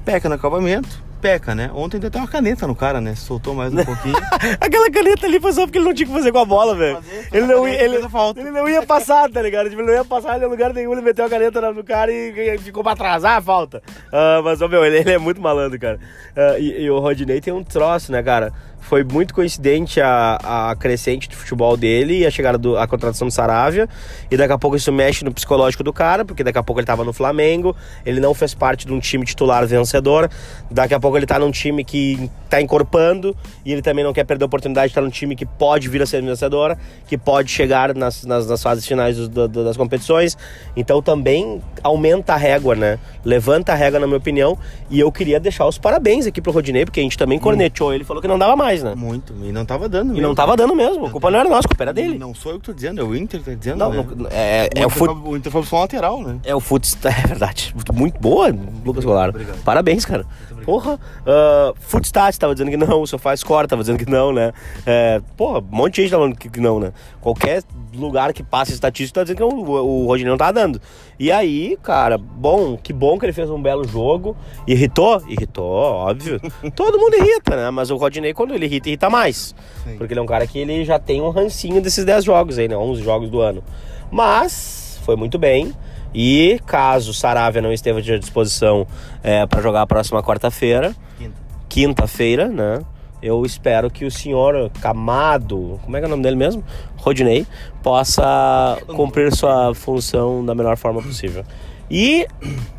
Peca 0.04 0.28
no 0.28 0.36
acabamento, 0.36 1.02
peca, 1.22 1.54
né? 1.54 1.70
Ontem 1.74 2.00
deu 2.00 2.08
até 2.08 2.18
uma 2.18 2.28
caneta 2.28 2.66
no 2.66 2.76
cara, 2.76 3.00
né? 3.00 3.14
Soltou 3.16 3.54
mais 3.54 3.72
um 3.74 3.84
pouquinho. 3.86 4.16
Aquela 4.60 4.90
caneta 4.90 5.28
ali 5.28 5.40
foi 5.40 5.54
só 5.54 5.66
porque 5.66 5.78
ele 5.78 5.86
não 5.86 5.94
tinha 5.94 6.08
o 6.08 6.12
que 6.12 6.18
fazer 6.18 6.32
com 6.32 6.40
a 6.40 6.46
bola, 6.46 6.76
velho. 6.76 7.00
Ele 7.32 7.46
não, 7.46 7.68
ia, 7.68 7.82
ele, 7.84 7.98
ele 8.36 8.52
não 8.52 8.68
ia 8.68 8.82
passar, 8.86 9.30
tá 9.30 9.42
ligado? 9.42 9.70
Tipo, 9.70 9.82
ele 9.82 9.88
não 9.92 9.98
ia 9.98 10.04
passar 10.06 10.42
em 10.42 10.46
lugar 10.46 10.74
nenhum, 10.74 10.94
ele 10.94 11.02
meteu 11.02 11.26
a 11.26 11.30
caneta 11.30 11.62
no- 11.72 11.84
cara 11.84 12.12
e, 12.12 12.58
ficou 12.58 12.84
pra 12.84 12.94
atrasar 12.94 13.38
a 13.38 13.42
falta. 13.42 13.82
Ah, 14.12 14.42
mas, 14.44 14.62
ó, 14.62 14.68
meu, 14.68 14.84
ele, 14.84 14.98
ele 14.98 15.12
é 15.12 15.18
muito 15.18 15.40
malandro, 15.40 15.80
cara. 15.80 16.00
Ah, 16.36 16.58
e, 16.58 16.84
e 16.84 16.90
o 16.90 17.00
Rodinei 17.00 17.40
tem 17.40 17.54
um 17.54 17.64
troço, 17.64 18.12
né, 18.12 18.24
cara? 18.24 18.52
Foi 18.92 19.06
muito 19.06 19.34
coincidente 19.34 20.02
a, 20.02 20.72
a 20.72 20.76
crescente 20.76 21.30
do 21.30 21.36
futebol 21.38 21.78
dele 21.78 22.20
e 22.20 22.26
a 22.26 22.30
chegada 22.30 22.58
do, 22.58 22.78
a 22.78 22.86
contratação 22.86 23.26
do 23.26 23.32
Saravia. 23.32 23.88
E 24.30 24.36
daqui 24.36 24.52
a 24.52 24.58
pouco 24.58 24.76
isso 24.76 24.92
mexe 24.92 25.24
no 25.24 25.32
psicológico 25.34 25.82
do 25.82 25.94
cara, 25.94 26.26
porque 26.26 26.44
daqui 26.44 26.58
a 26.58 26.64
pouco 26.64 26.82
ele 26.82 26.86
tava 26.86 27.06
no 27.06 27.14
Flamengo, 27.14 27.74
ele 28.06 28.20
não 28.20 28.34
fez 28.34 28.54
parte 28.54 28.86
de 28.86 28.92
um 28.92 29.00
time 29.00 29.24
titular 29.24 29.66
vencedor. 29.66 30.30
Daqui 30.70 30.94
a 30.94 31.00
pouco 31.00 31.16
ele 31.18 31.26
tá 31.26 31.40
num 31.40 31.52
time 31.52 31.86
que 31.86 32.30
tá 32.50 32.62
encorpando 32.62 33.34
e 33.66 33.72
ele 33.72 33.82
também 33.82 34.04
não 34.04 34.12
quer 34.12 34.26
perder 34.26 34.44
a 34.44 34.48
oportunidade 34.48 34.88
de 34.88 34.92
estar 34.92 35.00
num 35.02 35.10
time 35.10 35.38
que 35.38 35.46
pode 35.46 35.88
vir 35.88 36.02
a 36.02 36.06
ser 36.06 36.22
vencedora, 36.22 36.78
que 37.08 37.18
pode 37.18 37.50
chegar 37.50 37.96
nas, 37.96 38.26
nas, 38.26 38.46
nas 38.46 38.62
fases 38.62 38.86
finais 38.86 39.16
do- 39.30 39.48
do- 39.48 39.64
das 39.64 39.78
competições. 39.78 40.38
Então 40.76 41.02
também 41.02 41.62
aumenta 41.82 42.34
a 42.34 42.36
régua, 42.36 42.76
né? 42.76 43.00
Levanta 43.24 43.72
a 43.72 43.76
régua, 43.76 44.02
na 44.02 44.06
minha 44.06 44.18
opinião. 44.18 44.58
E 44.90 45.00
eu 45.00 45.10
queria 45.14 45.40
deixar 45.40 45.66
os 45.66 45.78
parabéns 45.78 46.28
aqui 46.28 46.42
pro 46.42 46.52
Rodinei, 46.52 46.84
porque 46.84 47.00
a 47.00 47.04
gente 47.04 47.18
também 47.18 47.40
cornetou 47.40 47.94
ele, 47.94 48.04
falou 48.04 48.22
que 48.22 48.28
não 48.28 48.38
dava 48.38 48.54
mais, 48.58 48.81
né? 48.84 48.96
Muito. 48.96 49.34
E 49.44 49.52
não 49.52 49.66
tava 49.66 49.88
dando 49.90 50.10
E 50.12 50.14
mesmo. 50.14 50.28
não 50.28 50.36
tava 50.36 50.56
dando 50.58 50.76
mesmo. 50.76 51.06
A 51.06 51.10
culpa 51.10 51.32
não 51.32 51.40
era 51.40 51.50
nossa, 51.50 51.66
a 51.66 51.70
culpa 51.70 51.84
era 51.84 51.94
dele. 51.94 52.18
Não 52.18 52.34
sou 52.34 52.52
eu 52.54 52.60
que 52.60 52.66
tô 52.66 52.74
dizendo, 52.74 53.02
é 53.02 53.04
o 53.04 53.16
Inter 53.16 53.40
que 53.40 53.46
tá 53.50 53.56
dizendo. 53.56 53.78
Não, 53.78 53.92
né? 53.92 54.06
não, 54.16 54.28
é, 54.30 54.70
é 54.76 54.86
o 54.86 54.90
fut... 54.90 55.06
foi- 55.14 55.32
o 55.32 55.38
Inter 55.38 55.52
foi 55.52 55.80
lateral, 55.80 56.22
né? 56.22 56.38
É 56.44 56.56
o 56.56 56.60
futs... 56.60 56.98
É 57.06 57.28
verdade. 57.28 57.74
Muito 57.94 58.20
boa, 58.20 58.48
Lucas 58.86 59.04
Goulart. 59.06 59.36
Parabéns, 59.64 60.06
cara. 60.06 60.26
Porra. 60.66 61.00
Uh, 61.22 61.76
Footstats 61.80 62.38
tava 62.38 62.54
dizendo 62.54 62.72
que 62.72 62.78
não, 62.78 63.02
o 63.02 63.08
SofaScore 63.08 63.68
tava 63.68 63.82
dizendo 63.82 63.98
que 63.98 64.10
não, 64.10 64.32
né? 64.32 64.52
É, 64.86 65.22
porra, 65.36 65.60
um 65.60 65.76
monte 65.76 65.96
de 65.96 66.02
gente 66.04 66.12
tava 66.12 66.24
falando 66.24 66.38
que, 66.38 66.50
que 66.50 66.60
não, 66.60 66.80
né? 66.80 66.94
Qualquer 67.20 67.64
lugar 67.94 68.34
que 68.34 68.44
passa 68.44 68.72
estatística 68.72 69.20
tá 69.20 69.24
dizendo 69.24 69.38
que 69.38 69.44
o, 69.44 69.48
o 69.48 70.06
Rodinei 70.06 70.30
não 70.30 70.38
tá 70.38 70.52
dando. 70.52 70.82
E 71.20 71.32
aí, 71.32 71.78
cara, 71.82 72.18
bom, 72.18 72.78
que 72.78 72.94
bom 72.94 73.18
que 73.20 73.26
ele 73.26 73.34
fez 73.34 73.50
um 73.50 73.62
belo 73.62 73.88
jogo. 73.88 74.36
Irritou? 74.68 75.22
Irritou, 75.28 75.66
óbvio. 75.66 76.40
Todo 76.76 76.98
mundo 76.98 77.16
irrita, 77.16 77.56
né? 77.56 77.70
Mas 77.70 77.92
o 77.92 77.98
Rodinei, 77.98 78.34
quando 78.34 78.54
ele 78.54 78.66
irrita, 78.66 78.90
irrita 78.90 79.10
mais. 79.10 79.56
Sim. 79.84 79.98
Porque 79.98 80.14
ele 80.14 80.20
é 80.20 80.24
um 80.24 80.28
cara 80.28 80.48
que 80.48 80.60
ele 80.60 80.86
já 80.86 80.98
tem 81.00 81.22
um 81.22 81.30
rancinho 81.30 81.82
desses 81.82 82.06
10 82.06 82.24
jogos 82.24 82.58
aí, 82.58 82.68
né? 82.68 82.78
11 82.78 83.04
jogos 83.04 83.30
do 83.30 83.42
ano. 83.42 83.64
Mas 84.10 85.00
foi 85.04 85.16
muito 85.16 85.38
bem. 85.38 85.74
E 86.14 86.60
caso 86.66 87.14
Saravia 87.14 87.62
não 87.62 87.72
esteja 87.72 88.16
à 88.16 88.20
disposição 88.20 88.86
é, 89.24 89.46
para 89.46 89.62
jogar 89.62 89.82
a 89.82 89.88
próxima 89.88 90.22
quarta-feira, 90.22 90.96
Quinta. 91.18 91.36
quinta-feira, 91.70 92.48
né? 92.48 92.82
Eu 93.22 93.46
espero 93.46 93.90
que 93.92 94.04
o 94.04 94.10
senhor 94.12 94.72
Camado, 94.82 95.80
como 95.84 95.96
é 95.96 96.00
que 96.00 96.06
é 96.06 96.08
o 96.08 96.10
nome 96.10 96.24
dele 96.24 96.36
mesmo? 96.36 96.64
Rodinei, 96.98 97.46
possa 97.84 98.78
cumprir 98.88 99.34
sua 99.36 99.74
função 99.76 100.44
da 100.44 100.56
melhor 100.56 100.76
forma 100.76 101.02
possível. 101.02 101.46
E 101.90 102.26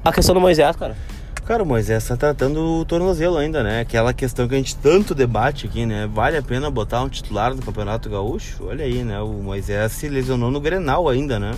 a 0.04 0.12
questão 0.12 0.34
do 0.34 0.40
Moisés, 0.40 0.74
cara. 0.74 0.96
Cara, 1.44 1.62
o 1.62 1.66
Moisés 1.66 2.06
tá 2.06 2.16
tratando 2.16 2.80
o 2.80 2.84
tornozelo 2.84 3.36
ainda, 3.36 3.62
né? 3.62 3.80
Aquela 3.80 4.12
questão 4.12 4.46
que 4.48 4.54
a 4.54 4.58
gente 4.58 4.76
tanto 4.76 5.14
debate 5.14 5.66
aqui, 5.66 5.84
né? 5.84 6.08
Vale 6.12 6.36
a 6.36 6.42
pena 6.42 6.70
botar 6.70 7.02
um 7.02 7.08
titular 7.08 7.54
no 7.54 7.60
Campeonato 7.62 8.08
Gaúcho? 8.08 8.64
Olha 8.66 8.84
aí, 8.84 9.02
né? 9.04 9.20
O 9.20 9.28
Moisés 9.28 9.92
se 9.92 10.08
lesionou 10.08 10.50
no 10.50 10.60
Grenal 10.60 11.08
ainda, 11.08 11.38
né? 11.38 11.52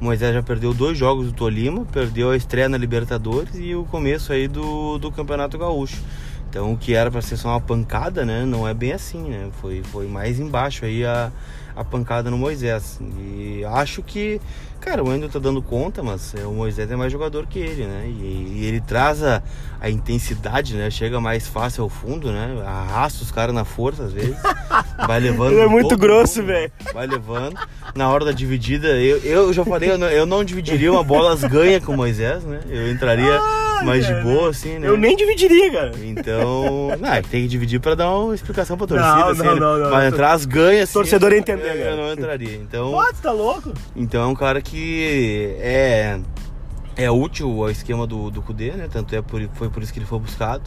O 0.00 0.04
Moisés 0.04 0.32
já 0.32 0.42
perdeu 0.42 0.72
dois 0.72 0.96
jogos 0.96 1.26
do 1.26 1.32
Tolima, 1.32 1.84
perdeu 1.92 2.30
a 2.30 2.36
estreia 2.36 2.70
na 2.70 2.78
Libertadores 2.78 3.54
e 3.54 3.74
o 3.74 3.84
começo 3.84 4.32
aí 4.32 4.48
do, 4.48 4.96
do 4.96 5.12
Campeonato 5.12 5.58
Gaúcho. 5.58 6.02
Então 6.48 6.72
o 6.72 6.76
que 6.76 6.94
era 6.94 7.10
para 7.10 7.20
ser 7.20 7.36
só 7.36 7.50
uma 7.50 7.60
pancada, 7.60 8.24
né? 8.24 8.46
Não 8.46 8.66
é 8.66 8.72
bem 8.72 8.92
assim, 8.92 9.22
né? 9.28 9.50
Foi, 9.60 9.82
foi 9.84 10.06
mais 10.06 10.40
embaixo 10.40 10.86
aí 10.86 11.04
a, 11.04 11.30
a 11.76 11.84
pancada 11.84 12.30
no 12.30 12.38
Moisés. 12.38 12.98
E 13.18 13.62
acho 13.64 14.02
que, 14.02 14.40
cara, 14.80 15.02
o 15.02 15.08
Wendel 15.08 15.28
tá 15.28 15.38
dando 15.38 15.60
conta, 15.62 16.02
mas 16.02 16.34
é, 16.34 16.46
o 16.46 16.52
Moisés 16.52 16.90
é 16.90 16.96
mais 16.96 17.12
jogador 17.12 17.46
que 17.46 17.58
ele, 17.58 17.84
né? 17.84 18.04
E, 18.06 18.58
e 18.60 18.64
ele 18.66 18.80
traz 18.80 19.22
a, 19.22 19.42
a 19.80 19.90
intensidade, 19.90 20.74
né? 20.74 20.90
Chega 20.90 21.20
mais 21.20 21.46
fácil 21.46 21.84
ao 21.84 21.88
fundo, 21.88 22.30
né? 22.32 22.62
Arrasta 22.66 23.22
os 23.22 23.30
caras 23.30 23.54
na 23.54 23.64
força 23.64 24.04
às 24.04 24.12
vezes. 24.12 24.36
Vai 25.06 25.20
levando. 25.20 25.52
Ele 25.52 25.60
é 25.60 25.66
muito 25.66 25.88
todo 25.90 25.98
grosso, 25.98 26.38
mundo, 26.40 26.48
velho. 26.48 26.72
Vai 26.92 27.06
levando. 27.06 27.56
Na 27.94 28.08
hora 28.08 28.24
da 28.24 28.32
dividida, 28.32 28.88
eu, 29.00 29.18
eu 29.18 29.52
já 29.52 29.64
falei, 29.64 29.90
eu 29.90 29.98
não, 29.98 30.06
eu 30.08 30.24
não 30.26 30.44
dividiria 30.44 30.92
uma 30.92 31.02
bola 31.02 31.32
as 31.32 31.42
ganha 31.42 31.80
com 31.80 31.92
o 31.92 31.96
Moisés, 31.96 32.44
né? 32.44 32.60
Eu 32.68 32.90
entraria 32.90 33.36
Ah, 33.40 33.82
mais 33.84 34.06
de 34.06 34.12
cara. 34.12 34.22
boa, 34.24 34.50
assim, 34.50 34.78
né? 34.78 34.86
Eu 34.88 34.96
nem 34.96 35.16
dividiria, 35.16 35.72
cara. 35.72 35.92
Então, 36.02 36.90
não, 37.00 37.22
tem 37.22 37.42
que 37.42 37.48
dividir 37.48 37.80
pra 37.80 37.94
dar 37.96 38.10
uma 38.14 38.34
explicação 38.34 38.76
pra 38.78 38.86
torcida. 38.86 39.08
Não, 39.16 39.28
assim, 39.28 39.42
não, 39.42 39.54
né? 39.54 39.60
não, 39.60 39.78
não. 39.78 39.90
Mas 39.90 40.12
entrar 40.12 40.32
as 40.32 40.44
ganhas. 40.44 40.84
Assim, 40.84 40.92
Torcedor 40.92 41.32
entender, 41.32 41.62
eu, 41.64 41.78
cara. 41.78 41.90
eu 41.90 41.96
não 41.96 42.12
entraria. 42.12 42.54
Então, 42.56 42.92
Pô, 42.92 43.12
tá 43.20 43.32
louco? 43.32 43.72
então 43.96 44.22
é 44.22 44.26
um 44.26 44.34
cara 44.34 44.60
que 44.62 44.69
é, 44.78 46.20
é 46.96 47.10
útil 47.10 47.62
ao 47.62 47.70
esquema 47.70 48.06
do, 48.06 48.30
do 48.30 48.42
Kudê, 48.42 48.72
né? 48.72 48.88
Tanto 48.90 49.14
é 49.14 49.22
por, 49.22 49.42
foi 49.54 49.68
por 49.68 49.82
isso 49.82 49.92
que 49.92 49.98
ele 49.98 50.06
foi 50.06 50.18
buscado. 50.18 50.62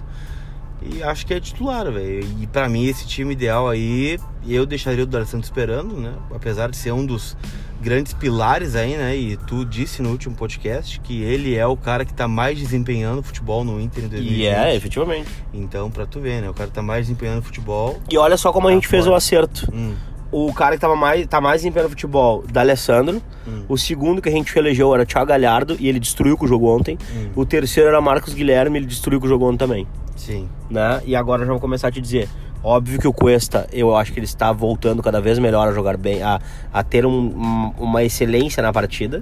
E 0.81 1.01
acho 1.01 1.25
que 1.25 1.33
é 1.33 1.39
titular, 1.39 1.89
velho. 1.91 2.27
E 2.39 2.47
pra 2.47 2.67
mim, 2.67 2.85
esse 2.85 3.07
time 3.07 3.33
ideal 3.33 3.69
aí, 3.69 4.19
eu 4.45 4.65
deixaria 4.65 5.03
o 5.03 5.07
D'Alessandro 5.07 5.45
esperando, 5.45 5.95
né? 5.95 6.13
Apesar 6.33 6.69
de 6.69 6.75
ser 6.75 6.91
um 6.91 7.05
dos 7.05 7.37
grandes 7.81 8.13
pilares 8.13 8.75
aí, 8.75 8.95
né? 8.95 9.15
E 9.15 9.37
tu 9.37 9.65
disse 9.65 10.01
no 10.01 10.09
último 10.09 10.35
podcast 10.35 10.99
que 10.99 11.21
ele 11.21 11.55
é 11.55 11.65
o 11.65 11.77
cara 11.77 12.03
que 12.03 12.13
tá 12.13 12.27
mais 12.27 12.57
desempenhando 12.57 13.23
futebol 13.23 13.63
no 13.63 13.79
Inter 13.79 14.05
em 14.05 14.07
2020. 14.07 14.39
E 14.39 14.45
é, 14.45 14.75
efetivamente. 14.75 15.29
Então, 15.53 15.89
pra 15.89 16.05
tu 16.05 16.19
ver, 16.19 16.41
né? 16.41 16.49
O 16.49 16.53
cara 16.53 16.69
tá 16.69 16.81
mais 16.81 17.07
desempenhando 17.07 17.41
futebol. 17.41 18.01
E 18.09 18.17
olha 18.17 18.37
só 18.37 18.51
como 18.51 18.67
a 18.67 18.71
gente 18.71 18.87
fez 18.87 19.03
fora. 19.03 19.13
o 19.13 19.17
acerto. 19.17 19.69
Hum, 19.73 19.93
O 20.33 20.51
cara 20.53 20.75
que 20.75 20.81
tava 20.81 20.95
mais, 20.95 21.27
tá 21.27 21.39
mais 21.39 21.63
empenhando 21.63 21.89
futebol, 21.91 22.43
D'Alessandro. 22.51 23.21
Hum. 23.47 23.63
O 23.69 23.77
segundo 23.77 24.21
que 24.21 24.27
a 24.29 24.31
gente 24.31 24.57
elegeu 24.57 24.93
era 24.95 25.05
Thiago 25.05 25.27
Galhardo 25.27 25.77
e 25.79 25.87
ele 25.87 25.99
destruiu 25.99 26.35
com 26.37 26.45
o 26.45 26.47
jogo 26.47 26.67
ontem. 26.75 26.97
Hum. 27.15 27.29
O 27.35 27.45
terceiro 27.45 27.89
era 27.89 28.01
Marcos 28.01 28.33
Guilherme, 28.33 28.79
ele 28.79 28.85
destruiu 28.87 29.19
com 29.19 29.25
o 29.27 29.29
jogo 29.29 29.45
ontem 29.45 29.57
também. 29.59 29.87
sim. 30.15 30.49
Né? 30.69 31.01
E 31.05 31.15
agora 31.15 31.43
eu 31.43 31.45
já 31.45 31.51
vou 31.51 31.61
começar 31.61 31.89
a 31.89 31.91
te 31.91 32.01
dizer. 32.01 32.27
Óbvio 32.63 32.97
que 32.99 33.07
o 33.07 33.13
Cuesta, 33.13 33.67
eu 33.71 33.95
acho 33.95 34.11
que 34.13 34.19
ele 34.19 34.25
está 34.25 34.51
voltando 34.51 35.03
cada 35.03 35.19
vez 35.21 35.37
melhor 35.37 35.67
a 35.67 35.71
jogar 35.73 35.97
bem, 35.97 36.23
a, 36.23 36.39
a 36.73 36.81
ter 36.83 37.05
um- 37.05 37.11
um- 37.11 37.73
uma 37.77 38.03
excelência 38.03 38.63
na 38.63 38.71
partida. 38.73 39.21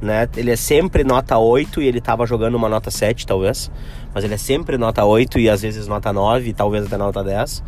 Né? 0.00 0.28
Ele 0.36 0.50
é 0.50 0.56
sempre 0.56 1.02
nota 1.02 1.38
8 1.38 1.80
e 1.80 1.86
ele 1.86 1.98
estava 1.98 2.26
jogando 2.26 2.54
uma 2.56 2.68
nota 2.68 2.90
7, 2.90 3.26
talvez. 3.26 3.70
Mas 4.14 4.24
ele 4.24 4.34
é 4.34 4.36
sempre 4.36 4.76
nota 4.76 5.04
8 5.04 5.38
e 5.38 5.48
às 5.48 5.62
vezes 5.62 5.86
nota 5.88 6.12
9, 6.12 6.50
e 6.50 6.52
talvez 6.52 6.84
até 6.86 6.96
nota 6.96 7.22
10. 7.24 7.62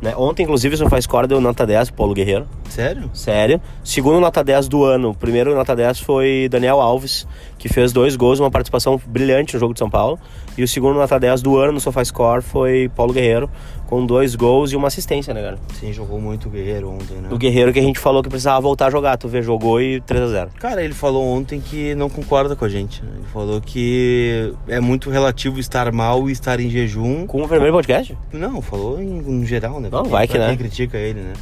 Né? 0.00 0.14
Ontem, 0.16 0.44
inclusive, 0.44 0.74
o 0.74 0.78
SofaScore 0.78 1.26
deu 1.26 1.40
nota 1.40 1.66
10 1.66 1.90
pro 1.90 1.98
Paulo 1.98 2.14
Guerreiro. 2.14 2.48
Sério? 2.68 3.10
Sério. 3.12 3.60
Segundo 3.84 4.18
nota 4.18 4.42
10 4.42 4.68
do 4.68 4.84
ano. 4.84 5.10
O 5.10 5.14
primeiro 5.14 5.54
nota 5.54 5.76
10 5.76 6.00
foi 6.00 6.48
Daniel 6.50 6.80
Alves, 6.80 7.26
que 7.58 7.68
fez 7.68 7.92
dois 7.92 8.16
gols, 8.16 8.40
uma 8.40 8.50
participação 8.50 9.00
brilhante 9.06 9.54
no 9.54 9.60
jogo 9.60 9.74
de 9.74 9.78
São 9.78 9.90
Paulo. 9.90 10.18
E 10.58 10.62
o 10.62 10.68
segundo 10.68 10.96
nota 10.96 11.18
10 11.18 11.42
do 11.42 11.56
ano 11.56 11.72
no 11.72 11.80
SofaScore 11.80 12.42
foi 12.42 12.90
Paulo 12.94 13.12
Guerreiro, 13.12 13.48
com 13.86 14.04
dois 14.04 14.34
gols 14.34 14.72
e 14.72 14.76
uma 14.76 14.88
assistência, 14.88 15.32
né, 15.32 15.42
cara? 15.42 15.58
Sim, 15.78 15.92
jogou 15.92 16.20
muito 16.20 16.48
o 16.48 16.50
Guerreiro 16.50 16.90
ontem, 16.90 17.16
né? 17.16 17.28
O 17.30 17.38
Guerreiro 17.38 17.72
que 17.72 17.78
a 17.78 17.82
gente 17.82 17.98
falou 17.98 18.22
que 18.22 18.28
precisava 18.28 18.60
voltar 18.60 18.86
a 18.86 18.90
jogar. 18.90 19.16
Tu 19.16 19.26
vê, 19.28 19.42
jogou 19.42 19.80
e 19.80 20.00
3x0. 20.02 20.48
Cara, 20.58 20.84
ele 20.84 20.94
falou 20.94 21.26
ontem 21.26 21.60
que 21.60 21.94
não 21.94 22.08
concorda 22.08 22.54
com 22.54 22.64
a 22.64 22.68
gente. 22.68 23.02
né? 23.02 23.10
Ele 23.16 23.26
falou 23.32 23.60
que 23.60 24.52
é 24.68 24.80
muito 24.80 25.10
relativo 25.10 25.58
estar 25.58 25.90
mal 25.92 26.28
e 26.28 26.32
estar 26.32 26.60
em 26.60 26.68
jejum. 26.68 27.26
Com 27.26 27.42
o 27.42 27.46
Vermelho 27.46 27.72
Podcast? 27.72 28.16
Não, 28.32 28.60
falou 28.60 29.00
em, 29.00 29.06
no 29.06 29.44
geral, 29.46 29.80
né? 29.80 29.88
Não, 29.90 30.04
vai 30.04 30.28
que 30.28 30.38
né? 30.38 30.48
quem 30.48 30.56
critica 30.58 30.98
ele, 30.98 31.20
né? 31.20 31.32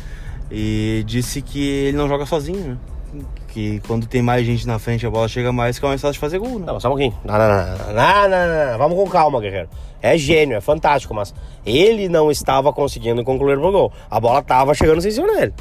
E 0.50 1.02
disse 1.06 1.42
que 1.42 1.60
ele 1.60 1.96
não 1.96 2.08
joga 2.08 2.24
sozinho, 2.24 2.78
né? 3.12 3.22
Que 3.48 3.80
quando 3.86 4.06
tem 4.06 4.22
mais 4.22 4.46
gente 4.46 4.66
na 4.66 4.78
frente, 4.78 5.06
a 5.06 5.10
bola 5.10 5.26
chega 5.26 5.50
mais, 5.52 5.76
fica 5.76 5.88
mais 5.88 6.00
fácil 6.00 6.12
de 6.14 6.18
fazer 6.18 6.38
gol, 6.38 6.58
né? 6.58 6.66
Não, 6.66 6.78
só 6.78 6.88
um 6.88 6.92
pouquinho. 6.92 7.14
Não, 7.24 7.34
não, 7.36 7.48
não, 7.48 7.94
não, 7.94 8.28
não, 8.28 8.70
não. 8.72 8.78
Vamos 8.78 8.96
com 8.96 9.08
calma, 9.10 9.40
Guerreiro. 9.40 9.68
É 10.00 10.16
gênio, 10.16 10.56
é 10.56 10.60
fantástico, 10.60 11.12
mas 11.14 11.34
ele 11.66 12.08
não 12.08 12.30
estava 12.30 12.72
conseguindo 12.72 13.24
concluir 13.24 13.58
o 13.58 13.72
gol. 13.72 13.92
A 14.10 14.20
bola 14.20 14.42
tava 14.42 14.74
chegando 14.74 15.00
sem 15.00 15.10
cima 15.10 15.26
dele. 15.34 15.52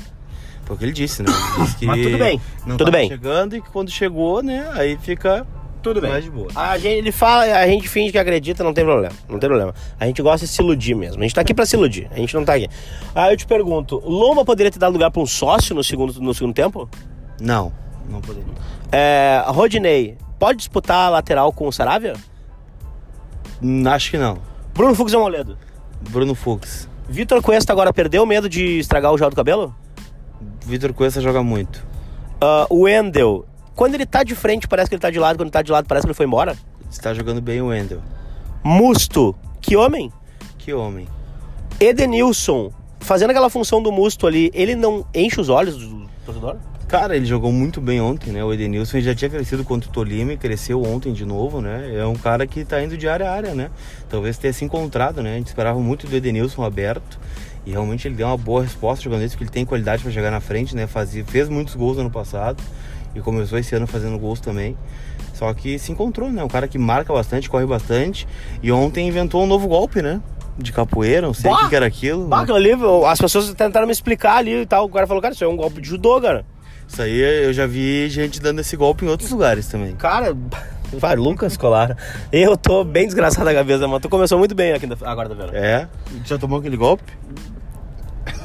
Foi 0.66 0.76
o 0.76 0.80
que 0.80 0.86
ele 0.86 0.92
disse, 0.92 1.24
né? 1.24 1.30
Ele 1.56 1.64
disse 1.66 1.76
que 1.80 1.86
Mas 1.86 2.02
tudo 2.04 2.18
bem, 2.18 2.42
Não 2.66 2.78
tudo 2.78 2.92
bem. 2.92 3.08
chegando 3.08 3.56
e 3.56 3.62
que 3.62 3.70
quando 3.72 3.90
chegou, 3.90 4.44
né? 4.44 4.68
Aí 4.74 4.98
fica 5.02 5.48
Tudo 5.82 6.02
mais 6.02 6.26
de 6.26 6.30
boa. 6.30 6.50
A 6.54 6.78
gente, 6.78 6.98
ele 6.98 7.12
fala, 7.14 7.44
a 7.46 7.66
gente 7.68 7.88
finge 7.88 8.12
que 8.12 8.18
acredita, 8.20 8.64
não 8.66 8.74
tem 8.74 8.84
problema. 8.84 9.16
Não 9.30 9.40
tem 9.40 9.48
problema. 9.50 9.74
A 9.98 10.06
gente 10.06 10.22
gosta 10.22 10.46
de 10.46 10.52
se 10.52 10.62
iludir 10.62 10.94
mesmo. 10.94 11.20
A 11.20 11.24
gente 11.24 11.34
tá 11.34 11.40
aqui 11.42 11.54
pra 11.54 11.66
se 11.66 11.76
iludir. 11.78 12.10
A 12.12 12.16
gente 12.18 12.36
não 12.36 12.44
tá 12.44 12.56
aqui. 12.56 12.68
Aí 13.16 13.34
eu 13.34 13.38
te 13.38 13.48
pergunto, 13.48 14.00
Lomba 14.06 14.44
poderia 14.44 14.70
ter 14.72 14.78
dado 14.78 14.92
lugar 14.94 15.10
pra 15.10 15.22
um 15.22 15.26
sócio 15.26 15.74
no 15.74 15.84
segundo, 15.84 16.20
no 16.22 16.34
segundo 16.34 16.54
tempo? 16.54 16.88
Não, 17.40 17.72
não 18.10 18.22
poderia. 18.22 18.46
É, 18.92 19.44
Rodinei, 19.48 20.18
pode 20.40 20.60
disputar 20.60 21.08
a 21.08 21.10
lateral 21.10 21.52
com 21.52 21.68
o 21.68 21.72
Saravia? 21.72 22.14
Hum, 23.62 23.84
Acho 23.88 24.12
que 24.12 24.18
não. 24.18 24.38
Bruno 24.74 24.94
Fux 24.96 25.14
é 25.14 25.18
um 25.18 25.22
Moledo. 25.22 25.58
Bruno 26.10 26.36
Fux. 26.36 26.88
Vitor 27.10 27.42
Cuesta 27.42 27.72
agora 27.74 27.94
perdeu 27.94 28.24
o 28.24 28.26
medo 28.26 28.48
de 28.50 28.80
estragar 28.80 29.12
o 29.14 29.18
gel 29.18 29.30
do 29.30 29.36
cabelo? 29.36 29.74
Vitor 30.66 30.94
Cuesta 30.94 31.22
joga 31.22 31.42
muito. 31.42 31.86
Ah, 32.42 32.68
o 32.70 32.82
Wendel, 32.82 33.46
quando 33.76 33.96
ele 33.96 34.06
tá 34.06 34.24
de 34.24 34.36
frente 34.36 34.68
parece 34.68 34.90
que 34.90 34.96
ele 34.96 35.02
tá 35.02 35.10
de 35.10 35.20
lado, 35.20 35.38
quando 35.38 35.48
ele 35.48 35.52
tá 35.52 35.62
de 35.62 35.72
lado 35.72 35.88
parece 35.88 36.06
que 36.06 36.10
ele 36.10 36.16
foi 36.18 36.26
embora? 36.26 36.56
Está 36.90 37.14
jogando 37.14 37.42
bem 37.42 37.62
o 37.62 37.68
Wendel. 37.68 38.02
Musto, 38.64 39.36
que 39.62 39.76
homem? 39.76 40.12
Que 40.58 40.74
homem. 40.74 41.08
Edenilson, 41.80 42.72
fazendo 43.00 43.30
aquela 43.32 43.50
função 43.50 43.82
do 43.82 43.92
Musto 43.92 44.28
ali, 44.28 44.52
ele 44.54 44.76
não 44.76 45.06
enche 45.14 45.40
os 45.40 45.50
olhos 45.50 45.78
do 45.78 46.08
torcedor? 46.26 46.58
Cara, 46.88 47.18
ele 47.18 47.26
jogou 47.26 47.52
muito 47.52 47.82
bem 47.82 48.00
ontem, 48.00 48.32
né? 48.32 48.42
O 48.42 48.54
Edenilson 48.54 49.02
já 49.02 49.14
tinha 49.14 49.30
crescido 49.30 49.62
contra 49.66 49.90
o 49.90 49.92
Tolima 49.92 50.32
e 50.32 50.38
cresceu 50.38 50.82
ontem 50.82 51.12
de 51.12 51.26
novo, 51.26 51.60
né? 51.60 51.94
É 51.94 52.06
um 52.06 52.16
cara 52.16 52.48
que 52.48 52.64
tá 52.64 52.82
indo 52.82 52.98
de 52.98 53.10
área 53.10 53.30
a 53.30 53.34
área, 53.34 53.54
né? 53.54 53.70
Talvez 54.10 54.38
tenha 54.38 54.54
se 54.54 54.64
encontrado, 54.64 55.22
né? 55.22 55.34
A 55.34 55.38
gente 55.38 55.48
esperava 55.48 55.78
muito 55.80 56.08
do 56.08 56.16
Edenilson 56.16 56.64
aberto 56.64 57.20
e 57.66 57.72
realmente 57.72 58.08
ele 58.08 58.16
deu 58.16 58.28
uma 58.28 58.38
boa 58.38 58.64
resposta 58.64 59.04
jogando 59.04 59.24
isso, 59.24 59.36
porque 59.36 59.44
ele 59.44 59.52
tem 59.52 59.66
qualidade 59.66 60.02
para 60.02 60.14
chegar 60.14 60.32
na 60.32 60.40
frente, 60.40 60.78
né? 60.78 60.88
Fazia, 60.88 61.26
fez 61.26 61.50
muitos 61.50 61.76
gols 61.76 61.98
no 61.98 62.04
ano 62.04 62.12
passado 62.12 62.64
e 63.14 63.20
começou 63.20 63.60
esse 63.60 63.76
ano 63.76 63.86
fazendo 63.86 64.18
gols 64.18 64.40
também. 64.40 64.78
Só 65.34 65.54
que 65.54 65.78
se 65.78 65.92
encontrou, 65.92 66.32
né? 66.32 66.42
Um 66.42 66.48
cara 66.48 66.70
que 66.70 66.78
marca 66.78 67.12
bastante, 67.12 67.50
corre 67.50 67.66
bastante 67.66 68.26
e 68.64 68.72
ontem 68.72 69.06
inventou 69.06 69.44
um 69.44 69.48
novo 69.48 69.68
golpe, 69.68 70.02
né? 70.02 70.22
De 70.58 70.72
capoeira, 70.72 71.28
não 71.28 71.34
sei 71.34 71.52
o 71.52 71.58
que, 71.58 71.70
que 71.70 71.76
era 71.76 71.86
aquilo. 71.86 72.28
Bah, 72.28 72.44
aquilo 72.44 72.56
ali, 72.56 72.72
as 73.06 73.20
pessoas 73.20 73.54
tentaram 73.54 73.86
me 73.86 73.92
explicar 73.92 74.38
ali 74.38 74.62
e 74.62 74.66
tal. 74.66 74.86
O 74.86 74.90
cara 74.90 75.06
falou, 75.06 75.22
cara, 75.22 75.34
isso 75.34 75.44
é 75.44 75.48
um 75.48 75.58
golpe 75.58 75.82
de 75.82 75.90
judô, 75.90 76.22
cara. 76.22 76.46
Isso 76.88 77.02
aí 77.02 77.46
eu 77.46 77.54
já 77.54 77.68
vi 77.68 78.10
gente 78.10 78.40
dando 78.40 78.62
esse 78.62 78.76
golpe 78.76 79.06
em 79.06 79.10
outros 79.10 79.30
lugares 79.30 79.68
também. 79.68 79.96
Cara, 79.96 80.36
Vai, 80.94 81.16
Lucas 81.16 81.58
Colar. 81.58 81.98
Eu 82.32 82.56
tô 82.56 82.84
bem 82.84 83.06
desgraçado 83.06 83.46
da 83.46 83.54
cabeça, 83.54 83.86
mano. 83.88 84.00
Tu 84.00 84.08
começou 84.08 84.40
muito 84.40 84.56
bem 84.56 84.72
aqui 84.72 84.88
agora, 85.04 85.28
da 85.28 85.36
Vera. 85.36 85.58
É? 85.58 85.88
Já 86.24 86.38
tomou 86.38 86.60
aquele 86.60 86.78
golpe? 86.78 87.12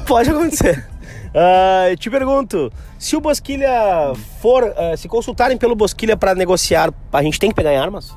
Pode 0.05 0.29
acontecer. 0.29 0.85
Ah, 1.33 1.85
te 1.97 2.09
pergunto, 2.09 2.71
se 2.99 3.15
o 3.15 3.21
Bosquilha 3.21 4.13
for, 4.41 4.73
ah, 4.77 4.95
se 4.95 5.07
consultarem 5.07 5.57
pelo 5.57 5.75
Bosquilha 5.75 6.15
pra 6.17 6.35
negociar, 6.35 6.93
a 7.11 7.23
gente 7.23 7.39
tem 7.39 7.49
que 7.49 7.55
pegar 7.55 7.73
em 7.73 7.77
armas? 7.77 8.15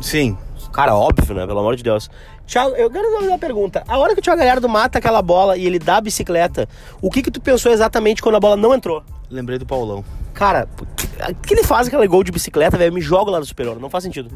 Sim. 0.00 0.38
Cara, 0.72 0.94
óbvio, 0.94 1.34
né? 1.34 1.46
Pelo 1.46 1.58
amor 1.58 1.74
de 1.76 1.82
Deus. 1.82 2.08
Thiago, 2.46 2.76
eu 2.76 2.90
quero 2.90 3.12
fazer 3.12 3.28
uma 3.28 3.38
pergunta. 3.38 3.82
A 3.88 3.98
hora 3.98 4.14
que 4.14 4.20
o 4.20 4.22
Thiago 4.22 4.38
Galhardo 4.38 4.68
mata 4.68 4.98
aquela 4.98 5.20
bola 5.20 5.56
e 5.56 5.66
ele 5.66 5.78
dá 5.78 5.96
a 5.96 6.00
bicicleta, 6.00 6.68
o 7.02 7.10
que 7.10 7.22
que 7.22 7.30
tu 7.30 7.40
pensou 7.40 7.72
exatamente 7.72 8.22
quando 8.22 8.36
a 8.36 8.40
bola 8.40 8.56
não 8.56 8.74
entrou? 8.74 9.02
Lembrei 9.30 9.58
do 9.58 9.66
Paulão. 9.66 10.04
Cara, 10.34 10.68
o 10.78 11.34
que 11.46 11.54
ele 11.54 11.64
faz 11.64 11.86
aquele 11.88 12.06
gol 12.06 12.22
de 12.22 12.30
bicicleta, 12.30 12.76
velho? 12.78 12.92
Me 12.92 13.00
jogo 13.00 13.30
lá 13.30 13.38
no 13.40 13.46
superior. 13.46 13.80
Não 13.80 13.90
faz 13.90 14.04
sentido. 14.04 14.30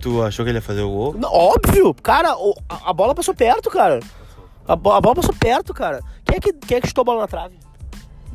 Tu 0.00 0.20
achou 0.22 0.44
que 0.44 0.50
ele 0.50 0.58
ia 0.58 0.62
fazer 0.62 0.80
o 0.82 0.90
gol? 0.90 1.14
Não, 1.16 1.32
óbvio! 1.32 1.94
Cara, 1.94 2.36
o- 2.36 2.54
a, 2.68 2.90
a 2.90 2.92
bola 2.92 3.14
passou 3.14 3.34
perto, 3.34 3.70
cara. 3.70 4.00
A, 4.66 4.74
bo- 4.74 4.92
a 4.92 5.00
bola 5.00 5.14
passou 5.16 5.34
perto, 5.34 5.72
cara. 5.72 6.00
Quem 6.24 6.36
é 6.38 6.40
que, 6.40 6.52
quem 6.52 6.76
é 6.78 6.80
que 6.80 6.88
chutou 6.88 7.02
a 7.02 7.04
bola 7.04 7.20
na 7.20 7.28
trave? 7.28 7.56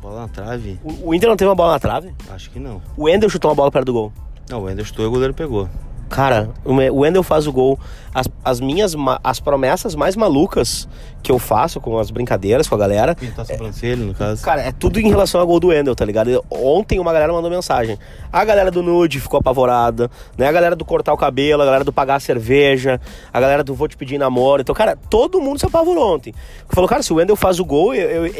Bola 0.00 0.20
na 0.22 0.28
trave? 0.28 0.78
O, 0.82 1.08
o 1.10 1.14
Inter 1.14 1.28
não 1.28 1.36
teve 1.36 1.48
uma 1.48 1.54
bola 1.54 1.72
na 1.72 1.78
trave? 1.78 2.14
Acho 2.30 2.50
que 2.50 2.58
não. 2.58 2.80
O 2.96 3.04
Wendel 3.04 3.28
chutou 3.28 3.50
uma 3.50 3.54
bola 3.54 3.70
perto 3.70 3.86
do 3.86 3.92
gol. 3.92 4.12
Não, 4.48 4.62
o 4.62 4.70
Ender 4.70 4.84
chutou 4.86 5.04
e 5.04 5.08
o 5.08 5.10
goleiro 5.10 5.34
pegou. 5.34 5.68
Cara, 6.08 6.50
o 6.64 6.74
Wendel 7.00 7.22
faz 7.22 7.46
o 7.46 7.52
gol. 7.52 7.78
As, 8.14 8.26
as 8.44 8.58
minhas 8.60 8.94
as 9.22 9.38
promessas 9.38 9.94
mais 9.94 10.16
malucas 10.16 10.88
que 11.22 11.30
eu 11.30 11.38
faço 11.38 11.80
com 11.80 11.98
as 11.98 12.10
brincadeiras 12.10 12.66
com 12.66 12.74
a 12.74 12.78
galera. 12.78 13.14
Pintar 13.14 13.42
a 13.44 13.44
sobrancelha, 13.44 14.04
no 14.04 14.14
caso. 14.14 14.42
Cara, 14.42 14.62
é 14.62 14.72
tudo 14.72 14.98
em 14.98 15.08
relação 15.08 15.40
ao 15.40 15.46
gol 15.46 15.60
do 15.60 15.68
Wendel, 15.68 15.94
tá 15.94 16.04
ligado? 16.04 16.42
Ontem 16.50 16.98
uma 16.98 17.12
galera 17.12 17.32
mandou 17.32 17.50
mensagem. 17.50 17.98
A 18.32 18.44
galera 18.44 18.70
do 18.70 18.82
nude 18.82 19.20
ficou 19.20 19.38
apavorada, 19.38 20.10
né? 20.36 20.48
A 20.48 20.52
galera 20.52 20.74
do 20.74 20.84
cortar 20.84 21.12
o 21.12 21.16
cabelo, 21.16 21.60
a 21.62 21.64
galera 21.66 21.84
do 21.84 21.92
pagar 21.92 22.16
a 22.16 22.20
cerveja, 22.20 23.00
a 23.32 23.40
galera 23.40 23.62
do 23.62 23.74
vou 23.74 23.86
te 23.86 23.96
pedir 23.96 24.16
namoro. 24.18 24.62
Então, 24.62 24.74
cara, 24.74 24.96
todo 25.10 25.40
mundo 25.40 25.58
se 25.60 25.66
apavorou 25.66 26.14
ontem. 26.14 26.34
Falou, 26.70 26.88
cara, 26.88 27.02
se 27.02 27.12
o 27.12 27.16
Wendel 27.16 27.36
faz 27.36 27.60
o 27.60 27.64
gol, 27.64 27.94
eu, 27.94 28.26
eu- 28.26 28.32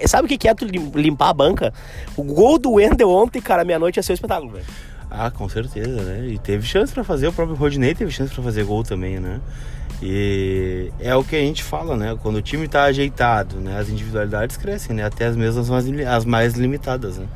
eu- 0.00 0.08
sabe 0.08 0.32
o 0.32 0.38
que 0.38 0.46
é 0.48 0.54
tu 0.54 0.64
lim- 0.64 0.92
limpar 0.94 1.30
a 1.30 1.34
banca? 1.34 1.74
O 2.16 2.22
gol 2.22 2.58
do 2.58 2.72
Wendel 2.74 3.10
ontem, 3.10 3.42
cara, 3.42 3.64
meia-noite 3.64 3.98
ia 3.98 4.02
ser 4.02 4.12
um 4.12 4.14
espetáculo, 4.14 4.52
velho. 4.52 4.64
Ah, 5.10 5.30
com 5.30 5.48
certeza, 5.48 6.02
né? 6.02 6.26
E 6.28 6.38
teve 6.38 6.66
chance 6.66 6.92
pra 6.92 7.04
fazer, 7.04 7.28
o 7.28 7.32
próprio 7.32 7.56
Rodinei 7.56 7.94
teve 7.94 8.10
chance 8.10 8.34
pra 8.34 8.42
fazer 8.42 8.64
gol 8.64 8.82
também, 8.82 9.20
né? 9.20 9.40
E 10.02 10.90
é 11.00 11.14
o 11.14 11.24
que 11.24 11.36
a 11.36 11.40
gente 11.40 11.62
fala, 11.62 11.96
né? 11.96 12.16
Quando 12.22 12.36
o 12.36 12.42
time 12.42 12.68
tá 12.68 12.84
ajeitado, 12.84 13.56
né? 13.56 13.78
As 13.78 13.88
individualidades 13.88 14.56
crescem, 14.56 14.94
né? 14.94 15.04
Até 15.04 15.26
as 15.26 15.36
mesmas 15.36 15.70
mais, 15.70 15.86
as 16.06 16.24
mais 16.24 16.54
limitadas, 16.54 17.18
né? 17.18 17.26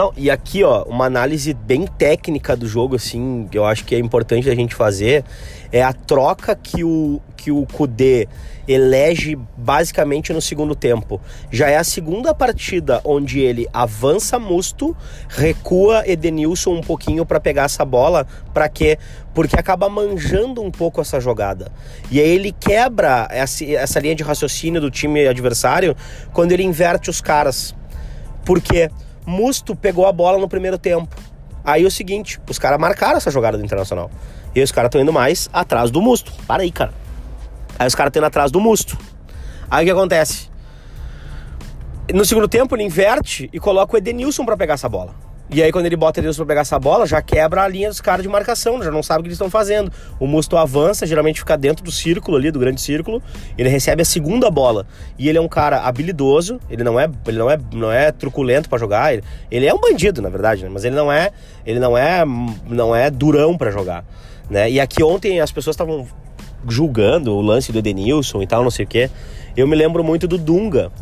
Não, 0.00 0.14
e 0.16 0.30
aqui, 0.30 0.64
ó, 0.64 0.84
uma 0.84 1.04
análise 1.04 1.52
bem 1.52 1.86
técnica 1.86 2.56
do 2.56 2.66
jogo, 2.66 2.96
assim, 2.96 3.46
que 3.50 3.58
eu 3.58 3.66
acho 3.66 3.84
que 3.84 3.94
é 3.94 3.98
importante 3.98 4.48
a 4.48 4.54
gente 4.54 4.74
fazer, 4.74 5.22
é 5.70 5.82
a 5.82 5.92
troca 5.92 6.56
que 6.56 6.82
o, 6.82 7.20
que 7.36 7.50
o 7.50 7.66
Kudê 7.66 8.26
elege 8.66 9.36
basicamente 9.58 10.32
no 10.32 10.40
segundo 10.40 10.74
tempo. 10.74 11.20
Já 11.50 11.68
é 11.68 11.76
a 11.76 11.84
segunda 11.84 12.32
partida 12.32 13.02
onde 13.04 13.40
ele 13.40 13.68
avança 13.74 14.38
Musto, 14.38 14.96
recua 15.28 16.02
Edenilson 16.08 16.76
um 16.76 16.80
pouquinho 16.80 17.26
para 17.26 17.38
pegar 17.38 17.64
essa 17.64 17.84
bola, 17.84 18.26
para 18.54 18.70
quê? 18.70 18.98
Porque 19.34 19.54
acaba 19.54 19.86
manjando 19.90 20.62
um 20.62 20.70
pouco 20.70 21.02
essa 21.02 21.20
jogada. 21.20 21.70
E 22.10 22.18
aí 22.18 22.26
ele 22.30 22.52
quebra 22.58 23.28
essa, 23.30 23.66
essa 23.66 24.00
linha 24.00 24.14
de 24.14 24.22
raciocínio 24.22 24.80
do 24.80 24.90
time 24.90 25.28
adversário 25.28 25.94
quando 26.32 26.52
ele 26.52 26.62
inverte 26.62 27.10
os 27.10 27.20
caras. 27.20 27.74
Por 28.46 28.62
quê? 28.62 28.88
Musto 29.30 29.76
pegou 29.76 30.06
a 30.06 30.12
bola 30.12 30.38
no 30.38 30.48
primeiro 30.48 30.76
tempo. 30.76 31.14
Aí 31.64 31.86
o 31.86 31.90
seguinte, 31.90 32.40
os 32.48 32.58
caras 32.58 32.78
marcaram 32.80 33.16
essa 33.16 33.30
jogada 33.30 33.56
do 33.56 33.64
Internacional. 33.64 34.10
E 34.54 34.60
os 34.60 34.72
caras 34.72 34.88
estão 34.88 35.00
indo 35.00 35.12
mais 35.12 35.48
atrás 35.52 35.90
do 35.90 36.02
Musto. 36.02 36.32
Para 36.46 36.62
aí, 36.62 36.72
cara. 36.72 36.92
Aí 37.78 37.86
os 37.86 37.94
caras 37.94 38.10
estão 38.10 38.20
indo 38.20 38.26
atrás 38.26 38.50
do 38.50 38.60
Musto. 38.60 38.98
Aí 39.70 39.84
o 39.84 39.86
que 39.86 39.92
acontece? 39.92 40.50
No 42.12 42.24
segundo 42.24 42.48
tempo 42.48 42.74
ele 42.74 42.82
inverte 42.82 43.48
e 43.52 43.60
coloca 43.60 43.94
o 43.94 43.96
Edenilson 43.96 44.44
pra 44.44 44.56
pegar 44.56 44.74
essa 44.74 44.88
bola. 44.88 45.14
E 45.52 45.60
aí 45.60 45.72
quando 45.72 45.86
ele 45.86 45.96
bota 45.96 46.20
Edenilson 46.20 46.44
pra 46.44 46.46
pegar 46.46 46.60
essa 46.60 46.78
bola, 46.78 47.04
já 47.06 47.20
quebra 47.20 47.64
a 47.64 47.68
linha 47.68 47.88
dos 47.88 48.00
caras 48.00 48.22
de 48.22 48.28
marcação, 48.28 48.80
já 48.80 48.90
não 48.90 49.02
sabe 49.02 49.20
o 49.20 49.22
que 49.24 49.28
eles 49.28 49.36
estão 49.36 49.50
fazendo. 49.50 49.90
O 50.20 50.26
Musto 50.26 50.56
avança, 50.56 51.04
geralmente 51.04 51.40
fica 51.40 51.56
dentro 51.56 51.84
do 51.84 51.90
círculo 51.90 52.36
ali, 52.36 52.52
do 52.52 52.58
grande 52.60 52.80
círculo, 52.80 53.20
ele 53.58 53.68
recebe 53.68 54.00
a 54.00 54.04
segunda 54.04 54.48
bola. 54.48 54.86
E 55.18 55.28
ele 55.28 55.38
é 55.38 55.40
um 55.40 55.48
cara 55.48 55.80
habilidoso, 55.80 56.60
ele 56.70 56.84
não 56.84 57.00
é, 57.00 57.10
ele 57.26 57.38
não 57.38 57.50
é, 57.50 57.58
não 57.72 57.90
é 57.90 58.12
truculento 58.12 58.68
pra 58.68 58.78
jogar, 58.78 59.12
ele, 59.12 59.24
ele 59.50 59.66
é 59.66 59.74
um 59.74 59.80
bandido, 59.80 60.22
na 60.22 60.28
verdade, 60.28 60.62
né? 60.62 60.70
mas 60.72 60.84
ele 60.84 60.94
não 60.94 61.10
é, 61.10 61.32
ele 61.66 61.80
não 61.80 61.98
é, 61.98 62.24
não 62.68 62.94
é 62.94 63.10
durão 63.10 63.58
pra 63.58 63.72
jogar, 63.72 64.04
né? 64.48 64.70
E 64.70 64.78
aqui 64.78 65.02
ontem 65.02 65.40
as 65.40 65.50
pessoas 65.50 65.74
estavam 65.74 66.06
julgando 66.68 67.34
o 67.34 67.40
lance 67.40 67.72
do 67.72 67.78
Edenilson 67.78 68.40
e 68.40 68.46
tal, 68.46 68.62
não 68.62 68.70
sei 68.70 68.84
o 68.84 68.88
quê. 68.88 69.10
Eu 69.56 69.66
me 69.66 69.74
lembro 69.74 70.04
muito 70.04 70.28
do 70.28 70.38
Dunga, 70.38 70.92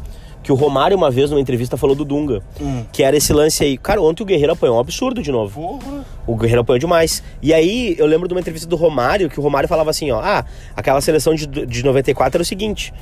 que 0.48 0.52
o 0.52 0.54
Romário 0.54 0.96
uma 0.96 1.10
vez 1.10 1.30
numa 1.30 1.42
entrevista 1.42 1.76
falou 1.76 1.94
do 1.94 2.06
Dunga, 2.06 2.42
que 2.90 3.02
era 3.02 3.14
esse 3.14 3.34
lance 3.34 3.62
aí. 3.62 3.76
Cara, 3.76 4.00
ontem 4.00 4.22
o 4.22 4.26
Guerreiro 4.26 4.54
apanhou 4.54 4.78
um 4.78 4.80
absurdo 4.80 5.20
de 5.20 5.30
novo. 5.30 5.60
Porra! 5.60 6.06
O 6.26 6.34
Guerreiro 6.36 6.62
apanhou 6.62 6.78
demais. 6.78 7.22
E 7.42 7.52
aí, 7.52 7.94
eu 7.98 8.06
lembro 8.06 8.26
de 8.26 8.32
uma 8.32 8.40
entrevista 8.40 8.66
do 8.66 8.74
Romário, 8.74 9.28
que 9.28 9.38
o 9.38 9.42
Romário 9.42 9.68
falava 9.68 9.90
assim, 9.90 10.10
ó, 10.10 10.18
ah, 10.18 10.46
aquela 10.74 11.02
seleção 11.02 11.34
de, 11.34 11.46
de 11.46 11.84
94 11.84 12.38
era 12.38 12.42
o 12.42 12.46
seguinte, 12.46 12.94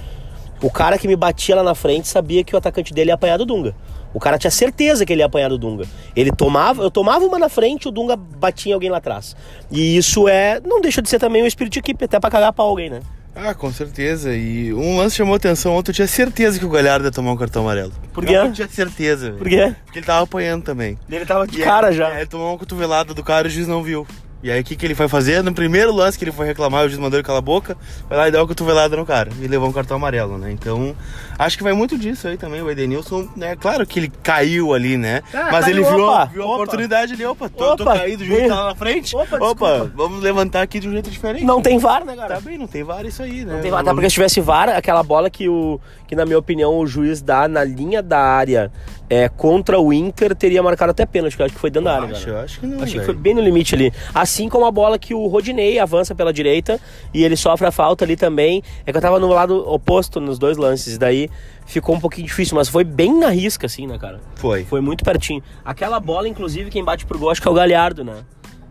o 0.61 0.69
cara 0.69 0.99
que 0.99 1.07
me 1.07 1.15
batia 1.15 1.55
lá 1.55 1.63
na 1.63 1.77
frente 1.77 2.09
sabia 2.09 2.43
que 2.43 2.53
o 2.53 2.59
atacante 2.59 2.93
dele 2.93 3.11
ia 3.11 3.15
apanhar 3.15 3.37
do 3.37 3.47
Dunga. 3.47 3.77
O 4.13 4.19
cara 4.19 4.39
tinha 4.39 4.51
certeza 4.51 5.07
que 5.07 5.13
ele 5.13 5.23
ia 5.23 5.27
apanhar 5.27 5.49
do 5.49 5.57
Dunga. 5.57 5.85
Ele 6.17 6.33
tomava, 6.33 6.83
eu 6.83 6.91
tomava 6.91 7.25
uma 7.25 7.39
na 7.39 7.49
frente, 7.49 7.87
o 7.87 7.93
Dunga 7.93 8.17
batia 8.17 8.71
em 8.71 8.75
alguém 8.75 8.91
lá 8.91 8.99
atrás. 8.99 9.37
E 9.71 9.97
isso 9.97 10.27
é, 10.27 10.61
não 10.67 10.81
deixa 10.81 11.01
de 11.01 11.09
ser 11.09 11.21
também 11.21 11.45
um 11.45 11.47
espírito 11.47 11.75
de 11.75 11.79
equipe, 11.79 12.07
até 12.07 12.19
pra 12.19 12.29
cagar 12.29 12.53
pau 12.53 12.69
alguém, 12.69 12.91
né? 12.91 13.03
Ah, 13.37 13.55
com 13.55 13.70
certeza. 13.70 14.35
E 14.35 14.72
um 14.72 14.96
lance 14.96 15.14
chamou 15.16 15.35
atenção 15.35 15.75
ontem, 15.75 15.90
eu 15.90 15.94
tinha 15.94 16.09
certeza 16.09 16.59
que 16.59 16.64
o 16.64 16.70
Galhardo 16.70 17.05
ia 17.07 17.11
tomar 17.11 17.33
um 17.33 17.37
cartão 17.37 17.62
amarelo. 17.62 17.92
Por 18.12 18.25
quê? 18.25 18.33
Eu 18.35 18.51
tinha 18.53 18.66
certeza. 18.66 19.33
Por 19.33 19.46
quê? 19.49 19.75
Porque 19.85 19.99
ele 19.99 20.07
tava 20.07 20.25
apanhando 20.25 20.62
também. 20.64 20.99
Ele 21.11 21.27
tava 21.27 21.46
de 21.46 21.61
E 21.61 21.62
cara 21.64 21.88
aí, 21.88 21.94
já. 21.94 22.11
é, 22.14 22.16
Ele 22.20 22.27
tomou 22.27 22.51
uma 22.53 22.59
cotovelada 22.59 23.12
do 23.12 23.22
cara 23.22 23.46
e 23.46 23.51
o 23.51 23.53
juiz 23.53 23.68
não 23.68 23.83
viu. 23.83 24.07
E 24.47 24.51
aí 24.53 24.61
o 24.61 24.65
que, 24.65 24.77
que 24.77 24.87
ele 24.87 24.95
foi 24.95 25.09
fazer? 25.09 25.43
No 25.43 25.53
primeiro 25.53 25.93
lance 25.93 26.17
que 26.17 26.23
ele 26.23 26.31
foi 26.31 26.47
reclamar, 26.47 26.85
o 26.85 26.89
juiz 26.89 27.01
mandou 27.01 27.19
ele 27.19 27.27
calar 27.27 27.41
a 27.41 27.43
boca, 27.43 27.77
vai 28.09 28.17
lá 28.17 28.29
e 28.29 28.31
deu 28.31 28.41
uma 28.41 28.47
cotovelada 28.47 28.97
no 28.97 29.05
cara. 29.05 29.29
E 29.43 29.49
levou 29.49 29.69
um 29.69 29.73
cartão 29.73 29.97
amarelo, 29.97 30.39
né? 30.39 30.53
Então, 30.53 30.95
acho 31.37 31.57
que 31.57 31.65
vai 31.65 31.73
muito 31.73 31.99
disso 31.99 32.29
aí 32.29 32.37
também. 32.37 32.63
O 32.63 32.71
Edenilson, 32.71 33.29
né? 33.35 33.57
Claro 33.57 33.85
que 33.85 33.99
ele 33.99 34.13
caiu 34.23 34.73
ali, 34.73 34.97
né? 34.97 35.21
Ah, 35.35 35.49
Mas 35.51 35.65
caiu, 35.65 35.77
ele 35.79 35.83
viu, 35.85 35.99
opa, 36.07 36.25
viu 36.27 36.43
a 36.43 36.47
opa. 36.47 36.55
oportunidade 36.55 37.15
ali. 37.15 37.27
Opa, 37.27 37.49
tô, 37.49 37.75
tô 37.75 37.83
Opa, 37.83 37.99
caído, 37.99 38.23
o 38.23 38.27
juiz 38.27 38.47
tá 38.47 38.55
lá 38.55 38.65
na 38.67 38.75
frente. 38.77 39.17
Opa, 39.17 39.37
desculpa. 39.37 39.91
vamos 39.97 40.23
levantar 40.23 40.63
aqui 40.63 40.79
de 40.79 40.89
um 40.89 40.93
jeito 40.93 41.11
diferente. 41.11 41.45
Não 41.45 41.61
tem 41.61 41.77
VAR, 41.77 42.05
né, 42.05 42.15
cara? 42.15 42.37
Tá 42.37 42.41
bem, 42.41 42.57
não 42.57 42.69
tem 42.69 42.85
VAR 42.85 43.05
isso 43.05 43.25
aí, 43.25 43.45
né? 43.45 43.55
Não 43.55 43.61
tem 43.61 43.73
VAR, 43.73 43.81
até 43.81 43.93
porque 43.93 44.09
se 44.09 44.15
tivesse 44.15 44.41
VAR, 44.41 44.69
aquela 44.69 45.03
bola 45.03 45.29
que, 45.29 45.49
o, 45.49 45.81
que 46.07 46.15
na 46.15 46.25
minha 46.25 46.39
opinião, 46.39 46.79
o 46.79 46.87
juiz 46.87 47.21
dá 47.21 47.49
na 47.49 47.65
linha 47.65 48.01
da 48.01 48.21
área 48.21 48.71
é, 49.09 49.29
contra 49.29 49.79
o 49.79 49.92
Inter, 49.92 50.35
teria 50.35 50.62
marcado 50.62 50.90
até 50.90 51.07
pênalti, 51.07 51.37
que 51.37 51.42
eu 51.42 51.47
acho 51.47 51.55
que 51.55 51.61
foi 51.61 51.71
dentro 51.71 51.85
da 51.85 51.97
área, 51.97 52.11
acho, 52.14 52.31
acho 52.35 52.61
que 52.61 52.66
não, 52.66 52.79
Achei 52.79 52.92
que 52.92 52.99
velho. 52.99 53.05
foi 53.07 53.14
bem 53.14 53.35
no 53.35 53.40
limite 53.40 53.75
ali. 53.75 53.92
Assim 54.14 54.49
como 54.49 54.64
a 54.66 54.71
bola 54.71 54.99
que 54.99 55.14
o 55.14 55.27
Rodinei 55.27 55.79
avança 55.79 56.14
pela 56.14 56.33
direita 56.33 56.81
e 57.14 57.25
ele 57.25 57.37
sofre 57.37 57.66
a 57.66 57.71
falta 57.71 58.05
ali 58.05 58.16
também. 58.16 58.62
É 58.85 58.92
que 58.92 58.99
eu 58.99 59.03
tava 59.03 59.19
no 59.19 59.29
lado 59.29 59.57
oposto 59.69 60.21
nos 60.21 60.38
dois 60.38 60.57
lances, 60.57 60.95
e 60.95 60.99
daí 60.99 61.31
ficou 61.66 61.95
um 61.95 62.01
pouquinho 62.01 62.27
difícil, 62.27 62.57
mas 62.57 62.69
foi 62.69 62.85
bem 62.85 63.19
na 63.19 63.29
risca, 63.29 63.66
assim, 63.66 63.87
né, 63.87 63.99
cara? 63.99 64.21
Foi. 64.35 64.64
Foi 64.64 64.81
muito 64.81 65.05
pertinho. 65.05 65.42
Aquela 65.64 66.01
bola, 66.01 66.29
inclusive, 66.29 66.71
quem 66.71 66.85
bate 66.85 67.07
pro 67.07 67.19
gol, 67.19 67.31
acho 67.31 67.40
que 67.42 67.49
é 67.49 67.51
o 67.51 67.55
Galhardo, 67.55 68.05
né? 68.05 68.25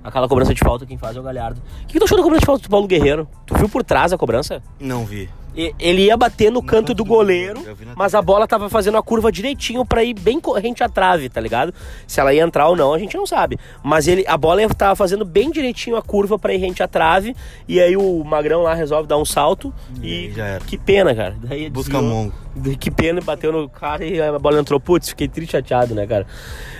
Aquela 0.04 0.28
cobrança 0.28 0.54
de 0.54 0.60
falta, 0.60 0.86
quem 0.86 0.98
faz 0.98 1.18
é 1.18 1.20
o 1.20 1.24
Galhardo. 1.24 1.60
O 1.84 1.88
que, 1.88 1.94
que 1.94 2.00
tu 2.00 2.06
achou 2.06 2.16
da 2.18 2.24
cobrança 2.24 2.42
de 2.42 2.46
falta 2.46 2.62
do 2.62 2.70
Paulo 2.70 2.86
Guerreiro? 2.88 3.28
Tu 3.46 3.56
viu 3.56 3.68
por 3.68 3.84
trás 3.84 4.14
a 4.14 4.18
cobrança? 4.18 4.62
Não 4.80 5.04
vi. 5.04 5.28
Ele 5.56 6.04
ia 6.06 6.18
bater 6.18 6.52
no, 6.52 6.62
canto, 6.62 6.88
canto 6.88 6.94
do 6.94 7.06
goleiro, 7.06 7.64
mas 7.96 8.14
a 8.14 8.22
bola 8.22 8.48
tava 8.48 8.70
fazendo 8.70 8.98
a 8.98 9.04
curva 9.04 9.32
direitinho 9.32 9.86
pra 9.86 10.04
ir 10.04 10.14
bem 10.14 10.40
corrente 10.40 10.84
à 10.84 10.90
trave, 10.90 11.30
tá 11.30 11.40
ligado? 11.40 11.74
Se 12.06 12.20
ela 12.20 12.34
ia 12.34 12.44
entrar 12.44 12.68
ou 12.68 12.76
não, 12.76 12.94
a 12.94 13.00
gente 13.00 13.16
não 13.16 13.26
sabe. 13.26 13.58
Mas 13.82 14.08
ele, 14.08 14.26
a 14.28 14.38
bola 14.38 14.68
tava 14.70 14.96
fazendo 14.96 15.24
bem 15.24 15.50
direitinho 15.52 15.96
a 15.96 16.02
curva 16.02 16.38
pra 16.38 16.54
ir 16.54 16.58
rente 16.58 16.84
à 16.84 16.88
trave, 16.88 17.36
e 17.68 17.80
aí 17.80 17.96
o 17.96 18.24
Magrão 18.24 18.62
lá 18.62 18.74
resolve 18.74 19.08
dar 19.08 19.18
um 19.18 19.26
salto 19.26 19.74
E 20.02 20.08
e, 20.08 20.14
aí 20.28 20.32
já 20.34 20.46
era. 20.46 20.66
que 20.66 20.78
pena, 20.78 21.16
cara. 21.16 21.36
Daí 21.42 21.70
Busca 21.70 22.02
mongo. 22.02 22.34
Que 22.80 22.90
pena, 22.90 23.22
bateu 23.22 23.52
no 23.52 23.70
cara 23.70 24.06
e 24.06 24.22
a 24.22 24.40
bola 24.40 24.60
entrou. 24.60 24.80
Putz, 24.80 25.10
fiquei 25.10 25.28
triste 25.28 25.52
chateado, 25.52 25.94
né, 25.94 26.06
cara? 26.08 26.26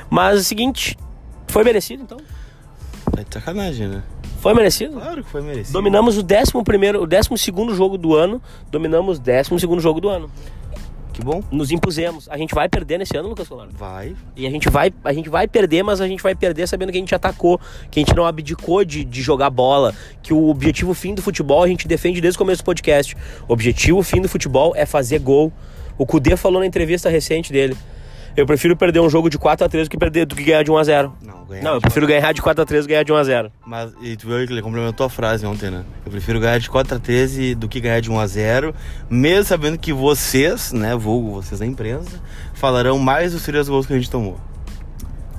Mas 0.10 0.38
é 0.38 0.42
o 0.42 0.44
seguinte, 0.44 0.98
foi 1.48 1.64
merecido 1.64 2.04
então? 2.04 2.18
Tá 3.12 3.24
de 3.24 3.34
sacanagem, 3.34 3.88
né? 3.88 4.04
Foi 4.46 4.54
merecido? 4.54 4.94
Claro 4.94 5.24
que 5.24 5.30
foi 5.32 5.42
merecido. 5.42 5.74
Dominamos 5.74 6.20
o 6.20 6.22
11 6.22 6.64
primeiro, 6.64 7.02
o 7.02 7.08
12 7.08 7.30
segundo 7.36 7.74
jogo 7.74 7.98
do 7.98 8.14
ano, 8.14 8.40
dominamos 8.70 9.18
o 9.18 9.20
12 9.20 9.60
segundo 9.60 9.82
jogo 9.82 10.00
do 10.00 10.08
ano. 10.08 10.30
Que 11.12 11.24
bom. 11.24 11.42
Nos 11.50 11.72
impusemos. 11.72 12.30
A 12.30 12.38
gente 12.38 12.54
vai 12.54 12.70
perder 12.70 13.00
nesse 13.00 13.18
ano, 13.18 13.28
Lucas 13.28 13.48
Colar? 13.48 13.70
Vai. 13.72 14.16
E 14.36 14.46
a 14.46 14.52
gente 14.52 14.70
vai, 14.70 14.94
a 15.04 15.12
gente 15.12 15.30
vai 15.30 15.48
perder, 15.48 15.82
mas 15.82 16.00
a 16.00 16.08
gente 16.08 16.22
vai 16.22 16.36
perder 16.36 16.68
sabendo 16.68 16.92
que 16.92 16.98
a 17.00 17.02
gente 17.02 17.16
atacou, 17.16 17.60
que 17.90 18.00
a 18.00 18.04
gente 18.06 18.16
não 18.16 18.24
abdicou 18.24 18.86
de, 18.86 19.04
de 19.04 19.20
jogar 19.20 19.50
bola, 19.50 19.96
que 20.22 20.32
o 20.32 20.48
objetivo 20.48 20.94
fim 20.94 21.16
do 21.16 21.24
futebol 21.24 21.64
a 21.64 21.68
gente 21.68 21.88
defende 21.88 22.22
desde 22.22 22.38
o 22.38 22.40
começo 22.40 22.62
do 22.62 22.66
podcast. 22.66 23.18
O 23.48 23.54
objetivo 23.54 24.04
fim 24.04 24.22
do 24.22 24.30
futebol 24.30 24.74
é 24.76 24.86
fazer 24.86 25.18
gol. 25.18 25.52
O 25.98 26.06
Cudê 26.06 26.38
falou 26.38 26.60
na 26.60 26.68
entrevista 26.68 27.10
recente 27.10 27.52
dele. 27.52 27.76
Eu 28.36 28.46
prefiro 28.46 28.76
perder 28.76 29.00
um 29.00 29.10
jogo 29.10 29.30
de 29.30 29.40
4x3 29.40 29.84
do 29.86 29.90
que, 29.90 29.98
perder, 29.98 30.26
do 30.26 30.36
que 30.36 30.44
ganhar 30.44 30.62
de 30.64 30.70
1x0. 30.70 31.12
Não, 31.22 31.46
ganhar 31.46 31.64
Não, 31.64 31.74
eu 31.76 31.82
prefiro 31.82 32.06
ganhar 32.06 32.34
de 32.34 32.42
4x3 32.42 32.82
do 32.82 32.82
que 32.82 32.88
ganhar 32.90 33.04
de 33.04 33.14
1x0. 33.14 33.52
Mas, 33.66 33.94
e 34.02 34.18
tu 34.18 34.28
viu 34.28 34.46
que 34.46 34.52
ele 34.52 34.62
complementou 34.62 35.06
a 35.06 35.10
frase 35.10 35.46
ontem, 35.46 35.70
né? 35.72 35.86
Eu 36.06 36.12
prefiro 36.12 36.40
ganhar 36.40 36.60
de 36.60 36.70
4 36.70 36.98
a 36.98 37.00
13 37.00 37.56
do 37.56 37.70
que 37.70 37.80
ganhar 37.80 38.02
de 38.02 38.12
1 38.12 38.20
a 38.20 38.28
0 38.28 38.76
mesmo 39.10 39.46
sabendo 39.46 39.78
que 39.78 39.94
vocês, 39.94 40.74
né, 40.74 40.96
vulgo 40.98 41.32
vocês 41.32 41.60
da 41.62 41.66
imprensa, 41.66 42.22
falarão 42.54 43.00
mais 43.00 43.32
dos 43.32 43.44
três 43.44 43.70
gols 43.70 43.86
que 43.86 43.94
a 43.94 43.96
gente 43.96 44.12
tomou. 44.12 44.38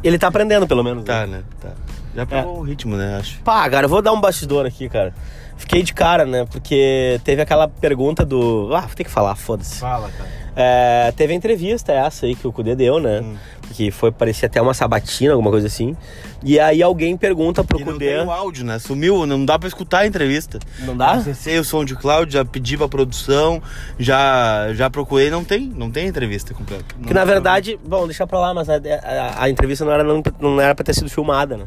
Ele 0.02 0.18
tá 0.18 0.28
aprendendo, 0.28 0.66
pelo 0.66 0.82
menos. 0.82 1.04
né? 1.04 1.12
Tá, 1.12 1.26
né? 1.26 1.42
Tá. 1.60 1.72
Já 2.14 2.24
pegou 2.24 2.60
o 2.60 2.62
ritmo, 2.62 2.96
né, 2.96 3.18
acho. 3.18 3.40
Pá, 3.40 3.68
cara, 3.68 3.84
eu 3.84 3.90
vou 3.90 4.00
dar 4.00 4.12
um 4.12 4.20
bastidor 4.20 4.64
aqui, 4.64 4.88
cara. 4.88 5.12
Fiquei 5.58 5.82
de 5.82 5.92
cara, 5.92 6.24
né? 6.24 6.46
Porque 6.50 7.20
teve 7.24 7.42
aquela 7.42 7.66
pergunta 7.68 8.24
do. 8.24 8.70
Ah, 8.74 8.82
vou 8.82 8.94
ter 8.94 9.04
que 9.04 9.10
falar, 9.10 9.34
foda-se. 9.34 9.80
Fala, 9.80 10.10
cara. 10.10 10.45
É, 10.58 11.12
teve 11.14 11.34
a 11.34 11.36
entrevista 11.36 11.92
essa 11.92 12.24
aí 12.24 12.34
que 12.34 12.48
o 12.48 12.52
Cudê 12.52 12.74
deu, 12.74 12.98
né? 12.98 13.20
Hum. 13.20 13.36
Que 13.74 13.90
foi, 13.90 14.10
parecia 14.10 14.46
até 14.46 14.62
uma 14.62 14.72
sabatina, 14.72 15.32
alguma 15.32 15.50
coisa 15.50 15.66
assim. 15.66 15.94
E 16.42 16.58
aí 16.58 16.82
alguém 16.82 17.14
pergunta 17.16 17.62
pro 17.62 17.78
E 17.78 17.84
não 17.84 17.92
Cudê. 17.92 18.16
tem 18.16 18.24
o 18.26 18.30
áudio, 18.30 18.64
né? 18.64 18.78
Sumiu, 18.78 19.26
não 19.26 19.44
dá 19.44 19.58
pra 19.58 19.68
escutar 19.68 19.98
a 19.98 20.06
entrevista. 20.06 20.58
Não 20.80 20.96
dá? 20.96 21.10
Acessei 21.12 21.58
o 21.58 21.64
som 21.64 21.84
de 21.84 21.94
cloud, 21.94 22.32
já 22.32 22.42
pedi 22.44 22.76
pra 22.78 22.88
produção, 22.88 23.60
já, 23.98 24.72
já 24.72 24.88
procurei, 24.88 25.30
não 25.30 25.44
tem, 25.44 25.60
não 25.76 25.90
tem 25.90 26.06
entrevista 26.06 26.54
completa. 26.54 26.84
Que 27.06 27.12
na 27.12 27.24
verdade, 27.24 27.78
bom, 27.86 28.06
deixa 28.06 28.26
pra 28.26 28.38
lá, 28.38 28.54
mas 28.54 28.68
a, 28.70 28.76
a- 28.76 29.44
a 29.44 29.50
entrevista 29.50 29.84
não 29.84 29.92
era, 29.92 30.04
não, 30.04 30.22
não 30.40 30.60
era 30.60 30.74
pra 30.74 30.84
ter 30.84 30.94
sido 30.94 31.10
filmada, 31.10 31.56
né? 31.56 31.64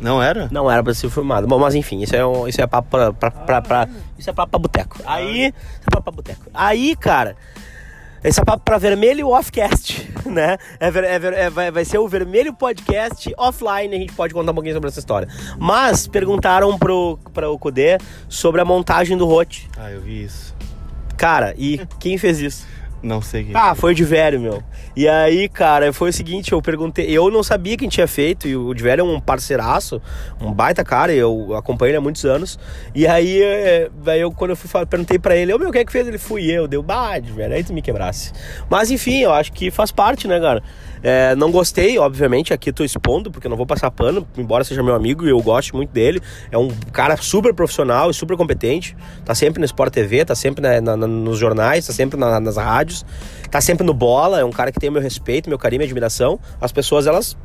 Não 0.00 0.22
era? 0.22 0.48
Não 0.50 0.70
era 0.70 0.82
pra 0.82 0.94
ser 0.94 1.10
filmada. 1.10 1.46
Bom, 1.46 1.58
mas 1.58 1.74
enfim, 1.74 2.00
isso 2.00 2.16
é, 2.16 2.24
um, 2.24 2.48
isso 2.48 2.58
é 2.58 2.66
papo 2.66 2.88
pra, 2.88 3.12
pra, 3.12 3.30
pra, 3.30 3.60
pra- 3.60 3.88
Isso 4.18 4.30
é 4.30 4.32
papo 4.32 4.50
pra 4.52 4.58
boteco. 4.60 4.96
Aí. 5.04 5.48
Isso 5.48 5.52
é 5.86 5.90
papo 5.90 6.02
pra 6.04 6.12
boteco. 6.12 6.40
Aí, 6.54 6.96
cara. 6.96 7.36
Esse 8.22 8.40
é 8.40 8.44
papo 8.44 8.62
pra 8.64 8.76
vermelho 8.76 9.28
offcast, 9.28 10.10
né? 10.26 10.58
É, 10.78 10.90
ver- 10.90 11.04
é 11.04 11.18
ver- 11.18 11.32
é- 11.32 11.50
vai, 11.50 11.70
vai 11.70 11.84
ser 11.84 11.98
o 11.98 12.06
vermelho 12.06 12.52
podcast 12.52 13.32
offline, 13.38 13.94
a 13.94 13.98
gente 13.98 14.12
pode 14.12 14.34
contar 14.34 14.52
um 14.52 14.54
pouquinho 14.54 14.74
sobre 14.74 14.88
essa 14.88 14.98
história. 14.98 15.26
Mas 15.58 16.06
perguntaram 16.06 16.78
pro, 16.78 17.18
pro 17.32 17.58
Kudê 17.58 17.96
sobre 18.28 18.60
a 18.60 18.64
montagem 18.64 19.16
do 19.16 19.24
Rote. 19.26 19.68
Ah, 19.78 19.90
eu 19.90 20.00
vi 20.02 20.24
isso. 20.24 20.54
Cara, 21.16 21.54
e 21.56 21.80
quem 21.98 22.16
fez 22.18 22.38
isso? 22.40 22.66
Não 23.02 23.22
sei. 23.22 23.48
Ah, 23.54 23.74
foi 23.74 23.92
o 23.92 23.94
Divério, 23.94 24.38
meu. 24.38 24.62
E 24.94 25.08
aí, 25.08 25.48
cara, 25.48 25.92
foi 25.92 26.10
o 26.10 26.12
seguinte, 26.12 26.52
eu 26.52 26.60
perguntei, 26.60 27.06
eu 27.10 27.30
não 27.30 27.42
sabia 27.42 27.76
quem 27.76 27.88
tinha 27.88 28.06
feito, 28.06 28.46
e 28.46 28.54
o 28.54 28.74
Divério 28.74 29.02
é 29.02 29.04
um 29.04 29.20
parceiraço, 29.20 30.02
um 30.40 30.52
baita 30.52 30.84
cara, 30.84 31.12
eu 31.12 31.56
acompanho 31.56 31.90
ele 31.90 31.96
há 31.96 32.00
muitos 32.00 32.24
anos. 32.24 32.58
E 32.94 33.06
aí, 33.06 33.42
é, 33.42 33.90
daí 34.02 34.20
eu, 34.20 34.30
quando 34.30 34.50
eu 34.50 34.56
fui 34.56 34.68
perguntei 34.86 35.18
pra 35.18 35.34
ele, 35.34 35.52
ô 35.52 35.58
meu, 35.58 35.70
quem 35.72 35.80
é 35.80 35.84
que 35.84 35.92
fez? 35.92 36.06
Ele 36.06 36.18
fui 36.18 36.50
eu, 36.50 36.68
deu, 36.68 36.82
bah, 36.82 37.18
Divério, 37.18 37.56
aí 37.56 37.64
tu 37.64 37.72
me 37.72 37.80
quebrasse. 37.80 38.32
Mas 38.68 38.90
enfim, 38.90 39.20
eu 39.20 39.32
acho 39.32 39.52
que 39.52 39.70
faz 39.70 39.90
parte, 39.90 40.28
né, 40.28 40.38
cara? 40.38 40.62
É, 41.02 41.34
não 41.34 41.50
gostei, 41.50 41.98
obviamente, 41.98 42.52
aqui 42.52 42.70
tô 42.72 42.84
expondo, 42.84 43.30
porque 43.30 43.46
eu 43.46 43.50
não 43.50 43.56
vou 43.56 43.66
passar 43.66 43.90
pano, 43.90 44.26
embora 44.36 44.64
seja 44.64 44.82
meu 44.82 44.94
amigo 44.94 45.24
e 45.26 45.30
eu 45.30 45.40
gosto 45.40 45.74
muito 45.74 45.90
dele. 45.90 46.20
É 46.50 46.58
um 46.58 46.68
cara 46.92 47.16
super 47.16 47.54
profissional 47.54 48.10
e 48.10 48.14
super 48.14 48.36
competente. 48.36 48.96
Tá 49.24 49.34
sempre 49.34 49.58
no 49.60 49.64
Sport 49.64 49.92
TV, 49.92 50.24
tá 50.24 50.34
sempre 50.34 50.60
na- 50.60 50.80
na- 50.80 50.96
na- 50.96 51.06
nos 51.06 51.38
jornais, 51.38 51.86
tá 51.86 51.92
sempre 51.92 52.18
na- 52.20 52.38
nas 52.38 52.56
rádios, 52.56 53.04
tá 53.50 53.60
sempre 53.60 53.86
no 53.86 53.94
bola. 53.94 54.40
É 54.40 54.44
um 54.44 54.50
cara 54.50 54.70
que 54.70 54.78
tem 54.78 54.88
o 54.90 54.92
meu 54.92 55.00
respeito, 55.00 55.48
meu 55.48 55.58
carinho, 55.58 55.78
minha 55.80 55.86
admiração. 55.86 56.38
As 56.60 56.70
pessoas, 56.72 57.06
elas 57.06 57.36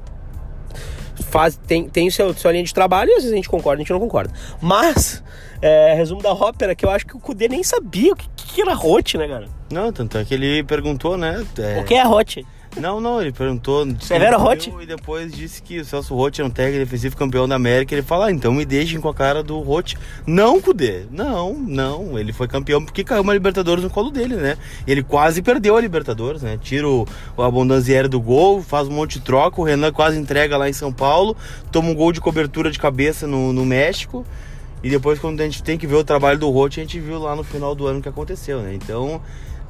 faz, 1.29 1.57
tem, 1.65 1.87
tem 1.87 2.09
seu, 2.09 2.33
sua 2.33 2.51
linha 2.51 2.63
de 2.63 2.73
trabalho 2.73 3.09
e 3.09 3.13
às 3.13 3.17
vezes 3.19 3.31
a 3.31 3.35
gente 3.35 3.47
concorda, 3.49 3.77
a 3.77 3.83
gente 3.83 3.91
não 3.91 3.99
concorda. 3.99 4.33
Mas, 4.61 5.23
é, 5.61 5.93
resumo 5.93 6.21
da 6.21 6.33
ópera, 6.33 6.75
que 6.75 6.85
eu 6.85 6.89
acho 6.89 7.05
que 7.05 7.15
o 7.15 7.19
Kudê 7.19 7.47
nem 7.47 7.63
sabia 7.63 8.11
o 8.13 8.15
que, 8.15 8.27
que 8.35 8.61
era 8.61 8.73
Rote, 8.73 9.17
né, 9.17 9.27
cara? 9.27 9.47
Não, 9.71 9.91
tanto 9.93 10.17
é 10.17 10.25
que 10.25 10.33
ele 10.33 10.63
perguntou, 10.63 11.17
né? 11.17 11.45
é, 11.57 11.79
O 11.79 11.85
que 11.85 11.93
é 11.93 12.03
Rote? 12.03 12.45
Não, 12.77 12.99
não, 12.99 13.21
ele 13.21 13.31
perguntou. 13.31 13.87
Severo 13.99 14.37
Rotti? 14.37 14.73
E 14.81 14.85
depois 14.85 15.33
disse 15.33 15.61
que 15.61 15.79
o 15.79 15.85
Celso 15.85 16.13
Rotti 16.13 16.41
é 16.41 16.45
um 16.45 16.49
técnico 16.49 16.83
defensivo 16.83 17.15
campeão 17.15 17.47
da 17.47 17.55
América. 17.55 17.95
Ele 17.95 18.01
fala, 18.01 18.27
ah, 18.27 18.31
então 18.31 18.53
me 18.53 18.65
deixem 18.65 18.99
com 18.99 19.07
a 19.07 19.13
cara 19.13 19.41
do 19.41 19.59
Rotti. 19.59 19.97
Não, 20.25 20.61
Cudê. 20.61 21.05
Não, 21.09 21.53
não. 21.53 22.19
Ele 22.19 22.33
foi 22.33 22.47
campeão 22.47 22.83
porque 22.83 23.03
caiu 23.03 23.21
uma 23.21 23.33
Libertadores 23.33 23.83
no 23.83 23.89
colo 23.89 24.09
dele, 24.09 24.35
né? 24.35 24.57
Ele 24.85 25.03
quase 25.03 25.41
perdeu 25.41 25.77
a 25.77 25.81
Libertadores, 25.81 26.41
né? 26.41 26.59
Tira 26.61 26.87
o, 26.87 27.07
o 27.37 27.41
Abondanzieri 27.41 28.07
do 28.07 28.19
gol, 28.19 28.61
faz 28.61 28.87
um 28.87 28.91
monte 28.91 29.19
de 29.19 29.25
troca. 29.25 29.61
O 29.61 29.63
Renan 29.63 29.91
quase 29.91 30.17
entrega 30.17 30.57
lá 30.57 30.69
em 30.69 30.73
São 30.73 30.91
Paulo. 30.91 31.35
Toma 31.71 31.89
um 31.89 31.95
gol 31.95 32.11
de 32.11 32.19
cobertura 32.19 32.69
de 32.69 32.79
cabeça 32.79 33.25
no, 33.25 33.53
no 33.53 33.65
México. 33.65 34.25
E 34.83 34.89
depois, 34.89 35.17
quando 35.17 35.41
a 35.41 35.43
gente 35.43 35.63
tem 35.63 35.77
que 35.77 35.87
ver 35.87 35.95
o 35.95 36.03
trabalho 36.03 36.37
do 36.37 36.49
Rotti, 36.51 36.79
a 36.79 36.83
gente 36.83 36.99
viu 36.99 37.17
lá 37.17 37.35
no 37.35 37.43
final 37.43 37.73
do 37.73 37.87
ano 37.87 37.99
o 37.99 38.01
que 38.03 38.09
aconteceu, 38.09 38.61
né? 38.61 38.75
Então, 38.75 39.19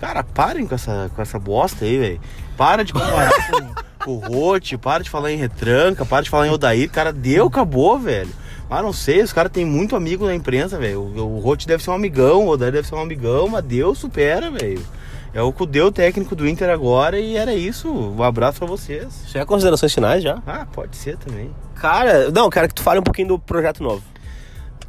cara, 0.05 0.23
parem 0.23 0.67
com 0.67 0.75
essa, 0.75 1.09
com 1.15 1.21
essa 1.21 1.39
bosta 1.39 1.83
aí, 1.83 1.97
velho. 1.97 2.21
Para 2.55 2.83
de 2.83 2.93
comparar 2.93 3.31
com, 3.49 4.05
com 4.05 4.11
o 4.11 4.19
Rotti, 4.19 4.77
para 4.77 5.03
de 5.03 5.09
falar 5.09 5.31
em 5.31 5.37
retranca, 5.37 6.05
para 6.05 6.23
de 6.23 6.29
falar 6.29 6.45
em 6.45 6.51
Odair. 6.51 6.89
Cara, 6.91 7.11
deu, 7.11 7.47
acabou, 7.47 7.97
velho. 7.97 8.29
Ah, 8.69 8.81
não 8.83 8.93
sei, 8.93 9.21
os 9.21 9.33
caras 9.33 9.51
têm 9.51 9.65
muito 9.65 9.95
amigo 9.95 10.25
na 10.25 10.35
imprensa, 10.35 10.77
velho. 10.77 11.01
O, 11.01 11.37
o 11.37 11.39
Rotti 11.39 11.67
deve 11.67 11.83
ser 11.83 11.89
um 11.89 11.93
amigão, 11.93 12.45
o 12.45 12.49
Odair 12.49 12.71
deve 12.71 12.87
ser 12.87 12.95
um 12.95 13.01
amigão, 13.01 13.47
mas 13.47 13.63
Deus 13.63 13.97
supera, 13.97 14.51
velho. 14.51 14.85
É 15.33 15.41
o 15.41 15.51
Cudê, 15.51 15.81
o 15.81 15.91
técnico 15.91 16.35
do 16.35 16.47
Inter 16.47 16.69
agora, 16.69 17.19
e 17.19 17.35
era 17.35 17.53
isso. 17.53 17.89
Um 17.89 18.23
abraço 18.23 18.59
pra 18.59 18.67
vocês. 18.67 19.23
Isso 19.25 19.37
é 19.37 19.43
considerações 19.43 19.93
finais 19.93 20.23
já? 20.23 20.41
Ah, 20.47 20.65
pode 20.71 20.95
ser 20.95 21.17
também. 21.17 21.53
Cara, 21.75 22.31
não, 22.31 22.49
quero 22.49 22.69
que 22.69 22.75
tu 22.75 22.81
fale 22.81 22.99
um 22.99 23.03
pouquinho 23.03 23.29
do 23.29 23.39
projeto 23.39 23.83
novo. 23.83 24.01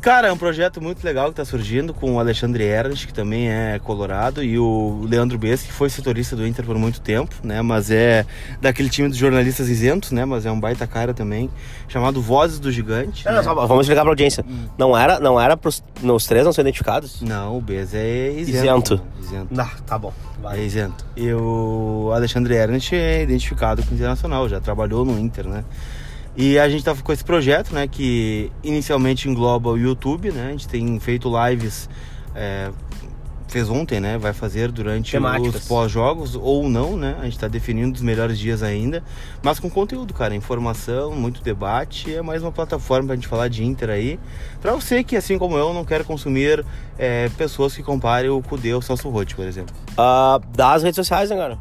Cara, 0.01 0.29
é 0.29 0.33
um 0.33 0.37
projeto 0.37 0.81
muito 0.81 1.03
legal 1.03 1.31
que 1.31 1.35
tá 1.35 1.45
surgindo 1.45 1.93
com 1.93 2.15
o 2.15 2.21
Alexandre 2.21 2.63
Ernst, 2.63 3.07
que 3.09 3.13
também 3.13 3.49
é 3.49 3.81
colorado, 3.83 4.41
e 4.43 4.57
o 4.57 5.05
Leandro 5.09 5.37
Bess, 5.37 5.63
que 5.63 5.73
foi 5.73 5.91
setorista 5.91 6.37
do 6.37 6.47
Inter 6.47 6.65
por 6.65 6.79
muito 6.79 7.01
tempo, 7.01 7.35
né? 7.43 7.61
Mas 7.61 7.91
é 7.91 8.25
daquele 8.61 8.89
time 8.89 9.09
dos 9.09 9.17
jornalistas 9.19 9.69
isentos, 9.69 10.13
né? 10.13 10.25
Mas 10.25 10.47
é 10.47 10.51
um 10.51 10.61
baita 10.61 10.87
cara 10.87 11.13
também, 11.13 11.51
chamado 11.89 12.23
Vozes 12.23 12.61
do 12.61 12.71
Gigante. 12.71 13.25
Né? 13.25 13.43
só- 13.43 13.53
vamos 13.67 13.85
explicar 13.87 14.03
pra 14.03 14.11
audiência. 14.13 14.45
Não 14.79 14.97
era, 14.97 15.19
não 15.19 15.41
era 15.41 15.57
pros. 15.57 15.83
Os 16.03 16.27
três 16.27 16.45
não 16.45 16.53
são 16.53 16.63
identificados? 16.63 17.21
Não, 17.21 17.57
o 17.57 17.61
Bess 17.61 17.93
é 17.93 18.31
isento. 18.31 18.95
Isento. 18.95 19.03
Isento. 19.21 19.49
Não, 19.51 19.69
tá 19.87 19.99
bom. 19.99 20.13
É 20.53 20.61
isento. 20.63 21.05
E 21.17 21.33
o 21.33 22.13
Alexandre 22.15 22.55
Ernst 22.55 22.93
é 22.93 23.23
identificado 23.25 23.83
com 23.83 23.91
o 23.91 23.95
Internacional, 23.95 24.49
já 24.49 24.61
trabalhou 24.61 25.05
no 25.05 25.19
Inter, 25.19 25.49
né? 25.49 25.65
E 26.37 26.59
a 26.59 26.69
gente 26.69 26.85
tá 26.85 26.95
com 26.95 27.13
esse 27.13 27.25
projeto, 27.25 27.75
né, 27.75 27.89
que 27.89 28.53
inicialmente 28.63 29.29
engloba 29.29 29.71
o 29.71 29.79
YouTube, 29.79 30.31
né? 30.31 30.49
A 30.49 30.51
gente 30.51 30.69
tem 30.69 31.01
feito 31.01 31.33
lives, 31.47 31.89
é, 32.35 32.71
fez 33.49 33.71
ontem, 33.71 34.01
né? 34.01 34.19
Vai 34.19 34.35
fazer 34.35 34.71
durante 34.71 35.13
Temáticas. 35.13 35.63
os 35.63 35.69
pós-jogos 35.69 36.35
ou 36.35 36.69
não, 36.69 36.97
né? 36.97 37.17
A 37.21 37.25
gente 37.25 37.39
tá 37.39 37.49
definindo 37.49 37.95
os 37.95 38.03
melhores 38.03 38.39
dias 38.39 38.63
ainda, 38.63 39.03
mas 39.43 39.59
com 39.59 39.71
conteúdo, 39.71 40.13
cara, 40.13 40.35
informação, 40.35 41.13
muito 41.13 41.43
debate, 41.43 42.15
é 42.15 42.21
mais 42.21 42.43
uma 42.43 42.53
plataforma 42.53 43.07
pra 43.07 43.15
gente 43.17 43.29
falar 43.29 43.49
de 43.49 43.65
Inter 43.65 43.89
aí, 43.89 44.21
pra 44.61 44.73
você 44.75 45.03
que, 45.03 45.17
assim 45.17 45.39
como 45.39 45.57
eu, 45.57 45.73
não 45.73 45.87
quer 45.87 46.05
consumir 46.05 46.65
é, 46.99 47.31
pessoas 47.31 47.75
que 47.75 47.83
comparem 47.83 48.29
o 48.29 48.43
Cudê 48.43 48.73
ao 48.73 48.83
Celso 48.83 49.09
Rotti, 49.09 49.35
por 49.35 49.47
exemplo. 49.47 49.75
Ah, 49.97 50.39
das 50.55 50.83
redes 50.83 50.97
sociais, 50.97 51.31
né, 51.31 51.37
cara? 51.37 51.59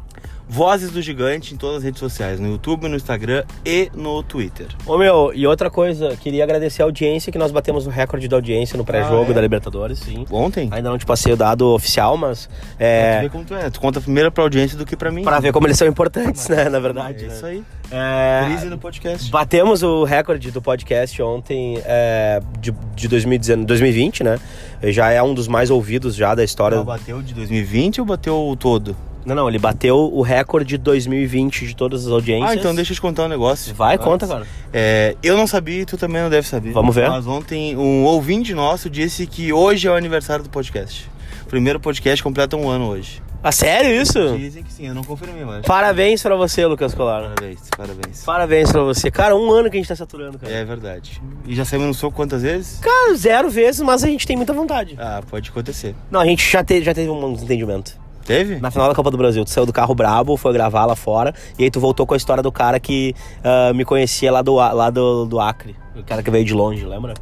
Vozes 0.48 0.90
do 0.90 1.02
Gigante 1.02 1.54
em 1.54 1.56
todas 1.56 1.78
as 1.78 1.82
redes 1.82 1.98
sociais, 1.98 2.38
no 2.38 2.48
YouTube, 2.48 2.88
no 2.88 2.94
Instagram 2.96 3.44
e 3.64 3.90
no 3.94 4.22
Twitter. 4.22 4.68
Ô 4.86 4.96
meu, 4.96 5.32
e 5.34 5.46
outra 5.46 5.68
coisa, 5.68 6.16
queria 6.16 6.44
agradecer 6.44 6.82
a 6.82 6.84
audiência, 6.84 7.32
que 7.32 7.38
nós 7.38 7.50
batemos 7.50 7.86
o 7.86 7.90
recorde 7.90 8.28
da 8.28 8.36
audiência 8.36 8.76
no 8.76 8.84
pré-jogo 8.84 9.26
Ah, 9.28 9.30
é? 9.30 9.34
da 9.34 9.40
Libertadores, 9.40 9.98
sim. 9.98 10.24
Ontem? 10.30 10.68
Ainda 10.70 10.88
não 10.88 10.98
te 10.98 11.04
passei 11.04 11.32
o 11.32 11.36
dado 11.36 11.66
oficial, 11.74 12.16
mas 12.16 12.46
Tu 12.46 12.50
é. 12.78 13.22
vê 13.22 13.28
como 13.28 13.44
tu 13.44 13.54
é. 13.54 13.68
Tu 13.70 13.80
conta 13.80 14.00
primeiro 14.00 14.30
pra 14.30 14.44
audiência 14.44 14.78
do 14.78 14.86
que 14.86 14.94
pra 14.96 15.10
mim. 15.10 15.22
Pra 15.24 15.40
ver 15.40 15.52
como 15.52 15.66
eles 15.66 15.76
são 15.78 15.88
importantes, 15.88 16.48
né? 16.48 16.68
Na 16.68 16.78
verdade. 16.78 17.24
É 17.24 17.28
né? 17.28 17.34
isso 17.34 17.46
aí. 17.46 17.64
É, 17.90 18.42
Crise 18.46 18.66
no 18.66 18.78
podcast. 18.78 19.30
Batemos 19.30 19.82
o 19.82 20.04
recorde 20.04 20.50
do 20.50 20.62
podcast 20.62 21.20
ontem 21.22 21.80
é, 21.84 22.40
de, 22.60 22.72
de 22.94 23.08
2019, 23.08 23.66
2020, 23.66 24.24
né? 24.24 24.38
Já 24.84 25.10
é 25.10 25.22
um 25.22 25.34
dos 25.34 25.48
mais 25.48 25.70
ouvidos 25.70 26.14
já 26.14 26.34
da 26.34 26.44
história. 26.44 26.76
Ela 26.76 26.84
bateu 26.84 27.20
de 27.22 27.34
2020 27.34 28.00
ou 28.00 28.06
bateu 28.06 28.48
o 28.48 28.54
todo? 28.56 28.96
Não, 29.26 29.34
não, 29.34 29.48
ele 29.48 29.58
bateu 29.58 29.96
o 29.96 30.22
recorde 30.22 30.68
de 30.68 30.78
2020 30.78 31.66
de 31.66 31.74
todas 31.74 32.06
as 32.06 32.12
audiências. 32.12 32.48
Ah, 32.48 32.54
então 32.54 32.72
deixa 32.72 32.92
eu 32.92 32.94
te 32.94 33.00
contar 33.00 33.24
um 33.24 33.28
negócio. 33.28 33.74
Vai, 33.74 33.96
Antes. 33.96 34.06
conta, 34.06 34.26
cara. 34.26 34.46
É, 34.72 35.16
eu 35.20 35.36
não 35.36 35.48
sabia 35.48 35.82
e 35.82 35.84
tu 35.84 35.96
também 35.98 36.22
não 36.22 36.30
deve 36.30 36.46
saber. 36.46 36.70
Vamos 36.70 36.94
ver. 36.94 37.08
Mas 37.10 37.26
ontem 37.26 37.76
um 37.76 38.04
ouvinte 38.04 38.54
nosso 38.54 38.88
disse 38.88 39.26
que 39.26 39.52
hoje 39.52 39.88
é 39.88 39.90
o 39.90 39.94
aniversário 39.94 40.44
do 40.44 40.50
podcast. 40.50 41.10
O 41.42 41.46
primeiro 41.46 41.80
podcast 41.80 42.22
completa 42.22 42.56
um 42.56 42.68
ano 42.68 42.86
hoje. 42.86 43.20
Ah, 43.42 43.50
sério 43.52 43.90
isso? 44.00 44.36
Dizem 44.36 44.62
que 44.62 44.72
sim, 44.72 44.86
eu 44.86 44.94
não 44.94 45.02
confirmei, 45.02 45.44
mas. 45.44 45.66
Parabéns 45.66 46.22
pra 46.22 46.36
você, 46.36 46.64
Lucas 46.64 46.94
Colar. 46.94 47.22
Parabéns, 47.22 47.60
parabéns. 47.76 48.24
Parabéns 48.24 48.72
pra 48.72 48.82
você. 48.82 49.10
Cara, 49.10 49.36
um 49.36 49.50
ano 49.50 49.68
que 49.68 49.76
a 49.76 49.80
gente 49.80 49.88
tá 49.88 49.96
saturando, 49.96 50.38
cara. 50.38 50.52
É 50.52 50.64
verdade. 50.64 51.20
E 51.44 51.54
já 51.54 51.64
saímos 51.64 51.88
no 51.88 51.94
soco 51.94 52.16
quantas 52.16 52.42
vezes? 52.42 52.78
Cara, 52.78 53.14
zero 53.14 53.50
vezes, 53.50 53.80
mas 53.80 54.02
a 54.04 54.06
gente 54.06 54.26
tem 54.26 54.36
muita 54.36 54.52
vontade. 54.52 54.96
Ah, 54.98 55.20
pode 55.28 55.50
acontecer. 55.50 55.94
Não, 56.10 56.20
a 56.20 56.24
gente 56.26 56.48
já, 56.48 56.62
te, 56.62 56.82
já 56.82 56.94
teve 56.94 57.10
um 57.10 57.32
entendimento. 57.32 58.05
Teve? 58.26 58.56
Na 58.56 58.70
final 58.70 58.88
da 58.88 58.94
Copa 58.94 59.10
do 59.10 59.16
Brasil, 59.16 59.44
tu 59.44 59.50
saiu 59.50 59.64
do 59.64 59.72
carro 59.72 59.94
brabo, 59.94 60.36
foi 60.36 60.52
gravar 60.52 60.84
lá 60.84 60.96
fora, 60.96 61.32
e 61.58 61.64
aí 61.64 61.70
tu 61.70 61.78
voltou 61.78 62.06
com 62.06 62.14
a 62.14 62.16
história 62.16 62.42
do 62.42 62.50
cara 62.50 62.80
que 62.80 63.14
ah, 63.44 63.72
me 63.72 63.84
conhecia 63.84 64.32
lá 64.32 64.42
do, 64.42 64.54
lá 64.54 64.90
do, 64.90 65.24
do 65.26 65.40
Acre. 65.40 65.76
O 65.94 66.02
cara 66.02 66.22
que 66.22 66.30
veio 66.30 66.44
de 66.44 66.52
longe, 66.52 66.84
lembra? 66.84 67.14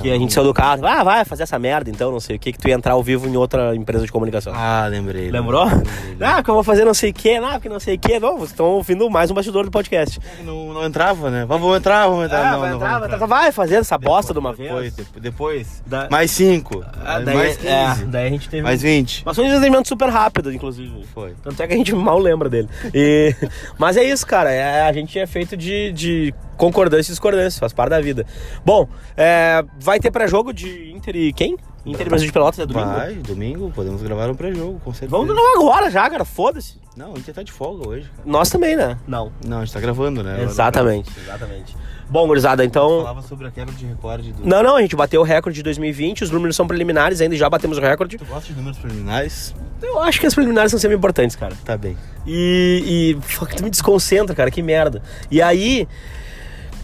Que 0.00 0.10
a 0.10 0.18
gente 0.18 0.32
saiu 0.32 0.44
do 0.44 0.54
carro, 0.54 0.86
ah, 0.86 1.02
vai 1.02 1.24
fazer 1.24 1.44
essa 1.44 1.58
merda 1.58 1.90
então, 1.90 2.12
não 2.12 2.20
sei 2.20 2.36
o 2.36 2.38
que, 2.38 2.52
que 2.52 2.58
tu 2.58 2.68
ia 2.68 2.74
entrar 2.74 2.92
ao 2.92 3.02
vivo 3.02 3.26
em 3.26 3.36
outra 3.36 3.74
empresa 3.74 4.04
de 4.04 4.12
comunicação. 4.12 4.52
Ah, 4.54 4.86
lembrei. 4.88 5.30
Lembrou? 5.30 5.64
lembrei. 5.66 6.16
Ah, 6.20 6.42
que 6.42 6.50
eu 6.50 6.54
vou 6.54 6.62
fazer 6.62 6.84
não 6.84 6.94
sei 6.94 7.10
o 7.10 7.14
que, 7.14 7.36
ah, 7.36 7.58
que 7.60 7.68
não 7.68 7.80
sei 7.80 7.94
o 7.96 7.98
que. 7.98 8.18
Não, 8.20 8.36
vocês 8.36 8.50
estão 8.50 8.66
ouvindo 8.66 9.08
mais 9.08 9.30
um 9.30 9.34
bastidor 9.34 9.64
do 9.64 9.70
podcast. 9.70 10.20
Não, 10.44 10.72
não 10.74 10.84
entrava, 10.84 11.30
né? 11.30 11.44
Vamos 11.46 11.76
entrar, 11.76 12.06
vamos 12.06 12.26
entrar. 12.26 12.40
Ah, 12.40 12.52
não, 12.52 12.60
vai, 12.60 12.70
não, 12.70 12.76
entrar, 12.76 12.88
vamos 12.88 13.00
vai, 13.00 13.08
entrar. 13.08 13.26
entrar. 13.26 13.26
vai 13.26 13.52
fazendo 13.52 13.80
essa 13.80 13.96
bosta 13.98 14.32
de 14.32 14.38
uma 14.38 14.52
vez. 14.52 14.68
Depois, 14.68 14.94
depois, 14.94 15.22
depois. 15.22 15.82
Da- 15.86 16.08
mais 16.10 16.30
5. 16.32 16.84
Ah, 17.04 17.20
daí, 17.20 17.36
mais 17.36 17.56
15. 17.56 17.68
é, 17.68 17.94
daí 18.06 18.26
a 18.26 18.30
gente 18.30 18.48
teve. 18.48 18.62
Mais 18.62 18.82
20. 18.82 19.22
Mas 19.24 19.36
foi 19.36 19.44
um 19.44 19.48
desenvolvimento 19.48 19.88
super 19.88 20.08
rápido, 20.08 20.52
inclusive. 20.52 21.04
Foi. 21.14 21.34
Tanto 21.42 21.62
é 21.62 21.66
que 21.66 21.74
a 21.74 21.76
gente 21.76 21.94
mal 21.96 22.18
lembra 22.18 22.48
dele. 22.48 22.68
E... 22.92 23.34
Mas 23.78 23.96
é 23.96 24.04
isso, 24.04 24.26
cara. 24.26 24.50
É, 24.50 24.82
a 24.82 24.92
gente 24.92 25.18
é 25.18 25.26
feito 25.26 25.56
de, 25.56 25.92
de 25.92 26.34
concordância 26.58 27.10
e 27.10 27.12
discordância, 27.12 27.58
faz 27.58 27.72
parte 27.72 27.90
da 27.90 28.00
vida. 28.00 28.26
Bom, 28.64 28.86
é, 29.16 29.64
vai 29.80 29.98
ter 29.98 30.10
pré-jogo 30.10 30.52
de 30.52 30.92
Inter 30.92 31.16
e 31.16 31.32
quem? 31.32 31.56
Inter 31.86 32.06
e 32.06 32.10
Brasil 32.10 32.26
de 32.26 32.32
Pelotas 32.32 32.58
é 32.58 32.66
domingo? 32.66 32.90
Vai, 32.90 33.14
domingo, 33.14 33.72
podemos 33.74 34.02
gravar 34.02 34.28
um 34.28 34.34
pré-jogo, 34.34 34.78
com 34.84 34.92
certeza. 34.92 35.10
Vamos 35.10 35.28
gravar 35.28 35.52
agora 35.56 35.90
já, 35.90 36.10
cara. 36.10 36.24
Foda-se. 36.24 36.76
Não, 36.96 37.12
a 37.12 37.16
gente 37.16 37.32
tá 37.32 37.42
de 37.42 37.52
folga 37.52 37.88
hoje, 37.88 38.10
cara. 38.14 38.28
Nós 38.28 38.50
também, 38.50 38.76
né? 38.76 38.98
Não. 39.06 39.32
Não, 39.46 39.58
a 39.58 39.64
gente 39.64 39.72
tá 39.72 39.80
gravando, 39.80 40.22
né? 40.22 40.42
Exatamente, 40.42 41.10
exatamente. 41.18 41.76
Bom, 42.10 42.26
gurizada, 42.26 42.64
então. 42.64 43.02
falava 43.02 43.22
sobre 43.22 43.46
a 43.46 43.50
quebra 43.50 43.74
de 43.74 43.86
recorde 43.86 44.32
do. 44.32 44.46
Não, 44.46 44.62
não, 44.62 44.76
a 44.76 44.80
gente 44.80 44.96
bateu 44.96 45.20
o 45.20 45.24
recorde 45.24 45.56
de 45.56 45.62
2020, 45.62 46.24
os 46.24 46.30
números 46.30 46.56
são 46.56 46.66
preliminares 46.66 47.20
ainda, 47.20 47.36
já 47.36 47.48
batemos 47.48 47.78
o 47.78 47.80
recorde. 47.80 48.18
Tu 48.18 48.24
gosta 48.24 48.48
de 48.48 48.54
números 48.54 48.78
preliminares? 48.78 49.54
Eu 49.80 50.00
acho 50.00 50.18
que 50.18 50.26
as 50.26 50.34
preliminares 50.34 50.70
são 50.70 50.80
sempre 50.80 50.96
importantes, 50.96 51.36
cara. 51.36 51.54
Tá 51.64 51.76
bem. 51.76 51.96
E, 52.26 53.16
e 53.16 53.22
fuck, 53.22 53.54
tu 53.54 53.62
me 53.62 53.70
desconcentra, 53.70 54.34
cara, 54.34 54.50
que 54.50 54.62
merda. 54.62 55.02
E 55.30 55.40
aí, 55.40 55.86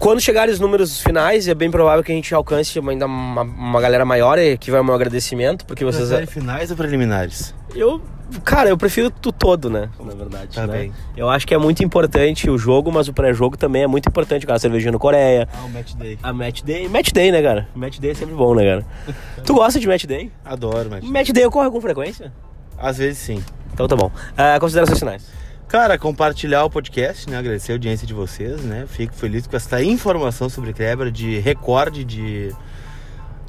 quando 0.04 0.20
chegarem 0.20 0.52
os 0.52 0.60
números 0.60 1.00
finais, 1.00 1.48
é 1.48 1.54
bem 1.54 1.70
provável 1.70 2.04
que 2.04 2.12
a 2.12 2.14
gente 2.14 2.34
alcance 2.34 2.78
ainda 2.78 3.06
uma, 3.06 3.40
uma 3.40 3.80
galera 3.80 4.04
maior, 4.04 4.38
e 4.38 4.58
que 4.58 4.70
vai 4.70 4.78
o 4.78 4.84
meu 4.84 4.94
agradecimento, 4.94 5.64
porque 5.64 5.82
vocês. 5.82 6.08
Prefere 6.08 6.26
finais 6.26 6.70
ou 6.70 6.76
preliminares? 6.76 7.54
Eu, 7.74 8.02
cara, 8.44 8.68
eu 8.68 8.76
prefiro 8.76 9.08
tu 9.08 9.32
todo, 9.32 9.70
né? 9.70 9.88
Na 9.98 10.12
verdade. 10.12 10.54
Tá 10.54 10.66
né? 10.66 10.76
bem. 10.76 10.92
Eu 11.16 11.30
acho 11.30 11.46
que 11.46 11.54
é 11.54 11.58
muito 11.58 11.82
importante 11.82 12.50
o 12.50 12.58
jogo, 12.58 12.92
mas 12.92 13.08
o 13.08 13.14
pré-jogo 13.14 13.56
também 13.56 13.84
é 13.84 13.86
muito 13.86 14.06
importante, 14.06 14.46
cara. 14.46 14.58
Cervejinha 14.58 14.92
no 14.92 14.98
Coreia. 14.98 15.48
Ah, 15.50 15.64
o 15.64 15.70
match 15.70 15.94
day. 15.94 16.18
A 16.22 16.32
match 16.34 16.62
day. 16.62 16.86
Match 16.86 17.10
day, 17.10 17.32
né, 17.32 17.40
cara? 17.40 17.66
Match 17.74 17.98
day 17.98 18.10
é 18.10 18.14
sempre 18.14 18.34
bom, 18.34 18.54
né, 18.54 18.62
cara? 18.62 18.86
tu 19.42 19.54
gosta 19.54 19.80
de 19.80 19.88
match 19.88 20.04
day? 20.04 20.30
Adoro 20.44 20.90
match 20.90 21.00
day. 21.00 21.10
Match 21.10 21.30
day 21.30 21.46
ocorre 21.46 21.70
com 21.70 21.80
frequência? 21.80 22.30
Às 22.76 22.98
vezes 22.98 23.16
sim. 23.16 23.42
Então 23.72 23.88
tá 23.88 23.96
bom. 23.96 24.10
Ah, 24.36 24.58
considerações 24.60 24.98
finais. 24.98 25.43
Cara, 25.74 25.98
compartilhar 25.98 26.62
o 26.64 26.70
podcast, 26.70 27.28
né? 27.28 27.36
Agradecer 27.36 27.72
a 27.72 27.74
audiência 27.74 28.06
de 28.06 28.14
vocês, 28.14 28.62
né? 28.62 28.84
Fico 28.86 29.12
feliz 29.12 29.44
com 29.44 29.56
essa 29.56 29.82
informação 29.82 30.48
sobre 30.48 30.72
quebra 30.72 31.10
de 31.10 31.40
recorde 31.40 32.04
de, 32.04 32.54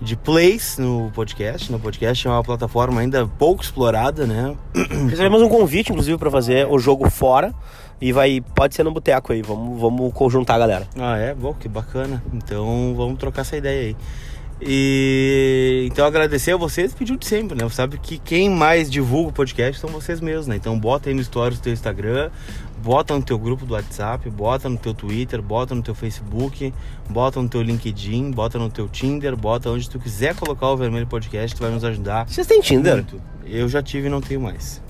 de 0.01 0.15
plays 0.15 0.79
no 0.79 1.11
podcast. 1.13 1.71
No 1.71 1.79
podcast 1.79 2.27
é 2.27 2.31
uma 2.31 2.43
plataforma 2.43 2.99
ainda 2.99 3.27
pouco 3.27 3.61
explorada, 3.61 4.25
né? 4.25 4.57
Recebemos 5.07 5.39
um 5.43 5.47
convite, 5.47 5.91
inclusive, 5.91 6.17
pra 6.17 6.31
fazer 6.31 6.65
o 6.65 6.79
jogo 6.79 7.07
fora. 7.11 7.53
E 8.01 8.11
vai, 8.11 8.41
pode 8.55 8.73
ser 8.73 8.81
no 8.81 8.91
boteco 8.91 9.31
aí. 9.31 9.43
Vamos, 9.43 9.79
vamos 9.79 10.11
conjuntar 10.11 10.55
a 10.55 10.57
galera. 10.57 10.87
Ah, 10.97 11.19
é? 11.19 11.31
Bom, 11.35 11.53
que 11.53 11.69
bacana. 11.69 12.23
Então 12.33 12.95
vamos 12.97 13.19
trocar 13.19 13.41
essa 13.41 13.55
ideia 13.55 13.89
aí. 13.89 13.97
E 14.61 15.87
então 15.91 16.05
agradecer 16.05 16.51
a 16.53 16.57
vocês 16.57 16.93
e 16.93 16.95
pedir 16.95 17.13
o 17.13 17.17
de 17.17 17.25
sempre, 17.27 17.57
né? 17.57 17.63
Você 17.65 17.75
sabe 17.75 17.97
que 17.97 18.17
quem 18.17 18.49
mais 18.49 18.89
divulga 18.89 19.29
o 19.29 19.33
podcast 19.33 19.79
são 19.81 19.89
vocês 19.89 20.21
mesmos, 20.21 20.47
né? 20.47 20.55
Então 20.55 20.79
bota 20.79 21.09
aí 21.09 21.15
no 21.15 21.23
stories 21.23 21.59
do 21.59 21.63
teu 21.63 21.73
Instagram, 21.73 22.29
bota 22.81 23.13
no 23.13 23.21
teu 23.21 23.37
grupo 23.37 23.65
do 23.65 23.73
WhatsApp, 23.73 24.29
bota 24.29 24.69
no 24.69 24.77
teu 24.77 24.93
Twitter, 24.93 25.41
bota 25.41 25.75
no 25.75 25.81
teu 25.81 25.93
Facebook, 25.93 26.73
bota 27.09 27.41
no 27.41 27.49
teu 27.49 27.61
LinkedIn, 27.61 28.31
bota 28.31 28.57
no 28.57 28.69
teu 28.69 28.87
Tinder, 28.87 29.35
bota 29.35 29.69
onde 29.69 29.89
tu 29.89 29.99
quiser 29.99 30.33
colocar 30.35 30.69
o 30.69 30.77
Vermelho 30.77 31.07
Podcast, 31.07 31.53
que 31.55 31.61
vai 31.61 31.71
nos 31.71 31.83
ajudar. 31.83 32.27
Vocês 32.27 32.47
têm 32.47 32.61
Tinder? 32.61 32.95
Muito. 32.95 33.21
Eu 33.45 33.67
já 33.67 33.83
tive 33.83 34.07
e 34.07 34.09
não 34.09 34.21
tenho 34.21 34.39
mais. 34.39 34.81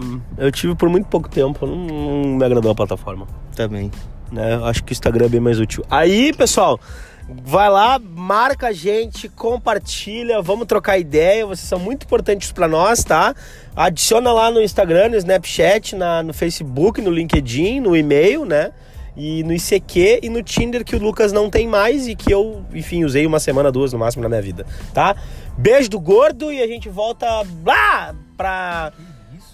Hum, 0.00 0.20
Eu 0.38 0.50
tive 0.50 0.74
por 0.74 0.88
muito 0.88 1.06
pouco 1.06 1.28
tempo. 1.28 1.66
Não, 1.66 1.76
não 1.76 2.36
me 2.36 2.44
agradou 2.44 2.72
a 2.72 2.74
plataforma. 2.74 3.26
Também. 3.54 3.90
né? 4.32 4.54
Eu 4.54 4.64
Acho 4.64 4.82
que 4.82 4.92
o 4.92 4.94
Instagram 4.94 5.26
é 5.26 5.28
bem 5.28 5.40
mais 5.40 5.60
útil. 5.60 5.84
Aí, 5.88 6.32
pessoal, 6.32 6.80
vai 7.28 7.70
lá, 7.70 7.98
marca 7.98 8.68
a 8.68 8.72
gente, 8.72 9.28
compartilha, 9.28 10.42
vamos 10.42 10.66
trocar 10.66 10.98
ideia. 10.98 11.46
Vocês 11.46 11.68
são 11.68 11.78
muito 11.78 12.04
importantes 12.04 12.52
pra 12.52 12.68
nós, 12.68 13.02
tá? 13.02 13.34
Adiciona 13.74 14.32
lá 14.32 14.50
no 14.50 14.60
Instagram, 14.60 15.10
no 15.10 15.16
Snapchat, 15.16 15.96
na, 15.96 16.22
no 16.22 16.34
Facebook, 16.34 17.00
no 17.00 17.10
LinkedIn, 17.10 17.80
no 17.80 17.96
e-mail, 17.96 18.44
né? 18.44 18.72
E 19.16 19.44
no 19.44 19.52
ICQ 19.52 20.20
e 20.22 20.28
no 20.28 20.42
Tinder 20.42 20.84
que 20.84 20.96
o 20.96 20.98
Lucas 20.98 21.32
não 21.32 21.48
tem 21.48 21.68
mais 21.68 22.08
e 22.08 22.16
que 22.16 22.32
eu, 22.32 22.64
enfim, 22.74 23.04
usei 23.04 23.24
uma 23.24 23.38
semana, 23.38 23.70
duas 23.70 23.92
no 23.92 23.98
máximo 23.98 24.22
na 24.24 24.28
minha 24.28 24.42
vida, 24.42 24.66
tá? 24.92 25.14
Beijo 25.56 25.88
do 25.88 26.00
gordo 26.00 26.52
e 26.52 26.60
a 26.60 26.66
gente 26.66 26.88
volta 26.88 27.26
lá 27.64 28.12
pra 28.36 28.92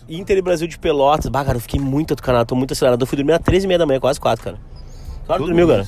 Inter 0.08 0.38
e 0.38 0.42
Brasil 0.42 0.66
de 0.66 0.78
Pelotas. 0.78 1.26
Bah, 1.26 1.44
cara, 1.44 1.58
eu 1.58 1.60
fiquei 1.60 1.78
muito 1.78 2.14
atucanado, 2.14 2.46
tô 2.46 2.56
muito 2.56 2.72
acelerado. 2.72 3.02
Eu 3.02 3.06
fui 3.06 3.16
dormir 3.16 3.34
às 3.34 3.40
13h30 3.40 3.78
da 3.78 3.86
manhã, 3.86 4.00
quase 4.00 4.18
4, 4.18 4.42
cara. 4.42 4.58
Claro, 5.26 5.44
dormiu, 5.44 5.68
cara. 5.68 5.86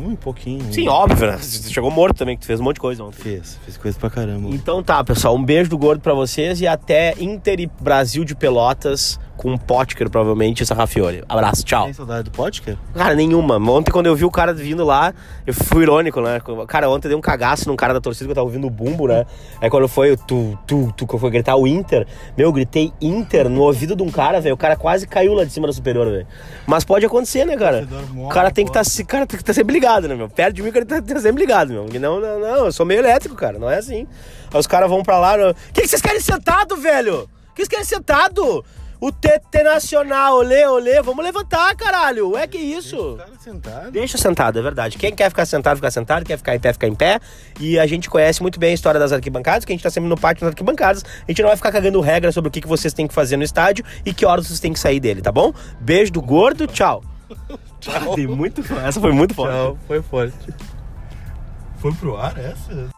Um 0.00 0.16
pouquinho. 0.16 0.72
Sim, 0.72 0.88
um- 0.88 0.92
óbvio, 0.92 1.26
né? 1.26 1.38
Você 1.38 1.70
chegou 1.70 1.90
morto 1.90 2.16
também, 2.16 2.36
que 2.36 2.42
tu 2.42 2.46
fez 2.46 2.60
um 2.60 2.64
monte 2.64 2.76
de 2.76 2.80
coisa 2.80 3.04
ontem. 3.04 3.16
Fez, 3.20 3.58
fez 3.64 3.76
coisa 3.76 3.98
pra 3.98 4.10
caramba. 4.10 4.48
Então 4.50 4.82
tá, 4.82 5.02
pessoal, 5.04 5.34
um 5.34 5.44
beijo 5.44 5.70
do 5.70 5.78
gordo 5.78 6.00
pra 6.00 6.14
vocês 6.14 6.60
e 6.60 6.66
até 6.66 7.14
Inter 7.18 7.60
e 7.60 7.70
Brasil 7.80 8.24
de 8.24 8.34
Pelotas 8.34 9.18
com 9.40 9.56
Potker, 9.56 10.10
provavelmente, 10.10 10.62
essa 10.62 10.74
Rafiori. 10.74 11.24
Abraço, 11.26 11.64
tchau. 11.64 11.84
Tem 11.84 11.94
saudade 11.94 12.24
do 12.24 12.30
podcast? 12.30 12.78
Cara, 12.92 13.14
nenhuma. 13.14 13.56
Ontem, 13.56 13.90
quando 13.90 14.04
eu 14.04 14.14
vi 14.14 14.26
o 14.26 14.30
cara 14.30 14.52
vindo 14.52 14.84
lá, 14.84 15.14
eu 15.46 15.54
fui 15.54 15.82
irônico, 15.84 16.20
né? 16.20 16.38
Cara, 16.68 16.90
ontem 16.90 17.06
eu 17.06 17.10
dei 17.12 17.16
um 17.16 17.22
cagaço 17.22 17.66
num 17.66 17.74
cara 17.74 17.94
da 17.94 18.02
torcida 18.02 18.26
que 18.26 18.32
eu 18.32 18.34
tava 18.34 18.44
ouvindo 18.46 18.66
o 18.66 18.70
bumbo, 18.70 19.08
né? 19.08 19.24
Aí 19.58 19.70
quando 19.70 19.88
foi 19.88 20.14
tu, 20.14 20.58
tu, 20.66 20.92
tu, 20.94 21.06
que 21.06 21.14
eu 21.14 21.18
fui 21.18 21.30
gritar 21.30 21.56
o 21.56 21.66
Inter, 21.66 22.06
meu, 22.36 22.48
eu 22.48 22.52
gritei 22.52 22.92
Inter 23.00 23.48
no 23.48 23.62
ouvido 23.62 23.96
de 23.96 24.02
um 24.02 24.10
cara, 24.10 24.42
velho. 24.42 24.54
O 24.54 24.58
cara 24.58 24.76
quase 24.76 25.06
caiu 25.06 25.32
lá 25.32 25.42
de 25.42 25.52
cima 25.54 25.66
da 25.66 25.72
superior, 25.72 26.06
velho. 26.10 26.26
Mas 26.66 26.84
pode 26.84 27.06
acontecer, 27.06 27.46
né, 27.46 27.56
cara? 27.56 27.88
O 28.14 28.28
cara 28.28 28.50
tem 28.50 28.66
que 28.66 28.78
estar 28.78 29.04
cara 29.06 29.26
tem 29.26 29.38
que 29.38 29.44
tá 29.44 29.54
sempre 29.54 29.72
ligado, 29.72 29.89
né, 29.98 30.14
meu? 30.14 30.28
Perto 30.28 30.54
de 30.54 30.62
mim, 30.62 30.68
o 30.68 30.72
cara 30.72 30.84
que 30.84 31.14
tá 31.14 31.20
sempre 31.20 31.40
ligado, 31.40 31.72
meu. 31.72 31.86
Não, 32.00 32.20
não, 32.20 32.38
não, 32.38 32.66
eu 32.66 32.72
sou 32.72 32.84
meio 32.86 33.00
elétrico, 33.00 33.34
cara. 33.34 33.58
Não 33.58 33.70
é 33.70 33.78
assim. 33.78 34.06
Aí 34.52 34.60
os 34.60 34.66
caras 34.66 34.88
vão 34.88 35.02
pra 35.02 35.18
lá. 35.18 35.50
O 35.50 35.54
que, 35.72 35.82
que 35.82 35.88
vocês 35.88 36.02
querem 36.02 36.20
sentado, 36.20 36.76
velho? 36.76 37.28
O 37.50 37.54
que 37.54 37.62
vocês 37.62 37.68
querem 37.68 37.84
sentado? 37.84 38.64
O 39.00 39.10
TT 39.10 39.62
Nacional, 39.62 40.36
olê, 40.36 40.66
olê. 40.66 41.00
Vamos 41.00 41.24
levantar, 41.24 41.74
caralho. 41.74 42.32
Ué, 42.32 42.46
que 42.46 42.58
isso? 42.58 43.16
Cara 43.16 43.30
sentado. 43.38 43.90
Deixa 43.90 44.18
sentado, 44.18 44.58
é 44.58 44.62
verdade. 44.62 44.98
Quem 44.98 45.14
quer 45.14 45.30
ficar 45.30 45.46
sentado, 45.46 45.76
ficar 45.76 45.90
sentado. 45.90 46.22
Quer 46.22 46.36
ficar 46.36 46.54
em 46.54 46.60
pé, 46.60 46.72
ficar 46.74 46.86
em 46.86 46.94
pé. 46.94 47.18
E 47.58 47.78
a 47.78 47.86
gente 47.86 48.10
conhece 48.10 48.42
muito 48.42 48.60
bem 48.60 48.72
a 48.72 48.74
história 48.74 49.00
das 49.00 49.10
arquibancadas, 49.10 49.64
que 49.64 49.72
a 49.72 49.74
gente 49.74 49.82
tá 49.82 49.88
sempre 49.88 50.10
no 50.10 50.18
pátio 50.18 50.42
das 50.42 50.50
arquibancadas. 50.50 51.02
A 51.02 51.30
gente 51.30 51.40
não 51.40 51.48
vai 51.48 51.56
ficar 51.56 51.72
cagando 51.72 51.98
regra 52.02 52.30
sobre 52.30 52.48
o 52.48 52.50
que, 52.50 52.60
que 52.60 52.68
vocês 52.68 52.92
têm 52.92 53.08
que 53.08 53.14
fazer 53.14 53.38
no 53.38 53.42
estádio 53.42 53.86
e 54.04 54.12
que 54.12 54.26
horas 54.26 54.46
vocês 54.46 54.60
têm 54.60 54.72
que 54.72 54.78
sair 54.78 55.00
dele, 55.00 55.22
tá 55.22 55.32
bom? 55.32 55.50
Beijo 55.80 56.12
do 56.12 56.20
gordo, 56.20 56.66
tchau. 56.66 57.02
Tchau. 57.80 58.14
Tem 58.14 58.26
muito... 58.26 58.60
Essa 58.74 59.00
foi 59.00 59.12
muito 59.12 59.34
forte. 59.34 59.52
Tchau. 59.52 59.78
Foi 59.86 60.02
forte. 60.02 60.54
Foi 61.78 61.92
pro 61.94 62.16
ar 62.16 62.38
essa? 62.38 62.90